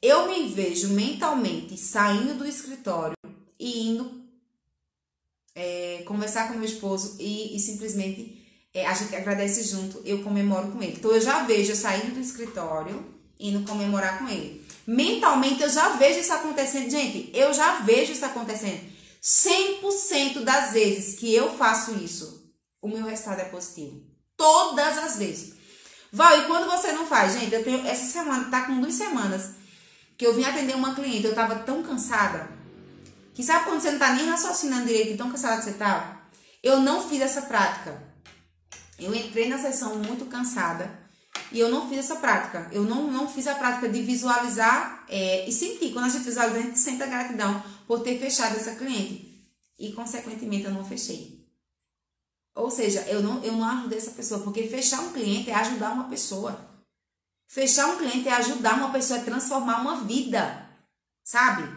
eu 0.00 0.28
me 0.28 0.48
vejo 0.48 0.90
mentalmente 0.90 1.76
saindo 1.76 2.34
do 2.34 2.46
escritório 2.46 3.16
e 3.58 3.88
indo 3.88 4.22
é, 5.56 6.04
conversar 6.06 6.46
com 6.46 6.54
meu 6.54 6.64
esposo 6.64 7.16
e, 7.18 7.56
e 7.56 7.58
simplesmente 7.58 8.40
é, 8.72 8.86
a 8.86 8.94
gente 8.94 9.16
agradece 9.16 9.64
junto, 9.64 10.00
eu 10.04 10.22
comemoro 10.22 10.70
com 10.70 10.80
ele. 10.80 10.94
Então 10.96 11.10
eu 11.10 11.20
já 11.20 11.42
vejo 11.42 11.72
eu 11.72 11.76
saindo 11.76 12.14
do 12.14 12.20
escritório, 12.20 13.04
indo 13.40 13.66
comemorar 13.68 14.20
com 14.20 14.28
ele. 14.28 14.64
Mentalmente 14.86 15.64
eu 15.64 15.68
já 15.68 15.96
vejo 15.96 16.20
isso 16.20 16.32
acontecendo. 16.32 16.88
Gente, 16.88 17.28
eu 17.34 17.52
já 17.52 17.80
vejo 17.80 18.12
isso 18.12 18.24
acontecendo. 18.24 18.88
100% 19.20 20.44
das 20.44 20.72
vezes 20.72 21.18
que 21.18 21.34
eu 21.34 21.56
faço 21.56 21.96
isso, 21.96 22.39
o 22.80 22.88
meu 22.88 23.04
resultado 23.04 23.40
é 23.40 23.44
positivo. 23.44 24.02
Todas 24.36 24.98
as 24.98 25.16
vezes. 25.18 25.54
Val, 26.12 26.38
e 26.38 26.46
quando 26.46 26.68
você 26.70 26.92
não 26.92 27.06
faz? 27.06 27.34
Gente, 27.34 27.54
eu 27.54 27.62
tenho 27.62 27.86
essa 27.86 28.04
semana, 28.04 28.50
tá 28.50 28.62
com 28.62 28.80
duas 28.80 28.94
semanas 28.94 29.60
que 30.16 30.26
eu 30.26 30.34
vim 30.34 30.44
atender 30.44 30.74
uma 30.74 30.94
cliente, 30.94 31.24
eu 31.24 31.34
tava 31.34 31.60
tão 31.60 31.82
cansada. 31.82 32.48
Que 33.32 33.42
sabe 33.42 33.64
quando 33.64 33.80
você 33.80 33.92
não 33.92 33.98
tá 33.98 34.12
nem 34.12 34.28
raciocinando 34.28 34.86
direito, 34.86 35.16
tão 35.16 35.30
cansada 35.30 35.56
que 35.56 35.64
você 35.64 35.72
tá? 35.72 36.26
Eu 36.62 36.80
não 36.80 37.08
fiz 37.08 37.22
essa 37.22 37.42
prática. 37.42 38.02
Eu 38.98 39.14
entrei 39.14 39.48
na 39.48 39.56
sessão 39.56 39.96
muito 39.96 40.26
cansada 40.26 40.90
e 41.50 41.58
eu 41.58 41.70
não 41.70 41.88
fiz 41.88 42.00
essa 42.00 42.16
prática. 42.16 42.68
Eu 42.70 42.82
não, 42.82 43.10
não 43.10 43.26
fiz 43.26 43.46
a 43.46 43.54
prática 43.54 43.88
de 43.88 44.02
visualizar 44.02 45.06
é, 45.08 45.48
e 45.48 45.52
sentir. 45.52 45.92
Quando 45.92 46.04
a 46.04 46.08
gente 46.10 46.24
visualiza, 46.24 46.58
a 46.58 46.62
gente 46.62 46.78
sente 46.78 47.02
a 47.02 47.06
gratidão 47.06 47.62
por 47.86 48.00
ter 48.00 48.18
fechado 48.18 48.56
essa 48.56 48.74
cliente. 48.74 49.26
E, 49.78 49.92
consequentemente, 49.92 50.66
eu 50.66 50.70
não 50.70 50.84
fechei. 50.84 51.39
Ou 52.60 52.70
seja, 52.70 53.00
eu 53.08 53.22
não, 53.22 53.42
eu 53.42 53.52
não 53.52 53.64
ajudei 53.64 53.98
essa 53.98 54.10
pessoa, 54.10 54.40
porque 54.40 54.68
fechar 54.68 55.00
um 55.00 55.12
cliente 55.12 55.50
é 55.50 55.54
ajudar 55.54 55.92
uma 55.92 56.04
pessoa. 56.04 56.58
Fechar 57.48 57.86
um 57.88 57.96
cliente 57.96 58.28
é 58.28 58.32
ajudar 58.32 58.74
uma 58.74 58.92
pessoa 58.92 59.18
a 59.18 59.24
transformar 59.24 59.80
uma 59.80 60.02
vida, 60.02 60.68
sabe? 61.22 61.68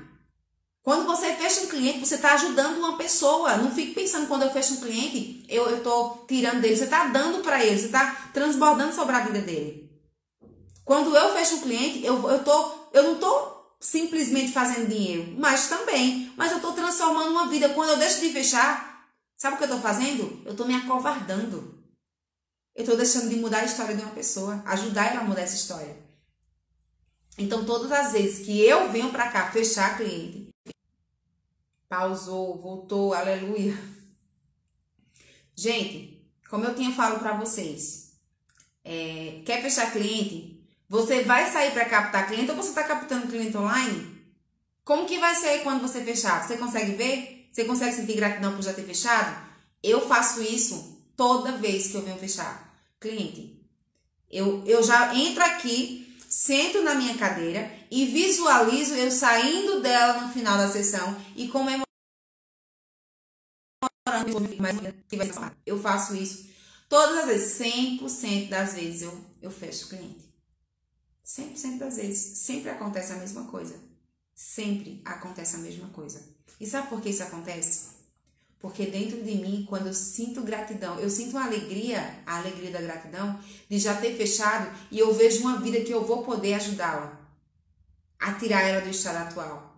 Quando 0.83 1.05
você 1.05 1.33
fecha 1.33 1.61
um 1.61 1.67
cliente, 1.67 2.05
você 2.05 2.15
está 2.15 2.33
ajudando 2.33 2.77
uma 2.77 2.97
pessoa. 2.97 3.55
Não 3.55 3.71
fique 3.71 3.93
pensando 3.93 4.27
quando 4.27 4.43
eu 4.43 4.51
fecho 4.51 4.73
um 4.73 4.81
cliente, 4.81 5.45
eu 5.47 5.77
estou 5.77 6.25
tirando 6.27 6.59
dele. 6.59 6.75
Você 6.75 6.83
está 6.83 7.07
dando 7.07 7.41
para 7.41 7.63
ele, 7.63 7.79
você 7.79 7.85
está 7.85 8.29
transbordando 8.33 8.93
sobre 8.93 9.15
a 9.15 9.21
vida 9.21 9.39
dele. 9.39 9.89
Quando 10.83 11.15
eu 11.15 11.33
fecho 11.33 11.55
um 11.55 11.61
cliente, 11.61 12.05
eu, 12.05 12.29
eu, 12.29 12.43
tô, 12.43 12.71
eu 12.91 13.03
não 13.03 13.13
estou 13.13 13.77
simplesmente 13.79 14.51
fazendo 14.51 14.89
dinheiro, 14.89 15.35
mas 15.37 15.69
também. 15.69 16.33
Mas 16.35 16.51
eu 16.51 16.57
estou 16.57 16.73
transformando 16.73 17.31
uma 17.31 17.47
vida. 17.47 17.69
Quando 17.69 17.91
eu 17.91 17.97
deixo 17.97 18.19
de 18.19 18.29
fechar, 18.33 18.92
Sabe 19.43 19.55
o 19.55 19.57
que 19.57 19.65
eu 19.65 19.75
estou 19.75 19.81
fazendo? 19.81 20.41
Eu 20.45 20.53
estou 20.53 20.65
me 20.65 20.73
acovardando. 20.73 21.83
Eu 22.73 22.83
estou 22.83 22.95
deixando 22.95 23.27
de 23.27 23.35
mudar 23.35 23.59
a 23.59 23.65
história 23.65 23.93
de 23.93 24.01
uma 24.01 24.13
pessoa, 24.13 24.63
ajudar 24.65 25.11
ela 25.11 25.19
a 25.19 25.23
mudar 25.25 25.41
essa 25.41 25.57
história. 25.57 25.97
Então, 27.37 27.65
todas 27.65 27.91
as 27.91 28.13
vezes 28.13 28.45
que 28.45 28.61
eu 28.61 28.89
venho 28.89 29.11
para 29.11 29.29
cá 29.29 29.51
fechar 29.51 29.97
cliente, 29.97 30.47
pausou, 31.89 32.57
voltou, 32.57 33.13
aleluia. 33.13 33.77
Gente, 35.53 36.25
como 36.49 36.63
eu 36.63 36.73
tinha 36.73 36.93
falado 36.93 37.19
para 37.19 37.35
vocês, 37.35 38.13
é, 38.81 39.41
quer 39.45 39.61
fechar 39.61 39.91
cliente? 39.91 40.65
Você 40.87 41.21
vai 41.23 41.51
sair 41.51 41.73
para 41.73 41.83
captar 41.89 42.27
cliente 42.29 42.49
ou 42.49 42.55
você 42.55 42.69
está 42.69 42.85
captando 42.85 43.27
cliente 43.27 43.57
online? 43.57 44.23
Como 44.85 45.05
que 45.05 45.19
vai 45.19 45.35
ser 45.35 45.63
quando 45.63 45.81
você 45.81 46.01
fechar? 46.01 46.47
Você 46.47 46.55
consegue 46.55 46.93
ver? 46.93 47.42
Você 47.53 47.65
consegue 47.65 47.95
sentir 47.95 48.15
gratidão 48.15 48.55
por 48.55 48.63
já 48.63 48.73
ter 48.73 48.83
fechado? 48.83 49.47
Eu 49.83 50.07
faço 50.07 50.41
isso 50.41 51.05
toda 51.15 51.51
vez 51.51 51.87
que 51.87 51.95
eu 51.95 52.01
venho 52.01 52.17
fechar 52.17 52.73
cliente. 52.99 53.63
Eu, 54.31 54.65
eu 54.65 54.81
já 54.81 55.13
entro 55.15 55.43
aqui, 55.43 56.17
sento 56.27 56.81
na 56.81 56.95
minha 56.95 57.15
cadeira 57.15 57.71
e 57.91 58.07
visualizo 58.07 58.95
eu 58.95 59.11
saindo 59.11 59.81
dela 59.81 60.21
no 60.21 60.33
final 60.33 60.57
da 60.57 60.67
sessão 60.67 61.15
e 61.35 61.47
comemorando. 61.47 61.83
Eu 65.63 65.79
faço 65.79 66.15
isso 66.15 66.49
todas 66.89 67.19
as 67.19 67.25
vezes, 67.27 67.59
100% 67.59 68.49
das 68.49 68.73
vezes 68.73 69.03
eu, 69.03 69.25
eu 69.43 69.51
fecho 69.51 69.85
o 69.85 69.89
cliente. 69.89 70.33
100% 71.23 71.77
das 71.77 71.97
vezes. 71.97 72.39
Sempre 72.39 72.71
acontece 72.71 73.13
a 73.13 73.17
mesma 73.17 73.45
coisa. 73.45 73.79
Sempre 74.33 75.01
acontece 75.05 75.55
a 75.55 75.59
mesma 75.59 75.89
coisa. 75.89 76.23
E 76.63 76.65
sabe 76.65 76.87
por 76.87 77.01
que 77.01 77.09
isso 77.09 77.21
acontece? 77.21 77.89
Porque 78.57 78.85
dentro 78.85 79.21
de 79.21 79.35
mim, 79.35 79.65
quando 79.67 79.87
eu 79.87 79.93
sinto 79.93 80.43
gratidão, 80.43 80.97
eu 80.97 81.09
sinto 81.09 81.31
uma 81.31 81.43
alegria, 81.43 82.21
a 82.25 82.37
alegria 82.37 82.71
da 82.71 82.79
gratidão, 82.79 83.37
de 83.69 83.77
já 83.77 83.95
ter 83.95 84.15
fechado 84.15 84.73
e 84.89 84.97
eu 84.97 85.13
vejo 85.13 85.41
uma 85.41 85.59
vida 85.59 85.81
que 85.81 85.91
eu 85.91 86.05
vou 86.05 86.23
poder 86.23 86.53
ajudá-la 86.53 87.19
a 88.17 88.31
tirar 88.35 88.61
ela 88.61 88.79
do 88.79 88.87
estado 88.89 89.27
atual. 89.27 89.75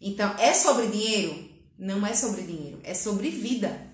Então, 0.00 0.32
é 0.38 0.54
sobre 0.54 0.86
dinheiro? 0.86 1.50
Não 1.76 2.06
é 2.06 2.14
sobre 2.14 2.42
dinheiro, 2.42 2.78
é 2.84 2.94
sobre 2.94 3.28
vida. 3.28 3.84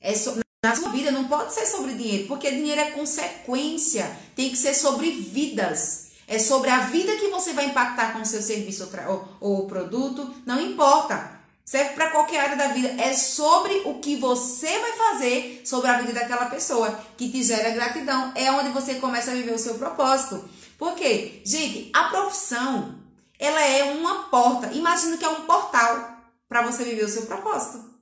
É 0.00 0.14
so... 0.14 0.38
Na 0.64 0.76
sua 0.76 0.90
vida 0.90 1.10
não 1.10 1.26
pode 1.26 1.52
ser 1.52 1.66
sobre 1.66 1.94
dinheiro, 1.94 2.28
porque 2.28 2.48
dinheiro 2.48 2.80
é 2.80 2.92
consequência, 2.92 4.16
tem 4.36 4.50
que 4.50 4.56
ser 4.56 4.72
sobre 4.72 5.10
vidas. 5.10 6.03
É 6.26 6.38
sobre 6.38 6.70
a 6.70 6.80
vida 6.80 7.16
que 7.16 7.28
você 7.28 7.52
vai 7.52 7.66
impactar 7.66 8.12
com 8.12 8.20
o 8.20 8.26
seu 8.26 8.40
serviço 8.40 8.88
ou, 9.08 9.28
ou 9.40 9.66
produto, 9.66 10.34
não 10.46 10.60
importa. 10.60 11.34
Serve 11.64 11.94
para 11.94 12.10
qualquer 12.10 12.40
área 12.40 12.56
da 12.56 12.68
vida. 12.68 12.88
É 13.02 13.14
sobre 13.14 13.82
o 13.86 13.94
que 13.94 14.16
você 14.16 14.78
vai 14.78 14.92
fazer 14.92 15.62
sobre 15.64 15.88
a 15.88 15.98
vida 15.98 16.12
daquela 16.12 16.46
pessoa 16.46 16.98
que 17.16 17.30
te 17.30 17.42
gera 17.42 17.70
gratidão. 17.70 18.32
É 18.34 18.50
onde 18.52 18.70
você 18.70 18.96
começa 18.96 19.30
a 19.30 19.34
viver 19.34 19.52
o 19.52 19.58
seu 19.58 19.74
propósito. 19.74 20.46
Por 20.76 20.94
quê? 20.94 21.40
Gente, 21.44 21.90
a 21.94 22.04
profissão, 22.04 22.96
ela 23.38 23.60
é 23.62 23.94
uma 23.94 24.24
porta. 24.24 24.72
Imagina 24.74 25.16
que 25.16 25.24
é 25.24 25.28
um 25.28 25.42
portal 25.42 26.18
para 26.48 26.62
você 26.62 26.84
viver 26.84 27.04
o 27.04 27.08
seu 27.08 27.22
propósito. 27.22 27.94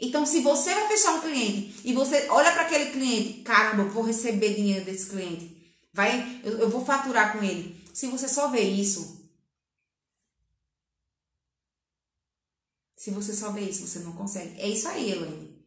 Então, 0.00 0.24
se 0.24 0.40
você 0.40 0.72
vai 0.74 0.86
fechar 0.88 1.14
um 1.14 1.20
cliente 1.20 1.74
e 1.84 1.92
você 1.92 2.26
olha 2.28 2.52
para 2.52 2.62
aquele 2.62 2.90
cliente, 2.90 3.40
caramba, 3.40 3.84
vou 3.84 4.04
receber 4.04 4.54
dinheiro 4.54 4.84
desse 4.84 5.06
cliente. 5.06 5.57
Vai, 5.98 6.40
eu, 6.44 6.60
eu 6.60 6.70
vou 6.70 6.84
faturar 6.84 7.32
com 7.32 7.42
ele. 7.42 7.84
Se 7.92 8.06
você 8.06 8.28
só 8.28 8.46
vê 8.52 8.60
isso, 8.60 9.18
Se 12.96 13.12
você 13.12 13.32
só 13.32 13.52
vê 13.52 13.62
isso, 13.62 13.86
você 13.86 14.00
não 14.00 14.12
consegue. 14.12 14.60
É 14.60 14.68
isso 14.68 14.86
aí, 14.88 15.12
Elaine. 15.12 15.64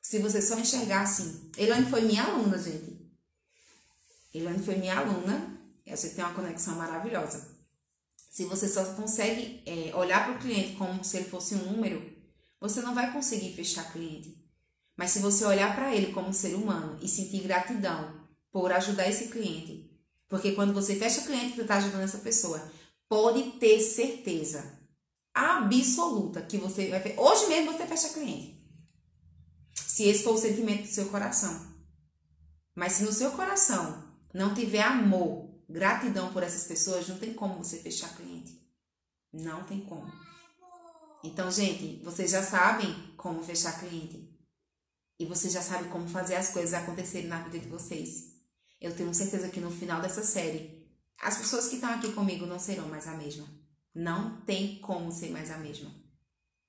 Se 0.00 0.18
você 0.18 0.40
só 0.40 0.58
enxergar 0.58 1.00
assim. 1.00 1.50
Elaine 1.56 1.88
foi 1.88 2.02
minha 2.02 2.22
aluna, 2.22 2.58
gente. 2.58 3.10
Elaine 4.34 4.62
foi 4.62 4.76
minha 4.76 4.98
aluna. 4.98 5.58
E 5.84 5.90
a 5.92 5.96
gente 5.96 6.14
tem 6.14 6.24
uma 6.24 6.34
conexão 6.34 6.76
maravilhosa. 6.76 7.48
Se 8.30 8.44
você 8.44 8.68
só 8.68 8.84
consegue 8.94 9.62
é, 9.66 9.96
olhar 9.96 10.24
para 10.24 10.34
o 10.34 10.38
cliente 10.38 10.76
como 10.76 11.02
se 11.02 11.16
ele 11.16 11.28
fosse 11.28 11.54
um 11.54 11.72
número, 11.72 12.02
você 12.60 12.82
não 12.82 12.94
vai 12.94 13.12
conseguir 13.12 13.54
fechar 13.54 13.90
cliente. 13.90 14.38
Mas 14.94 15.10
se 15.10 15.20
você 15.20 15.44
olhar 15.46 15.74
para 15.74 15.94
ele 15.94 16.12
como 16.12 16.28
um 16.28 16.32
ser 16.34 16.54
humano 16.54 16.98
e 17.02 17.08
sentir 17.08 17.42
gratidão 17.42 18.23
por 18.54 18.70
ajudar 18.70 19.08
esse 19.08 19.26
cliente, 19.30 19.90
porque 20.28 20.52
quando 20.52 20.72
você 20.72 20.94
fecha 20.94 21.22
cliente, 21.22 21.56
você 21.56 21.62
está 21.62 21.78
ajudando 21.78 22.02
essa 22.02 22.18
pessoa, 22.18 22.70
pode 23.08 23.58
ter 23.58 23.80
certeza 23.80 24.78
absoluta 25.34 26.40
que 26.40 26.56
você 26.56 26.88
vai 26.88 27.00
ver. 27.00 27.18
Hoje 27.18 27.48
mesmo 27.48 27.72
você 27.72 27.84
fecha 27.84 28.10
cliente. 28.10 28.64
Se 29.74 30.04
esse 30.04 30.22
for 30.22 30.34
o 30.34 30.38
sentimento 30.38 30.82
do 30.82 30.88
seu 30.88 31.06
coração. 31.06 31.66
Mas 32.76 32.92
se 32.92 33.02
no 33.02 33.12
seu 33.12 33.32
coração 33.32 34.14
não 34.32 34.54
tiver 34.54 34.82
amor, 34.82 35.50
gratidão 35.68 36.32
por 36.32 36.44
essas 36.44 36.62
pessoas, 36.62 37.08
não 37.08 37.18
tem 37.18 37.34
como 37.34 37.56
você 37.56 37.78
fechar 37.78 38.14
cliente. 38.14 38.64
Não 39.32 39.64
tem 39.64 39.80
como. 39.80 40.12
Então, 41.24 41.50
gente, 41.50 42.00
vocês 42.04 42.30
já 42.30 42.42
sabem 42.42 42.94
como 43.16 43.42
fechar 43.42 43.80
cliente. 43.80 44.32
E 45.18 45.26
vocês 45.26 45.52
já 45.52 45.60
sabem 45.60 45.90
como 45.90 46.06
fazer 46.06 46.36
as 46.36 46.50
coisas 46.50 46.72
acontecerem 46.72 47.26
na 47.26 47.42
vida 47.42 47.58
de 47.58 47.68
vocês. 47.68 48.33
Eu 48.84 48.94
tenho 48.94 49.14
certeza 49.14 49.48
que 49.48 49.60
no 49.60 49.70
final 49.70 50.02
dessa 50.02 50.22
série, 50.22 50.86
as 51.18 51.38
pessoas 51.38 51.68
que 51.68 51.76
estão 51.76 51.88
aqui 51.88 52.12
comigo 52.12 52.44
não 52.44 52.58
serão 52.58 52.86
mais 52.86 53.08
a 53.08 53.12
mesma. 53.12 53.48
Não 53.94 54.42
tem 54.42 54.78
como 54.80 55.10
ser 55.10 55.30
mais 55.30 55.50
a 55.50 55.56
mesma. 55.56 55.90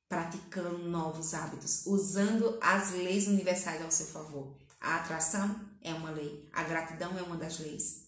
Praticando 0.07 0.78
novos 0.78 1.34
hábitos, 1.34 1.86
usando 1.86 2.57
as 2.61 2.91
leis 2.93 3.28
universais 3.28 3.82
ao 3.82 3.91
seu 3.91 4.05
favor. 4.05 4.55
A 4.80 4.95
atração 4.95 5.59
é 5.82 5.93
uma 5.93 6.09
lei, 6.09 6.47
a 6.53 6.63
gratidão 6.63 7.20
é 7.20 7.22
uma 7.22 7.36
das 7.36 7.59
leis. 7.59 8.05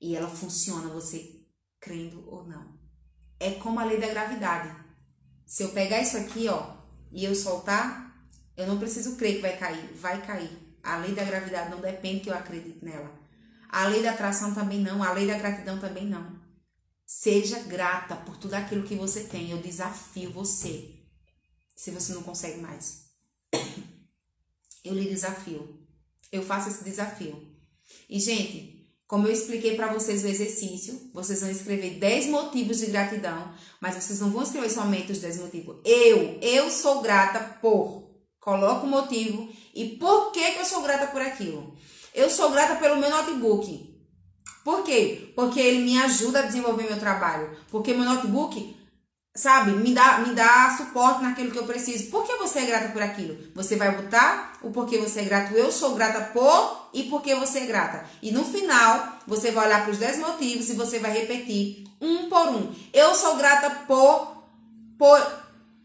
E 0.00 0.16
ela 0.16 0.28
funciona 0.28 0.88
você 0.88 1.46
crendo 1.78 2.28
ou 2.28 2.44
não. 2.44 2.76
É 3.38 3.52
como 3.52 3.78
a 3.78 3.84
lei 3.84 4.00
da 4.00 4.08
gravidade. 4.08 4.74
Se 5.46 5.62
eu 5.62 5.68
pegar 5.68 6.02
isso 6.02 6.16
aqui, 6.16 6.48
ó, 6.48 6.74
e 7.12 7.24
eu 7.24 7.36
soltar, 7.36 8.28
eu 8.56 8.66
não 8.66 8.80
preciso 8.80 9.14
crer 9.14 9.36
que 9.36 9.42
vai 9.42 9.56
cair, 9.56 9.92
vai 9.94 10.26
cair. 10.26 10.76
A 10.82 10.96
lei 10.96 11.14
da 11.14 11.22
gravidade 11.22 11.70
não 11.70 11.80
depende 11.80 12.22
que 12.22 12.30
eu 12.30 12.34
acredite 12.34 12.84
nela. 12.84 13.22
A 13.74 13.88
lei 13.88 14.04
da 14.04 14.12
atração 14.12 14.54
também 14.54 14.78
não, 14.78 15.02
a 15.02 15.10
lei 15.10 15.26
da 15.26 15.36
gratidão 15.36 15.80
também 15.80 16.06
não. 16.06 16.38
Seja 17.04 17.58
grata 17.58 18.14
por 18.14 18.36
tudo 18.36 18.54
aquilo 18.54 18.84
que 18.84 18.94
você 18.94 19.24
tem. 19.24 19.50
Eu 19.50 19.58
desafio 19.58 20.30
você. 20.30 20.94
Se 21.74 21.90
você 21.90 22.14
não 22.14 22.22
consegue 22.22 22.60
mais. 22.60 23.06
Eu 24.84 24.94
lhe 24.94 25.08
desafio. 25.08 25.84
Eu 26.30 26.44
faço 26.44 26.68
esse 26.68 26.84
desafio. 26.84 27.36
E, 28.08 28.20
gente, 28.20 28.88
como 29.08 29.26
eu 29.26 29.32
expliquei 29.32 29.74
para 29.74 29.92
vocês 29.92 30.22
o 30.22 30.28
exercício, 30.28 31.10
vocês 31.12 31.40
vão 31.40 31.50
escrever 31.50 31.98
10 31.98 32.26
motivos 32.26 32.78
de 32.78 32.86
gratidão, 32.86 33.52
mas 33.80 33.96
vocês 33.96 34.20
não 34.20 34.30
vão 34.30 34.44
escrever 34.44 34.70
somente 34.70 35.10
os 35.10 35.18
10 35.18 35.38
motivos. 35.38 35.80
Eu, 35.84 36.38
eu 36.40 36.70
sou 36.70 37.02
grata 37.02 37.40
por. 37.60 38.04
Coloca 38.38 38.86
o 38.86 38.88
motivo 38.88 39.52
e 39.74 39.96
por 39.96 40.30
que, 40.30 40.52
que 40.52 40.60
eu 40.60 40.64
sou 40.64 40.80
grata 40.80 41.08
por 41.08 41.20
aquilo. 41.20 41.76
Eu 42.14 42.30
sou 42.30 42.50
grata 42.50 42.76
pelo 42.76 42.96
meu 42.96 43.10
notebook. 43.10 43.92
Por 44.64 44.84
quê? 44.84 45.32
Porque 45.34 45.58
ele 45.60 45.80
me 45.80 46.00
ajuda 46.00 46.38
a 46.38 46.42
desenvolver 46.42 46.84
meu 46.84 46.98
trabalho. 46.98 47.50
Porque 47.68 47.92
meu 47.92 48.04
notebook, 48.04 48.76
sabe, 49.34 49.72
me 49.72 49.92
dá, 49.92 50.18
me 50.18 50.32
dá 50.32 50.72
suporte 50.76 51.24
naquilo 51.24 51.50
que 51.50 51.58
eu 51.58 51.66
preciso. 51.66 52.10
Por 52.10 52.24
que 52.24 52.36
você 52.36 52.60
é 52.60 52.66
grata 52.66 52.88
por 52.90 53.02
aquilo? 53.02 53.36
Você 53.56 53.74
vai 53.74 53.90
botar 54.00 54.60
o 54.62 54.70
porquê 54.70 54.96
você 54.96 55.20
é 55.20 55.24
grato. 55.24 55.54
Eu 55.54 55.72
sou 55.72 55.96
grata 55.96 56.20
por 56.32 56.88
e 56.94 57.02
porque 57.04 57.34
você 57.34 57.58
é 57.58 57.66
grata. 57.66 58.04
E 58.22 58.30
no 58.30 58.44
final, 58.44 59.18
você 59.26 59.50
vai 59.50 59.66
olhar 59.66 59.82
para 59.82 59.90
os 59.90 59.98
10 59.98 60.18
motivos 60.18 60.70
e 60.70 60.74
você 60.74 61.00
vai 61.00 61.12
repetir 61.12 61.84
um 62.00 62.28
por 62.28 62.48
um. 62.48 62.72
Eu 62.92 63.12
sou 63.16 63.34
grata 63.34 63.70
por, 63.88 64.44
por 64.96 65.20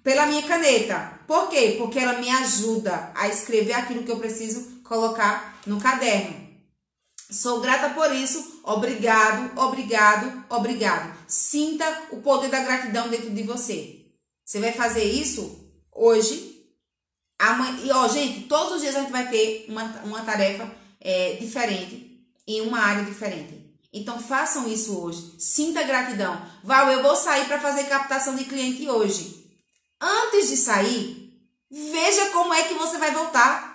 pela 0.03 0.27
minha 0.27 0.43
caneta. 0.43 1.19
Por 1.27 1.49
quê? 1.49 1.75
Porque 1.77 1.99
ela 1.99 2.19
me 2.19 2.29
ajuda 2.29 3.11
a 3.15 3.27
escrever 3.27 3.73
aquilo 3.73 4.03
que 4.03 4.11
eu 4.11 4.17
preciso 4.17 4.78
colocar 4.89 5.61
no 5.67 5.79
caderno. 5.79 6.49
Sou 7.31 7.61
grata 7.61 7.91
por 7.91 8.11
isso. 8.13 8.59
Obrigado, 8.63 9.57
obrigado, 9.57 10.43
obrigado. 10.49 11.15
Sinta 11.27 12.07
o 12.11 12.17
poder 12.17 12.49
da 12.49 12.59
gratidão 12.59 13.07
dentro 13.07 13.29
de 13.29 13.43
você. 13.43 14.07
Você 14.43 14.59
vai 14.59 14.71
fazer 14.71 15.03
isso 15.03 15.71
hoje. 15.93 16.65
Amanhã, 17.37 17.79
e 17.83 17.91
ó, 17.91 18.07
gente, 18.07 18.47
todos 18.47 18.73
os 18.73 18.81
dias 18.81 18.95
a 18.95 19.01
gente 19.01 19.11
vai 19.11 19.29
ter 19.29 19.67
uma, 19.69 19.83
uma 20.03 20.21
tarefa 20.23 20.69
é, 20.99 21.33
diferente 21.33 22.25
em 22.47 22.61
uma 22.61 22.79
área 22.79 23.05
diferente. 23.05 23.69
Então 23.93 24.19
façam 24.19 24.67
isso 24.67 24.99
hoje. 24.99 25.35
Sinta 25.37 25.83
gratidão. 25.83 26.41
Val, 26.63 26.91
eu 26.91 27.03
vou 27.03 27.15
sair 27.15 27.45
para 27.45 27.61
fazer 27.61 27.83
captação 27.83 28.35
de 28.35 28.45
cliente 28.45 28.89
hoje. 28.89 29.47
Antes 30.01 30.49
de 30.49 30.57
sair, 30.57 31.31
veja 31.69 32.31
como 32.31 32.53
é 32.53 32.63
que 32.63 32.73
você 32.73 32.97
vai 32.97 33.11
voltar. 33.11 33.68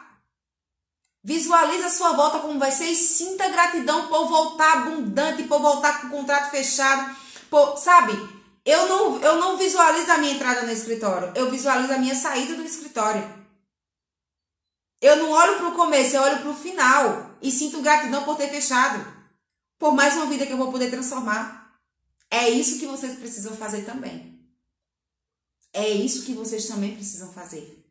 Visualize 1.26 1.82
a 1.82 1.88
sua 1.88 2.12
volta 2.12 2.38
como 2.40 2.58
vai 2.58 2.70
ser 2.70 2.84
e 2.84 2.94
sinta 2.94 3.48
gratidão 3.48 4.08
por 4.08 4.28
voltar 4.28 4.74
abundante, 4.74 5.44
por 5.44 5.58
voltar 5.58 6.02
com 6.02 6.08
o 6.08 6.10
contrato 6.10 6.50
fechado. 6.50 7.16
Por, 7.48 7.78
sabe, 7.78 8.12
eu 8.62 8.86
não, 8.86 9.18
eu 9.22 9.36
não 9.38 9.56
visualizo 9.56 10.12
a 10.12 10.18
minha 10.18 10.34
entrada 10.34 10.66
no 10.66 10.70
escritório, 10.70 11.32
eu 11.34 11.50
visualizo 11.50 11.94
a 11.94 11.96
minha 11.96 12.14
saída 12.14 12.54
do 12.54 12.62
escritório. 12.62 13.42
Eu 15.00 15.16
não 15.16 15.30
olho 15.30 15.56
para 15.56 15.68
o 15.68 15.74
começo, 15.74 16.14
eu 16.14 16.20
olho 16.20 16.40
para 16.40 16.50
o 16.50 16.54
final 16.54 17.30
e 17.40 17.50
sinto 17.50 17.80
gratidão 17.80 18.22
por 18.24 18.36
ter 18.36 18.50
fechado. 18.50 19.02
Por 19.78 19.94
mais 19.94 20.14
uma 20.16 20.26
vida 20.26 20.44
que 20.44 20.52
eu 20.52 20.58
vou 20.58 20.70
poder 20.70 20.90
transformar. 20.90 21.74
É 22.30 22.50
isso 22.50 22.78
que 22.78 22.86
vocês 22.86 23.18
precisam 23.18 23.56
fazer 23.56 23.86
também. 23.86 24.38
É 25.72 25.88
isso 25.88 26.26
que 26.26 26.34
vocês 26.34 26.66
também 26.66 26.94
precisam 26.94 27.32
fazer. 27.32 27.82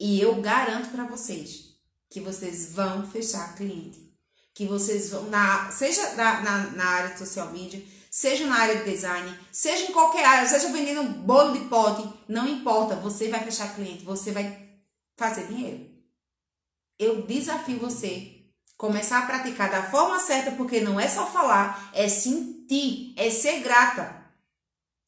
E 0.00 0.20
eu 0.20 0.40
garanto 0.40 0.90
para 0.90 1.04
vocês 1.04 1.69
que 2.10 2.20
vocês 2.20 2.72
vão 2.72 3.06
fechar 3.06 3.54
cliente. 3.54 4.10
Que 4.52 4.66
vocês 4.66 5.10
vão, 5.10 5.30
na, 5.30 5.70
seja 5.70 6.14
na, 6.14 6.40
na, 6.40 6.58
na 6.72 6.84
área 6.84 7.12
de 7.12 7.18
social 7.20 7.50
media, 7.50 7.82
seja 8.10 8.46
na 8.46 8.56
área 8.56 8.82
de 8.82 8.90
design, 8.90 9.38
seja 9.52 9.84
em 9.84 9.92
qualquer 9.92 10.24
área, 10.24 10.48
seja 10.48 10.72
vendendo 10.72 11.04
bolo 11.20 11.52
de 11.52 11.64
pote, 11.66 12.06
não 12.28 12.48
importa, 12.48 12.96
você 12.96 13.28
vai 13.28 13.42
fechar 13.44 13.74
cliente, 13.74 14.04
você 14.04 14.32
vai 14.32 14.68
fazer 15.16 15.46
dinheiro. 15.46 15.88
Eu 16.98 17.22
desafio 17.22 17.78
você 17.78 18.40
começar 18.76 19.20
a 19.20 19.26
praticar 19.26 19.70
da 19.70 19.84
forma 19.84 20.18
certa, 20.18 20.50
porque 20.52 20.80
não 20.80 20.98
é 20.98 21.06
só 21.06 21.26
falar, 21.26 21.90
é 21.94 22.08
sentir, 22.08 23.14
é 23.16 23.30
ser 23.30 23.60
grata. 23.60 24.18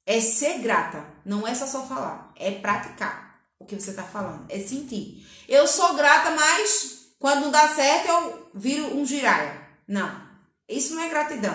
É 0.05 0.21
ser 0.21 0.59
grata, 0.59 1.05
não 1.25 1.47
é 1.47 1.55
só 1.55 1.67
só 1.67 1.87
falar, 1.87 2.33
é 2.37 2.51
praticar 2.51 3.41
o 3.59 3.65
que 3.65 3.81
você 3.81 3.91
está 3.91 4.03
falando, 4.03 4.47
é 4.49 4.59
sentir. 4.59 5.27
Eu 5.49 5.67
sou 5.69 5.95
grata, 5.95 6.31
mas 6.31 6.92
quando 7.23 7.43
não 7.43 7.51
dá 7.53 7.69
certo 7.69 8.09
eu 8.09 8.51
viro 8.53 8.97
um 8.99 9.07
giraia. 9.07 9.57
Não, 9.87 10.21
isso 10.69 10.93
não 10.97 11.05
é 11.05 11.09
gratidão. 11.09 11.55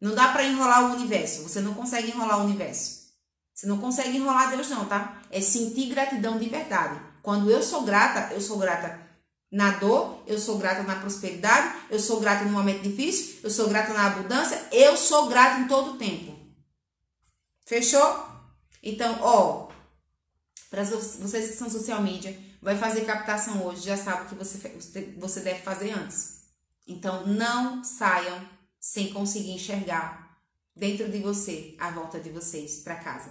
Não 0.00 0.14
dá 0.14 0.28
para 0.28 0.44
enrolar 0.44 0.84
o 0.84 0.94
universo. 0.94 1.42
Você 1.42 1.60
não 1.60 1.74
consegue 1.74 2.08
enrolar 2.08 2.40
o 2.40 2.44
universo. 2.44 3.10
Você 3.52 3.66
não 3.66 3.76
consegue 3.76 4.16
enrolar 4.16 4.50
Deus, 4.50 4.70
não, 4.70 4.86
tá? 4.86 5.20
É 5.30 5.38
sentir 5.42 5.90
gratidão 5.90 6.38
de 6.38 6.48
verdade. 6.48 6.98
Quando 7.22 7.50
eu 7.50 7.62
sou 7.62 7.82
grata, 7.82 8.32
eu 8.32 8.40
sou 8.40 8.56
grata 8.56 8.98
na 9.52 9.72
dor, 9.72 10.22
eu 10.26 10.38
sou 10.38 10.56
grata 10.56 10.82
na 10.82 10.96
prosperidade, 10.96 11.76
eu 11.90 12.00
sou 12.00 12.18
grata 12.18 12.46
no 12.46 12.50
momento 12.50 12.80
difícil, 12.80 13.40
eu 13.42 13.50
sou 13.50 13.68
grata 13.68 13.92
na 13.92 14.06
abundância, 14.06 14.66
eu 14.72 14.96
sou 14.96 15.26
grata 15.26 15.60
em 15.60 15.68
todo 15.68 15.92
o 15.92 15.98
tempo. 15.98 16.34
Fechou? 17.66 18.26
Então, 18.82 19.18
ó, 19.20 19.68
para 20.70 20.84
vocês 20.84 21.50
que 21.50 21.56
são 21.56 21.68
social 21.68 22.02
media, 22.02 22.45
vai 22.60 22.76
fazer 22.76 23.04
captação 23.04 23.64
hoje, 23.64 23.82
já 23.82 23.96
sabe 23.96 24.22
o 24.22 24.28
que 24.28 24.34
você, 24.34 24.58
você 25.16 25.40
deve 25.40 25.62
fazer 25.62 25.90
antes. 25.92 26.42
Então, 26.86 27.26
não 27.26 27.82
saiam 27.82 28.48
sem 28.80 29.12
conseguir 29.12 29.52
enxergar 29.52 30.38
dentro 30.74 31.08
de 31.08 31.18
você, 31.18 31.74
a 31.78 31.90
volta 31.90 32.20
de 32.20 32.30
vocês 32.30 32.80
para 32.80 32.96
casa. 32.96 33.30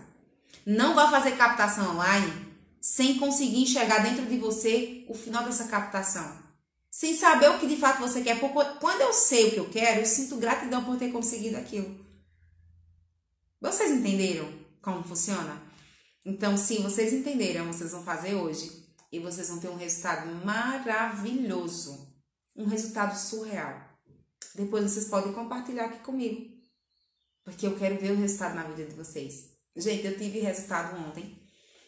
Não 0.66 0.96
vá 0.96 1.10
fazer 1.10 1.38
captação 1.38 1.96
online 1.96 2.56
sem 2.82 3.18
conseguir 3.18 3.64
enxergar 3.64 4.00
dentro 4.00 4.26
de 4.26 4.38
você 4.38 5.06
o 5.08 5.14
final 5.14 5.44
dessa 5.44 5.66
captação. 5.66 6.44
Sem 6.90 7.16
saber 7.16 7.50
o 7.50 7.60
que 7.60 7.68
de 7.68 7.78
fato 7.78 8.00
você 8.00 8.22
quer. 8.22 8.40
Porque 8.40 8.80
quando 8.80 9.02
eu 9.02 9.12
sei 9.12 9.48
o 9.48 9.52
que 9.52 9.60
eu 9.60 9.70
quero, 9.70 10.02
eu 10.02 10.06
sinto 10.06 10.38
gratidão 10.38 10.84
por 10.84 10.98
ter 10.98 11.12
conseguido 11.12 11.58
aquilo. 11.58 12.00
Vocês 13.60 13.92
entenderam 13.92 14.52
como 14.82 15.04
funciona? 15.04 15.62
Então, 16.24 16.56
sim, 16.56 16.82
vocês 16.84 17.12
entenderam, 17.12 17.66
vocês 17.66 17.92
vão 17.92 18.04
fazer 18.04 18.36
hoje 18.36 18.85
e 19.16 19.20
vocês 19.20 19.48
vão 19.48 19.60
ter 19.60 19.70
um 19.70 19.78
resultado 19.78 20.28
maravilhoso, 20.46 22.14
um 22.54 22.66
resultado 22.66 23.18
surreal. 23.18 23.98
Depois 24.54 24.92
vocês 24.92 25.08
podem 25.08 25.32
compartilhar 25.32 25.86
aqui 25.86 26.00
comigo, 26.00 26.54
porque 27.42 27.66
eu 27.66 27.78
quero 27.78 27.98
ver 27.98 28.12
o 28.12 28.18
resultado 28.18 28.56
na 28.56 28.64
vida 28.64 28.90
de 28.90 28.96
vocês. 28.96 29.56
Gente, 29.74 30.06
eu 30.06 30.18
tive 30.18 30.40
resultado 30.40 30.98
ontem 30.98 31.42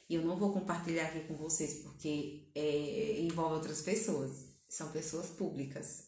e 0.09 0.15
eu 0.15 0.21
não 0.21 0.38
vou 0.38 0.53
compartilhar 0.53 1.07
aqui 1.07 1.21
com 1.28 1.36
vocês 1.36 1.82
porque 1.84 2.49
é, 2.55 3.19
envolve 3.19 3.55
outras 3.55 3.82
pessoas, 3.82 4.47
são 4.69 4.89
pessoas 4.91 5.28
públicas, 5.28 6.05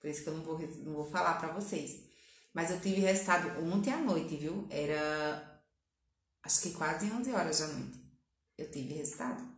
por 0.00 0.08
isso 0.08 0.22
que 0.22 0.28
eu 0.28 0.36
não 0.36 0.44
vou, 0.44 0.58
não 0.58 0.94
vou 0.94 1.04
falar 1.04 1.34
para 1.34 1.52
vocês. 1.52 2.08
Mas 2.54 2.70
eu 2.70 2.80
tive 2.80 3.00
resultado 3.00 3.60
ontem 3.60 3.92
à 3.92 3.98
noite, 3.98 4.36
viu? 4.36 4.68
Era 4.70 5.62
acho 6.44 6.62
que 6.62 6.72
quase 6.72 7.10
11 7.10 7.32
horas 7.32 7.58
da 7.58 7.66
noite. 7.66 8.00
Eu 8.56 8.70
tive 8.70 8.94
resultado. 8.94 9.49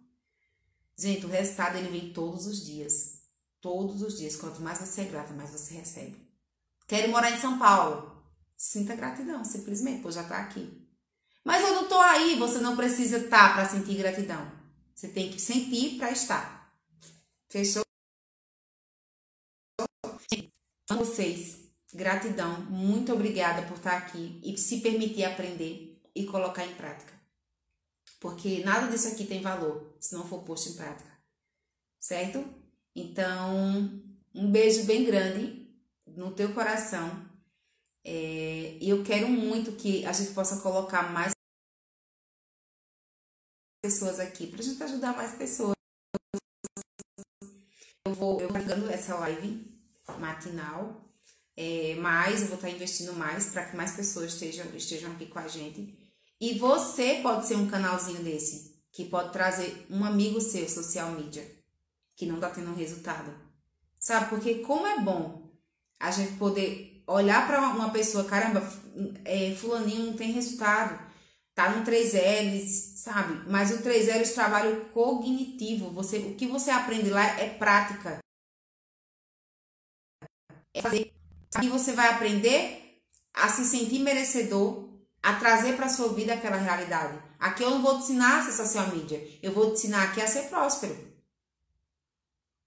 Gente, 1.03 1.27
o 1.27 1.29
resultado 1.29 1.79
ele 1.79 1.89
vem 1.89 2.13
todos 2.13 2.47
os 2.47 2.65
dias. 2.65 3.25
Todos 3.61 4.03
os 4.03 4.19
dias. 4.19 4.37
Quanto 4.37 4.63
mais 4.63 4.79
você 4.79 5.01
é 5.01 5.05
grata, 5.07 5.35
mais 5.35 5.51
você 5.51 5.75
recebe. 5.75 6.17
Quero 6.87 7.11
morar 7.11 7.33
em 7.33 7.41
São 7.41 7.59
Paulo. 7.59 8.23
Sinta 8.57 8.95
gratidão, 8.95 9.45
simplesmente, 9.45 10.01
pois 10.01 10.15
já 10.15 10.23
tá 10.23 10.39
aqui. 10.39 10.87
Mas 11.45 11.61
eu 11.65 11.75
não 11.75 11.89
tô 11.89 11.99
aí, 11.99 12.39
você 12.39 12.61
não 12.61 12.77
precisa 12.77 13.17
estar 13.17 13.49
tá 13.49 13.55
para 13.55 13.69
sentir 13.69 13.97
gratidão. 13.97 14.49
Você 14.95 15.09
tem 15.09 15.29
que 15.29 15.41
sentir 15.41 15.99
para 15.99 16.13
estar. 16.13 16.73
Fechou? 17.49 17.83
Vocês, 20.89 21.59
gratidão, 21.93 22.61
muito 22.67 23.13
obrigada 23.13 23.67
por 23.67 23.77
estar 23.77 23.97
aqui 23.97 24.41
e 24.45 24.57
se 24.57 24.81
permitir 24.81 25.25
aprender 25.25 26.01
e 26.15 26.25
colocar 26.27 26.65
em 26.65 26.77
prática. 26.77 27.12
Porque 28.23 28.63
nada 28.65 28.87
disso 28.87 29.09
aqui 29.09 29.27
tem 29.27 29.43
valor 29.43 29.97
se 29.99 30.15
não 30.15 30.25
for 30.25 30.45
posto 30.45 30.69
em 30.71 30.75
prática. 30.75 31.11
Certo? 31.99 32.39
Então, 32.95 34.01
um 34.33 34.49
beijo 34.49 34.85
bem 34.85 35.05
grande 35.05 35.69
no 36.07 36.33
teu 36.33 36.55
coração. 36.55 37.29
É, 38.05 38.79
e 38.81 38.89
eu 38.89 39.03
quero 39.03 39.29
muito 39.29 39.73
que 39.73 40.07
a 40.07 40.13
gente 40.13 40.33
possa 40.35 40.61
colocar 40.61 41.13
mais 41.13 41.33
pessoas 43.85 44.21
aqui 44.21 44.47
para 44.47 44.61
a 44.61 44.63
gente 44.63 44.81
ajudar 44.85 45.17
mais 45.17 45.35
pessoas. 45.35 45.75
Eu 48.07 48.15
vou 48.15 48.41
eu 48.41 48.53
pegando 48.53 48.89
essa 48.89 49.19
live 49.19 49.67
matinal, 50.21 51.13
é, 51.57 51.97
mais 51.97 52.43
eu 52.43 52.47
vou 52.47 52.57
estar 52.57 52.71
investindo 52.71 53.15
mais 53.15 53.51
para 53.51 53.69
que 53.69 53.77
mais 53.77 53.97
pessoas 53.97 54.33
estejam, 54.33 54.65
estejam 54.77 55.11
aqui 55.11 55.27
com 55.27 55.41
a 55.41 55.49
gente. 55.49 56.02
E 56.43 56.59
você 56.59 57.21
pode 57.23 57.47
ser 57.47 57.55
um 57.55 57.69
canalzinho 57.69 58.21
desse, 58.25 58.77
que 58.91 59.05
pode 59.05 59.33
trazer 59.33 59.87
um 59.89 60.05
amigo 60.05 60.41
seu, 60.41 60.69
social 60.69 61.13
media, 61.13 61.49
que 62.17 62.27
não 62.27 62.41
tá 62.41 62.51
tendo 62.51 62.75
resultado. 62.75 63.33
Sabe? 64.01 64.29
Porque 64.29 64.57
como 64.57 64.85
é 64.85 64.99
bom 64.99 65.49
a 66.01 66.11
gente 66.11 66.33
poder 66.39 67.05
olhar 67.07 67.47
para 67.47 67.61
uma 67.69 67.91
pessoa, 67.91 68.25
caramba, 68.25 68.61
é, 69.25 69.55
fulaninho 69.55 70.07
não 70.07 70.17
tem 70.17 70.33
resultado, 70.33 71.01
tá 71.55 71.77
no 71.77 71.87
3Ls, 71.87 72.97
sabe? 72.97 73.49
Mas 73.49 73.71
o 73.71 73.81
3Ls 73.81 74.35
trabalho 74.35 74.87
cognitivo, 74.87 75.93
você, 75.93 76.19
o 76.19 76.35
que 76.35 76.49
você 76.49 76.73
aprende 76.73 77.09
lá 77.09 77.25
é 77.39 77.51
prática. 77.51 78.19
É 80.75 80.83
fazer. 80.83 81.15
E 81.63 81.69
você 81.69 81.93
vai 81.93 82.09
aprender 82.09 83.01
a 83.33 83.49
se 83.49 83.65
sentir 83.65 84.01
merecedor 84.01 84.92
a 85.23 85.35
trazer 85.35 85.77
para 85.77 85.89
sua 85.89 86.13
vida 86.13 86.35
aquela 86.35 86.57
realidade. 86.57 87.19
Aqui 87.39 87.63
eu 87.63 87.71
não 87.71 87.83
vou 87.83 87.97
te 87.97 88.05
ensinar 88.05 88.41
a 88.41 88.45
ser 88.45 88.53
social 88.53 88.89
media, 88.89 89.23
eu 89.43 89.53
vou 89.53 89.67
te 89.67 89.79
ensinar 89.79 90.05
aqui 90.05 90.21
a 90.21 90.27
ser 90.27 90.49
próspero. 90.49 90.97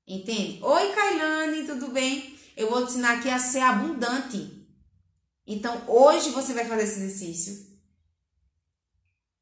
Entende? 0.08 0.60
Oi, 0.64 0.94
Kailane, 0.94 1.66
tudo 1.66 1.90
bem? 1.90 2.38
Eu 2.56 2.70
vou 2.70 2.86
te 2.86 2.92
ensinar 2.92 3.18
aqui 3.18 3.30
a 3.30 3.40
ser 3.40 3.60
abundante. 3.60 4.66
Então, 5.46 5.84
hoje 5.88 6.30
você 6.30 6.54
vai 6.54 6.66
fazer 6.66 6.84
esse 6.84 7.00
exercício 7.02 7.66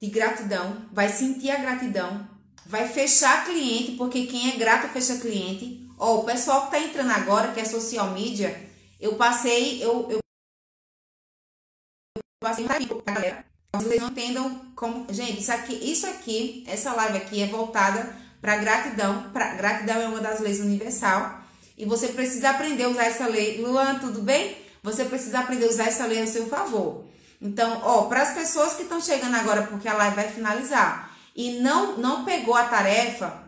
de 0.01 0.09
gratidão, 0.09 0.89
vai 0.91 1.07
sentir 1.09 1.49
a 1.51 1.59
gratidão, 1.59 2.27
vai 2.65 2.87
fechar 2.87 3.45
cliente, 3.45 3.93
porque 3.93 4.25
quem 4.25 4.51
é 4.51 4.57
grato 4.57 4.91
fecha 4.91 5.17
cliente. 5.19 5.87
Ó, 5.97 6.19
o 6.19 6.23
pessoal 6.25 6.65
que 6.65 6.71
tá 6.71 6.79
entrando 6.79 7.11
agora, 7.11 7.53
que 7.53 7.59
é 7.59 7.65
social 7.65 8.11
media, 8.11 8.69
eu 8.99 9.15
passei, 9.15 9.81
eu, 9.83 10.09
eu 10.09 10.22
passei 12.43 12.65
pra 12.65 13.13
galera. 13.13 13.45
Vocês 13.73 14.01
não 14.01 14.09
entendam 14.09 14.61
como. 14.75 15.07
Gente, 15.11 15.39
isso 15.39 15.51
aqui, 15.51 15.73
isso 15.73 16.05
aqui, 16.05 16.63
essa 16.67 16.93
live 16.93 17.17
aqui 17.17 17.41
é 17.41 17.47
voltada 17.47 18.15
para 18.39 18.57
gratidão. 18.57 19.31
Pra, 19.31 19.55
gratidão 19.55 19.99
é 19.99 20.07
uma 20.07 20.19
das 20.19 20.39
leis 20.39 20.59
universal. 20.59 21.41
E 21.75 21.85
você 21.85 22.09
precisa 22.09 22.51
aprender 22.51 22.83
a 22.83 22.89
usar 22.89 23.05
essa 23.05 23.25
lei. 23.25 23.59
Luan, 23.59 23.97
tudo 23.99 24.21
bem? 24.21 24.55
Você 24.83 25.05
precisa 25.05 25.39
aprender 25.39 25.65
a 25.65 25.69
usar 25.69 25.85
essa 25.85 26.05
lei 26.05 26.21
a 26.21 26.27
seu 26.27 26.45
favor. 26.47 27.05
Então, 27.41 27.81
ó, 27.83 28.03
para 28.03 28.21
as 28.21 28.33
pessoas 28.33 28.73
que 28.73 28.83
estão 28.83 29.01
chegando 29.01 29.35
agora, 29.35 29.63
porque 29.63 29.87
a 29.87 29.93
live 29.95 30.15
vai 30.15 30.29
finalizar, 30.29 31.11
e 31.35 31.59
não, 31.59 31.97
não 31.97 32.23
pegou 32.23 32.55
a 32.55 32.65
tarefa, 32.65 33.43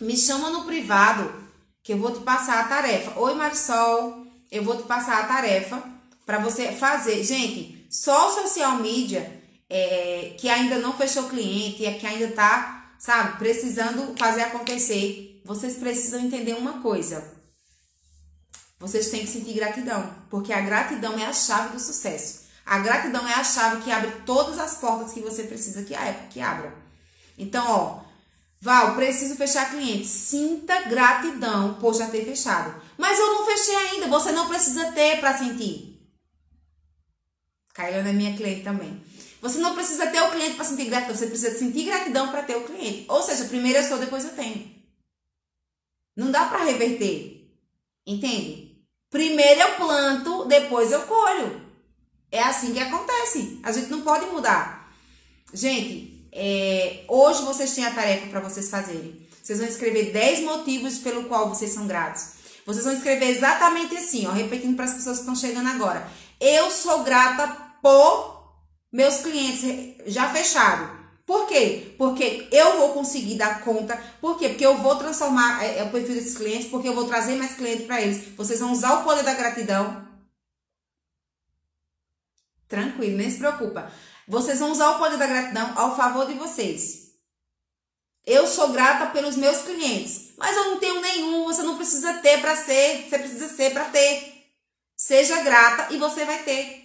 me 0.00 0.16
chama 0.16 0.50
no 0.50 0.64
privado, 0.64 1.32
que 1.82 1.92
eu 1.92 1.98
vou 1.98 2.10
te 2.10 2.20
passar 2.20 2.60
a 2.60 2.68
tarefa. 2.68 3.18
Oi, 3.20 3.34
Marisol, 3.34 4.26
eu 4.50 4.64
vou 4.64 4.76
te 4.76 4.84
passar 4.84 5.20
a 5.20 5.26
tarefa 5.26 5.82
para 6.24 6.38
você 6.38 6.72
fazer. 6.72 7.22
Gente, 7.22 7.81
só 7.92 8.30
o 8.30 8.42
social 8.42 8.76
media 8.76 9.42
é, 9.68 10.34
que 10.38 10.48
ainda 10.48 10.78
não 10.78 10.96
fechou 10.96 11.28
cliente, 11.28 11.84
é 11.84 11.92
que 11.92 12.06
ainda 12.06 12.28
tá, 12.28 12.94
sabe, 12.98 13.36
precisando 13.36 14.14
fazer 14.18 14.40
acontecer. 14.40 15.42
Vocês 15.44 15.76
precisam 15.76 16.20
entender 16.20 16.54
uma 16.54 16.80
coisa. 16.80 17.22
Vocês 18.80 19.10
têm 19.10 19.20
que 19.20 19.26
sentir 19.26 19.52
gratidão, 19.52 20.10
porque 20.30 20.54
a 20.54 20.62
gratidão 20.62 21.18
é 21.18 21.26
a 21.26 21.34
chave 21.34 21.74
do 21.74 21.78
sucesso. 21.78 22.42
A 22.64 22.78
gratidão 22.78 23.28
é 23.28 23.34
a 23.34 23.44
chave 23.44 23.82
que 23.82 23.90
abre 23.90 24.10
todas 24.24 24.58
as 24.58 24.76
portas 24.78 25.12
que 25.12 25.20
você 25.20 25.42
precisa 25.42 25.82
que, 25.82 25.94
que 26.30 26.40
abra. 26.40 26.74
Então, 27.36 27.64
ó, 27.68 28.00
Val, 28.58 28.94
preciso 28.94 29.36
fechar 29.36 29.70
cliente. 29.70 30.06
Sinta 30.06 30.88
gratidão 30.88 31.74
por 31.74 31.94
já 31.94 32.06
ter 32.06 32.24
fechado. 32.24 32.74
Mas 32.96 33.18
eu 33.18 33.26
não 33.26 33.44
fechei 33.44 33.76
ainda. 33.76 34.06
Você 34.06 34.32
não 34.32 34.48
precisa 34.48 34.92
ter 34.92 35.20
para 35.20 35.36
sentir. 35.36 35.91
Kailana 37.72 38.10
é 38.10 38.12
minha 38.12 38.36
cliente 38.36 38.62
também. 38.62 39.02
Você 39.40 39.58
não 39.58 39.74
precisa 39.74 40.06
ter 40.06 40.20
o 40.22 40.30
cliente 40.30 40.54
para 40.54 40.64
sentir 40.64 40.84
gratidão, 40.84 41.16
você 41.16 41.26
precisa 41.26 41.58
sentir 41.58 41.84
gratidão 41.84 42.28
para 42.28 42.42
ter 42.42 42.56
o 42.56 42.64
cliente. 42.64 43.04
Ou 43.08 43.22
seja, 43.22 43.46
primeiro 43.46 43.78
eu 43.78 43.82
sou, 43.82 43.98
depois 43.98 44.24
eu 44.24 44.30
tenho. 44.32 44.70
Não 46.16 46.30
dá 46.30 46.44
para 46.46 46.64
reverter. 46.64 47.50
Entende? 48.06 48.84
Primeiro 49.10 49.60
eu 49.60 49.76
planto, 49.76 50.44
depois 50.44 50.92
eu 50.92 51.02
colho. 51.02 51.60
É 52.30 52.42
assim 52.42 52.72
que 52.72 52.80
acontece. 52.80 53.60
A 53.62 53.72
gente 53.72 53.90
não 53.90 54.02
pode 54.02 54.26
mudar. 54.26 54.94
Gente, 55.52 56.28
é, 56.32 57.04
hoje 57.08 57.42
vocês 57.42 57.74
têm 57.74 57.84
a 57.84 57.94
tarefa 57.94 58.28
para 58.28 58.40
vocês 58.40 58.70
fazerem. 58.70 59.26
Vocês 59.42 59.58
vão 59.58 59.68
escrever 59.68 60.12
10 60.12 60.44
motivos 60.44 60.98
pelo 60.98 61.24
qual 61.24 61.48
vocês 61.48 61.72
são 61.72 61.86
gratos. 61.86 62.34
Vocês 62.64 62.84
vão 62.84 62.94
escrever 62.94 63.26
exatamente 63.26 63.96
assim, 63.96 64.26
ó, 64.26 64.30
repetindo 64.30 64.76
para 64.76 64.84
as 64.84 64.94
pessoas 64.94 65.16
que 65.16 65.22
estão 65.22 65.34
chegando 65.34 65.68
agora. 65.68 66.08
Eu 66.40 66.70
sou 66.70 67.02
grata 67.02 67.61
por 67.82 68.62
meus 68.90 69.16
clientes 69.18 69.96
já 70.06 70.30
fechados. 70.30 71.02
Por 71.26 71.46
quê? 71.46 71.94
Porque 71.98 72.48
eu 72.50 72.78
vou 72.78 72.94
conseguir 72.94 73.36
dar 73.36 73.62
conta. 73.62 73.96
Por 74.20 74.38
quê? 74.38 74.50
Porque 74.50 74.66
eu 74.66 74.76
vou 74.78 74.96
transformar 74.96 75.64
é, 75.64 75.78
é 75.78 75.82
o 75.82 75.90
perfil 75.90 76.14
desses 76.14 76.36
clientes, 76.36 76.68
porque 76.68 76.88
eu 76.88 76.94
vou 76.94 77.06
trazer 77.06 77.36
mais 77.36 77.54
clientes 77.54 77.86
para 77.86 78.00
eles. 78.00 78.28
Vocês 78.36 78.60
vão 78.60 78.72
usar 78.72 79.00
o 79.00 79.04
poder 79.04 79.22
da 79.22 79.34
gratidão. 79.34 80.06
Tranquilo, 82.68 83.16
nem 83.16 83.30
se 83.30 83.38
preocupa. 83.38 83.90
Vocês 84.26 84.58
vão 84.58 84.72
usar 84.72 84.90
o 84.90 84.98
poder 84.98 85.18
da 85.18 85.26
gratidão 85.26 85.72
ao 85.76 85.96
favor 85.96 86.26
de 86.26 86.34
vocês. 86.34 87.12
Eu 88.24 88.46
sou 88.46 88.68
grata 88.68 89.06
pelos 89.06 89.36
meus 89.36 89.62
clientes, 89.62 90.32
mas 90.38 90.56
eu 90.56 90.66
não 90.66 90.78
tenho 90.78 91.00
nenhum, 91.00 91.44
você 91.44 91.62
não 91.62 91.76
precisa 91.76 92.14
ter 92.14 92.40
para 92.40 92.54
ser, 92.54 93.08
você 93.08 93.18
precisa 93.18 93.48
ser 93.48 93.72
para 93.72 93.86
ter. 93.86 94.32
Seja 94.96 95.42
grata 95.42 95.92
e 95.92 95.98
você 95.98 96.24
vai 96.24 96.42
ter. 96.44 96.81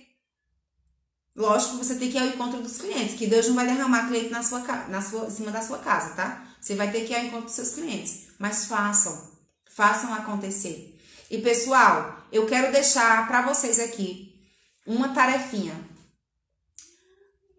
Lógico 1.38 1.78
que 1.78 1.86
você 1.86 1.96
tem 1.96 2.10
que 2.10 2.18
ir 2.18 2.20
ao 2.20 2.28
encontro 2.30 2.60
dos 2.64 2.78
clientes, 2.78 3.16
que 3.16 3.28
Deus 3.28 3.48
não 3.48 3.54
vai 3.54 3.68
derramar 3.68 4.08
cliente 4.08 4.32
na 4.32 4.42
sua, 4.42 4.60
na 4.88 5.00
sua, 5.00 5.28
em 5.28 5.30
cima 5.30 5.52
da 5.52 5.62
sua 5.62 5.78
casa, 5.78 6.16
tá? 6.16 6.48
Você 6.60 6.74
vai 6.74 6.92
ter 6.92 7.06
que 7.06 7.14
ir 7.14 7.16
ao 7.16 7.26
encontro 7.26 7.46
dos 7.46 7.54
seus 7.54 7.74
clientes. 7.74 8.24
Mas 8.40 8.66
façam, 8.66 9.30
façam 9.66 10.12
acontecer. 10.16 11.00
E 11.30 11.38
pessoal, 11.38 12.26
eu 12.32 12.48
quero 12.48 12.72
deixar 12.72 13.28
para 13.28 13.44
vocês 13.44 13.80
aqui 13.80 14.34
uma 14.88 15.10
tarefinha. 15.10 15.76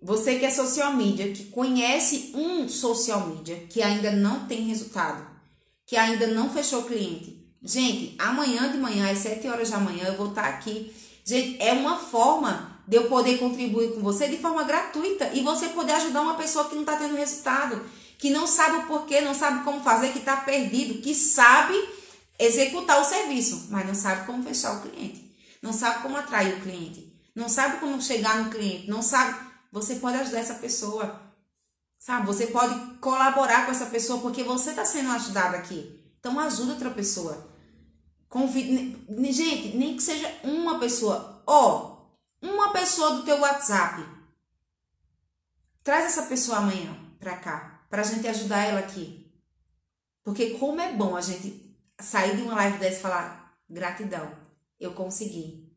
Você 0.02 0.40
que 0.40 0.44
é 0.44 0.50
social 0.50 0.94
media, 0.94 1.32
que 1.32 1.44
conhece 1.44 2.32
um 2.34 2.68
social 2.68 3.28
media 3.28 3.64
que 3.70 3.80
ainda 3.80 4.10
não 4.10 4.46
tem 4.46 4.62
resultado, 4.62 5.24
que 5.86 5.96
ainda 5.96 6.26
não 6.26 6.50
fechou 6.50 6.82
cliente. 6.82 7.48
Gente, 7.62 8.16
amanhã 8.18 8.72
de 8.72 8.78
manhã, 8.78 9.08
às 9.08 9.18
7 9.18 9.46
horas 9.46 9.70
da 9.70 9.78
manhã, 9.78 10.06
eu 10.06 10.16
vou 10.16 10.30
estar 10.30 10.46
aqui. 10.46 10.92
Gente, 11.24 11.62
é 11.62 11.72
uma 11.72 11.96
forma 11.96 12.67
de 12.88 12.96
eu 12.96 13.06
poder 13.06 13.38
contribuir 13.38 13.94
com 13.94 14.00
você 14.00 14.28
de 14.28 14.38
forma 14.38 14.64
gratuita 14.64 15.30
e 15.34 15.42
você 15.42 15.68
poder 15.68 15.92
ajudar 15.92 16.22
uma 16.22 16.36
pessoa 16.36 16.64
que 16.70 16.74
não 16.74 16.80
está 16.82 16.96
tendo 16.96 17.16
resultado, 17.16 17.84
que 18.16 18.30
não 18.30 18.46
sabe 18.46 18.78
o 18.78 18.86
porquê, 18.86 19.20
não 19.20 19.34
sabe 19.34 19.62
como 19.62 19.84
fazer, 19.84 20.10
que 20.10 20.20
está 20.20 20.38
perdido, 20.38 21.02
que 21.02 21.14
sabe 21.14 21.74
executar 22.38 22.98
o 22.98 23.04
serviço, 23.04 23.66
mas 23.68 23.86
não 23.86 23.94
sabe 23.94 24.24
como 24.24 24.42
fechar 24.42 24.78
o 24.78 24.80
cliente, 24.80 25.36
não 25.60 25.70
sabe 25.70 26.02
como 26.02 26.16
atrair 26.16 26.54
o 26.54 26.60
cliente, 26.62 27.12
não 27.34 27.46
sabe 27.46 27.78
como 27.78 28.00
chegar 28.00 28.42
no 28.42 28.50
cliente, 28.50 28.88
não 28.88 29.02
sabe. 29.02 29.38
Você 29.70 29.96
pode 29.96 30.16
ajudar 30.16 30.38
essa 30.38 30.54
pessoa, 30.54 31.20
sabe? 31.98 32.26
Você 32.26 32.46
pode 32.46 32.74
colaborar 33.00 33.66
com 33.66 33.70
essa 33.70 33.86
pessoa 33.86 34.20
porque 34.20 34.42
você 34.42 34.70
está 34.70 34.86
sendo 34.86 35.10
ajudado 35.10 35.56
aqui. 35.56 35.94
Então 36.18 36.40
ajuda 36.40 36.72
outra 36.72 36.90
pessoa. 36.90 37.46
Convide, 38.30 38.96
gente, 39.30 39.76
nem 39.76 39.94
que 39.94 40.02
seja 40.02 40.32
uma 40.42 40.78
pessoa. 40.78 41.42
Ó, 41.46 41.76
oh, 41.76 41.97
uma 42.40 42.72
pessoa 42.72 43.16
do 43.16 43.24
teu 43.24 43.38
WhatsApp. 43.40 44.04
Traz 45.82 46.06
essa 46.06 46.22
pessoa 46.24 46.58
amanhã 46.58 46.96
pra 47.18 47.36
cá, 47.36 47.84
pra 47.88 48.02
gente 48.02 48.26
ajudar 48.26 48.64
ela 48.64 48.80
aqui. 48.80 49.32
Porque 50.22 50.50
como 50.58 50.80
é 50.80 50.92
bom 50.92 51.16
a 51.16 51.20
gente 51.20 51.76
sair 52.00 52.36
de 52.36 52.42
uma 52.42 52.54
live 52.54 52.78
dessa 52.78 52.98
e 52.98 53.02
falar 53.02 53.58
gratidão, 53.68 54.30
eu 54.78 54.92
consegui. 54.92 55.72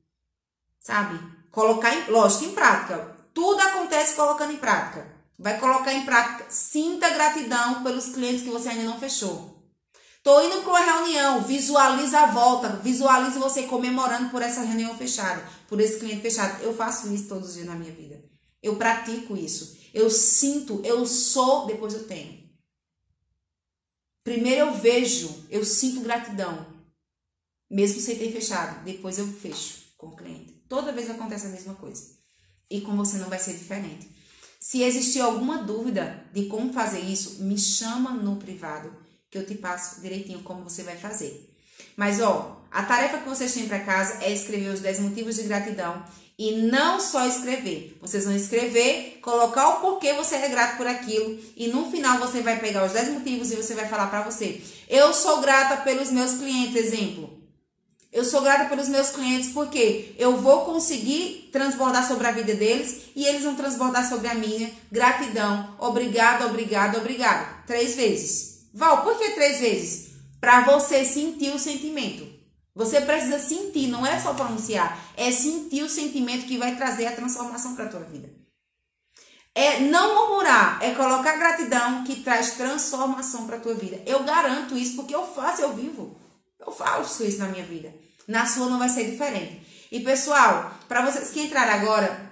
Sabe? 0.79 1.19
Colocar 1.51 1.93
em, 1.93 2.09
lógico, 2.09 2.45
em 2.45 2.53
prática. 2.53 3.17
Tudo 3.33 3.61
acontece 3.61 4.15
colocando 4.15 4.53
em 4.53 4.57
prática. 4.57 5.07
Vai 5.37 5.59
colocar 5.59 5.93
em 5.93 6.05
prática. 6.05 6.45
Sinta 6.49 7.09
gratidão 7.09 7.83
pelos 7.83 8.09
clientes 8.09 8.43
que 8.43 8.49
você 8.49 8.69
ainda 8.69 8.83
não 8.83 8.99
fechou. 8.99 9.60
Tô 10.23 10.39
indo 10.39 10.61
para 10.61 10.69
uma 10.69 10.79
reunião, 10.79 11.41
visualiza 11.41 12.19
a 12.19 12.25
volta, 12.27 12.75
visualize 12.77 13.39
você 13.39 13.63
comemorando 13.63 14.29
por 14.29 14.41
essa 14.41 14.61
reunião 14.61 14.95
fechada, 14.95 15.43
por 15.67 15.79
esse 15.79 15.99
cliente 15.99 16.21
fechado. 16.21 16.61
Eu 16.61 16.75
faço 16.75 17.11
isso 17.11 17.27
todos 17.27 17.49
os 17.49 17.53
dias 17.55 17.65
na 17.65 17.73
minha 17.73 17.91
vida. 17.91 18.23
Eu 18.61 18.75
pratico 18.75 19.35
isso. 19.35 19.77
Eu 19.91 20.11
sinto, 20.11 20.79
eu 20.83 21.05
sou, 21.07 21.65
depois 21.65 21.95
eu 21.95 22.07
tenho. 22.07 22.39
Primeiro 24.23 24.67
eu 24.67 24.73
vejo, 24.75 25.47
eu 25.49 25.65
sinto 25.65 26.01
gratidão, 26.01 26.67
mesmo 27.67 27.99
sem 27.99 28.15
ter 28.15 28.31
fechado. 28.31 28.83
Depois 28.83 29.17
eu 29.17 29.27
fecho 29.27 29.81
com 29.97 30.07
o 30.07 30.15
cliente. 30.15 30.63
Toda 30.69 30.91
vez 30.91 31.09
acontece 31.09 31.47
a 31.47 31.49
mesma 31.49 31.73
coisa. 31.73 32.19
E 32.69 32.79
com 32.81 32.95
você 32.95 33.17
não 33.17 33.27
vai 33.27 33.39
ser 33.39 33.53
diferente. 33.53 34.07
Se 34.59 34.83
existir 34.83 35.19
alguma 35.19 35.63
dúvida 35.63 36.23
de 36.31 36.45
como 36.45 36.71
fazer 36.71 36.99
isso, 36.99 37.41
me 37.43 37.57
chama 37.57 38.11
no 38.11 38.35
privado 38.35 39.00
que 39.31 39.37
eu 39.37 39.45
te 39.45 39.55
passo 39.55 40.01
direitinho 40.01 40.43
como 40.43 40.63
você 40.63 40.83
vai 40.83 40.97
fazer. 40.97 41.49
Mas 41.95 42.19
ó, 42.19 42.61
a 42.69 42.83
tarefa 42.83 43.19
que 43.19 43.29
vocês 43.29 43.53
têm 43.53 43.67
para 43.67 43.79
casa 43.79 44.17
é 44.21 44.31
escrever 44.31 44.69
os 44.69 44.81
10 44.81 44.99
motivos 44.99 45.35
de 45.35 45.43
gratidão 45.43 46.03
e 46.37 46.63
não 46.63 46.99
só 46.99 47.25
escrever. 47.25 47.97
Vocês 48.01 48.25
vão 48.25 48.35
escrever, 48.35 49.19
colocar 49.21 49.69
o 49.69 49.79
porquê 49.79 50.13
você 50.13 50.35
é 50.35 50.49
grato 50.49 50.77
por 50.77 50.85
aquilo 50.85 51.39
e 51.55 51.67
no 51.67 51.89
final 51.89 52.19
você 52.19 52.41
vai 52.41 52.59
pegar 52.59 52.85
os 52.85 52.91
10 52.91 53.09
motivos 53.09 53.51
e 53.51 53.55
você 53.55 53.73
vai 53.73 53.87
falar 53.87 54.07
para 54.07 54.23
você: 54.23 54.61
"Eu 54.89 55.13
sou 55.13 55.39
grata 55.39 55.77
pelos 55.77 56.11
meus 56.11 56.33
clientes", 56.33 56.75
exemplo. 56.75 57.39
Eu 58.11 58.25
sou 58.25 58.41
grata 58.41 58.65
pelos 58.65 58.89
meus 58.89 59.11
clientes 59.11 59.51
porque 59.53 60.13
eu 60.17 60.35
vou 60.35 60.65
conseguir 60.65 61.49
transbordar 61.53 62.05
sobre 62.05 62.27
a 62.27 62.31
vida 62.31 62.53
deles 62.53 63.03
e 63.15 63.25
eles 63.25 63.43
vão 63.43 63.55
transbordar 63.55 64.07
sobre 64.07 64.27
a 64.27 64.35
minha. 64.35 64.69
Gratidão. 64.91 65.75
Obrigado, 65.79 66.45
obrigado, 66.45 66.97
obrigado. 66.97 67.65
Três 67.65 67.95
vezes. 67.95 68.50
Val, 68.73 69.03
por 69.03 69.17
que 69.17 69.31
três 69.31 69.59
vezes? 69.59 70.11
Para 70.39 70.61
você 70.61 71.03
sentir 71.03 71.53
o 71.53 71.59
sentimento. 71.59 72.27
Você 72.73 73.01
precisa 73.01 73.37
sentir, 73.37 73.87
não 73.87 74.05
é 74.05 74.19
só 74.19 74.33
pronunciar, 74.33 74.97
é 75.17 75.29
sentir 75.31 75.83
o 75.83 75.89
sentimento 75.89 76.45
que 76.45 76.57
vai 76.57 76.75
trazer 76.77 77.05
a 77.05 77.15
transformação 77.15 77.75
para 77.75 77.85
a 77.85 77.89
tua 77.89 77.99
vida. 78.01 78.29
É 79.53 79.81
não 79.81 80.15
murmurar, 80.15 80.81
é 80.81 80.95
colocar 80.95 81.35
gratidão 81.35 82.05
que 82.05 82.23
traz 82.23 82.51
transformação 82.51 83.45
para 83.45 83.57
a 83.57 83.59
tua 83.59 83.73
vida. 83.73 84.01
Eu 84.05 84.23
garanto 84.23 84.77
isso 84.77 84.95
porque 84.95 85.13
eu 85.13 85.25
faço, 85.25 85.61
eu 85.61 85.73
vivo. 85.73 86.17
Eu 86.57 86.71
faço 86.71 87.25
isso 87.25 87.39
na 87.39 87.49
minha 87.49 87.65
vida. 87.65 87.93
Na 88.25 88.45
sua 88.45 88.69
não 88.69 88.79
vai 88.79 88.87
ser 88.87 89.11
diferente. 89.11 89.87
E 89.91 89.99
pessoal, 89.99 90.73
para 90.87 91.05
vocês 91.05 91.31
que 91.31 91.41
entraram 91.41 91.73
agora, 91.73 92.31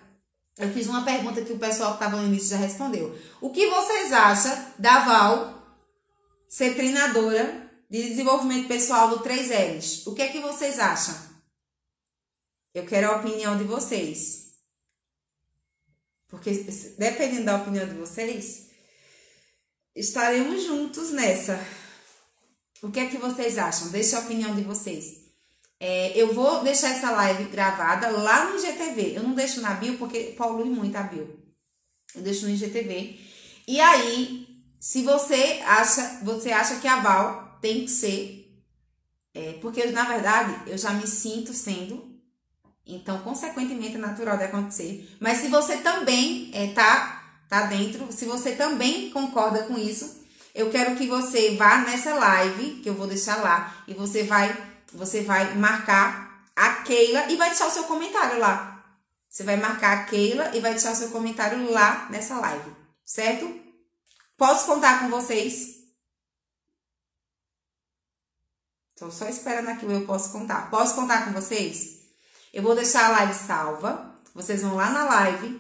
eu 0.58 0.70
fiz 0.72 0.88
uma 0.88 1.04
pergunta 1.04 1.42
que 1.42 1.52
o 1.52 1.60
pessoal 1.60 1.98
que 1.98 2.04
estava 2.04 2.16
no 2.16 2.28
início 2.28 2.50
já 2.50 2.58
respondeu. 2.58 3.18
O 3.42 3.50
que 3.50 3.68
vocês 3.70 4.14
acham 4.14 4.58
da 4.78 5.00
Val 5.00 5.59
ser 6.50 6.76
treinadora 6.76 7.72
de 7.88 8.02
desenvolvimento 8.10 8.68
pessoal 8.68 9.10
do 9.10 9.24
3Ls. 9.24 10.08
O 10.08 10.16
que 10.16 10.24
é 10.24 10.30
que 10.30 10.40
vocês 10.40 10.80
acham? 10.80 11.16
Eu 12.74 12.86
quero 12.86 13.12
a 13.12 13.18
opinião 13.18 13.56
de 13.58 13.64
vocês. 13.64 14.50
Porque 16.28 16.52
dependendo 16.98 17.46
da 17.46 17.58
opinião 17.58 17.88
de 17.88 17.94
vocês, 17.94 18.70
estaremos 19.96 20.64
juntos 20.64 21.12
nessa. 21.12 21.60
O 22.82 22.92
que 22.92 23.00
é 23.00 23.10
que 23.10 23.18
vocês 23.18 23.58
acham? 23.58 23.90
Deixe 23.90 24.16
a 24.16 24.20
opinião 24.20 24.56
de 24.56 24.62
vocês. 24.62 25.30
É, 25.80 26.12
eu 26.16 26.34
vou 26.34 26.64
deixar 26.64 26.90
essa 26.90 27.12
live 27.12 27.46
gravada 27.46 28.10
lá 28.10 28.50
no 28.50 28.58
IGTV. 28.58 29.18
Eu 29.18 29.24
não 29.24 29.34
deixo 29.34 29.62
na 29.62 29.74
bio 29.76 29.98
porque 29.98 30.36
polui 30.38 30.70
muito 30.70 30.96
a 30.96 31.04
bio. 31.04 31.40
Eu 32.16 32.22
deixo 32.22 32.46
no 32.46 32.52
IGTV. 32.52 33.20
E 33.68 33.80
aí, 33.80 34.49
se 34.80 35.04
você 35.04 35.62
acha, 35.66 36.22
você 36.24 36.52
acha 36.52 36.78
que 36.78 36.88
a 36.88 37.02
Val 37.02 37.58
tem 37.62 37.82
que 37.82 37.92
ser, 37.92 38.50
é, 39.34 39.54
porque 39.62 39.86
na 39.88 40.06
verdade 40.06 40.56
eu 40.68 40.78
já 40.78 40.92
me 40.92 41.06
sinto 41.06 41.54
sendo, 41.54 42.18
então 42.86 43.20
consequentemente 43.20 43.96
é 43.96 44.00
natural 44.00 44.38
de 44.38 44.46
acontecer. 44.46 45.18
Mas 45.20 45.40
se 45.40 45.50
você 45.50 45.78
também 45.78 46.50
é, 46.54 46.68
tá, 46.68 47.42
tá 47.50 47.64
dentro, 47.64 48.10
se 48.12 48.26
você 48.26 48.54
também 48.54 49.12
concorda 49.12 49.64
com 49.64 49.78
isso, 49.78 50.24
eu 50.56 50.72
quero 50.72 50.96
que 50.96 51.08
você 51.08 51.56
vá 51.56 51.80
nessa 51.80 52.16
live 52.16 52.80
que 52.82 52.90
eu 52.90 52.96
vou 52.96 53.06
deixar 53.06 53.38
lá 53.44 53.84
e 53.86 53.94
você 53.94 54.24
vai, 54.24 54.58
você 54.94 55.22
vai 55.22 55.56
marcar 55.56 56.46
a 56.56 56.84
Keila 56.84 57.30
e 57.30 57.36
vai 57.36 57.50
deixar 57.50 57.68
o 57.68 57.72
seu 57.72 57.84
comentário 57.84 58.40
lá. 58.40 58.84
Você 59.28 59.44
vai 59.44 59.58
marcar 59.58 59.94
a 59.98 60.04
Keila 60.06 60.56
e 60.56 60.60
vai 60.60 60.72
deixar 60.72 60.92
o 60.92 60.96
seu 60.96 61.10
comentário 61.10 61.70
lá 61.70 62.08
nessa 62.10 62.40
live, 62.40 62.72
certo? 63.06 63.69
Posso 64.40 64.68
contar 64.68 65.02
com 65.02 65.10
vocês? 65.10 65.80
Estou 68.96 69.12
só 69.12 69.28
esperando 69.28 69.68
aqui 69.68 69.86
o 69.86 69.92
eu 69.92 70.06
posso 70.06 70.32
contar. 70.32 70.72
Posso 70.72 70.96
contar 70.96 71.26
com 71.26 71.34
vocês? 71.34 72.00
Eu 72.54 72.64
vou 72.64 72.74
deixar 72.74 73.08
a 73.08 73.10
live 73.10 73.34
salva. 73.34 74.16
Vocês 74.34 74.62
vão 74.62 74.76
lá 74.76 74.92
na 74.92 75.04
live, 75.04 75.60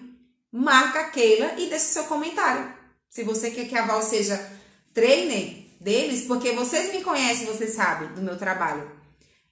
marca 0.49 1.01
a 1.01 1.09
Keila 1.09 1.59
e 1.59 1.67
deixa 1.67 1.85
seu 1.85 2.05
comentário. 2.05 2.73
Se 3.09 3.21
você 3.25 3.51
quer 3.51 3.67
que 3.67 3.77
a 3.77 3.85
Val 3.85 4.01
seja 4.01 4.49
trainer 4.93 5.65
deles, 5.81 6.25
porque 6.25 6.53
vocês 6.53 6.93
me 6.93 7.03
conhecem, 7.03 7.47
vocês 7.47 7.73
sabem 7.73 8.13
do 8.13 8.21
meu 8.21 8.37
trabalho. 8.37 8.89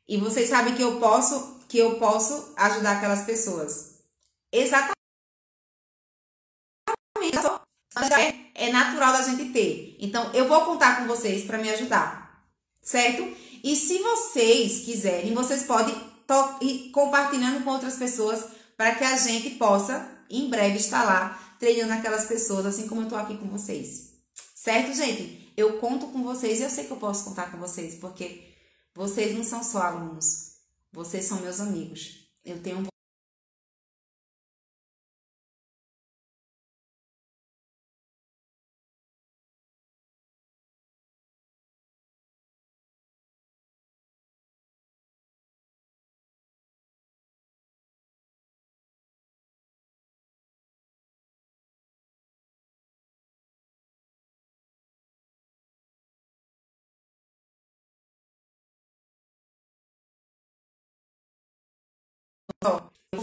E 0.08 0.16
vocês 0.18 0.48
sabem 0.48 0.74
que 0.74 0.82
eu 0.82 1.02
posso, 1.02 1.60
que 1.68 1.78
eu 1.78 2.00
posso 2.00 2.54
ajudar 2.56 2.98
aquelas 2.98 3.26
pessoas. 3.26 3.98
Exatamente 4.54 4.97
é, 8.06 8.36
é 8.54 8.72
natural 8.72 9.14
da 9.14 9.22
gente 9.22 9.52
ter. 9.52 9.98
Então, 10.00 10.32
eu 10.34 10.48
vou 10.48 10.62
contar 10.66 10.98
com 10.98 11.08
vocês 11.08 11.46
para 11.46 11.58
me 11.58 11.70
ajudar, 11.70 12.44
certo? 12.82 13.28
E 13.64 13.76
se 13.76 14.00
vocês 14.00 14.86
quiserem, 14.86 15.34
vocês 15.34 15.64
podem 15.64 15.96
ir 16.62 16.90
compartilhando 16.92 17.64
com 17.64 17.72
outras 17.72 17.96
pessoas 17.96 18.46
para 18.76 18.96
que 18.96 19.04
a 19.04 19.18
gente 19.18 19.52
possa, 19.52 20.08
em 20.30 20.50
breve, 20.50 20.78
estar 20.78 21.04
lá 21.04 21.56
treinando 21.60 21.94
aquelas 21.94 22.26
pessoas, 22.26 22.66
assim 22.66 22.88
como 22.88 23.02
eu 23.02 23.10
tô 23.10 23.16
aqui 23.16 23.38
com 23.38 23.48
vocês. 23.48 24.12
Certo, 24.54 24.94
gente? 24.94 25.52
Eu 25.58 25.80
conto 25.80 26.08
com 26.08 26.24
vocês 26.24 26.60
e 26.60 26.64
eu 26.64 26.70
sei 26.70 26.86
que 26.86 26.92
eu 26.92 26.98
posso 26.98 27.24
contar 27.24 27.52
com 27.52 27.58
vocês, 27.58 27.96
porque 27.96 28.54
vocês 28.94 29.36
não 29.36 29.44
são 29.44 29.64
só 29.64 29.82
alunos, 29.82 30.52
vocês 30.92 31.26
são 31.26 31.40
meus 31.40 31.60
amigos. 31.60 32.28
Eu 32.46 32.62
tenho 32.62 32.88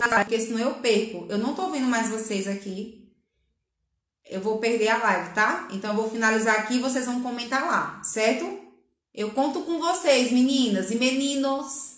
porque 0.09 0.41
senão 0.41 0.59
eu 0.59 0.75
perco. 0.75 1.27
Eu 1.29 1.39
não 1.39 1.55
tô 1.55 1.71
vendo 1.71 1.87
mais 1.87 2.09
vocês 2.09 2.47
aqui. 2.47 3.13
Eu 4.29 4.41
vou 4.41 4.59
perder 4.59 4.89
a 4.89 4.99
live, 4.99 5.35
tá? 5.35 5.69
Então 5.71 5.91
eu 5.91 5.97
vou 5.97 6.11
finalizar 6.11 6.61
aqui 6.61 6.77
e 6.77 6.81
vocês 6.81 7.07
vão 7.07 7.23
comentar 7.23 7.67
lá, 7.67 8.03
certo? 8.03 8.59
Eu 9.15 9.31
conto 9.31 9.63
com 9.63 9.79
vocês, 9.79 10.33
meninas 10.33 10.91
e 10.91 10.97
meninos. 10.97 11.94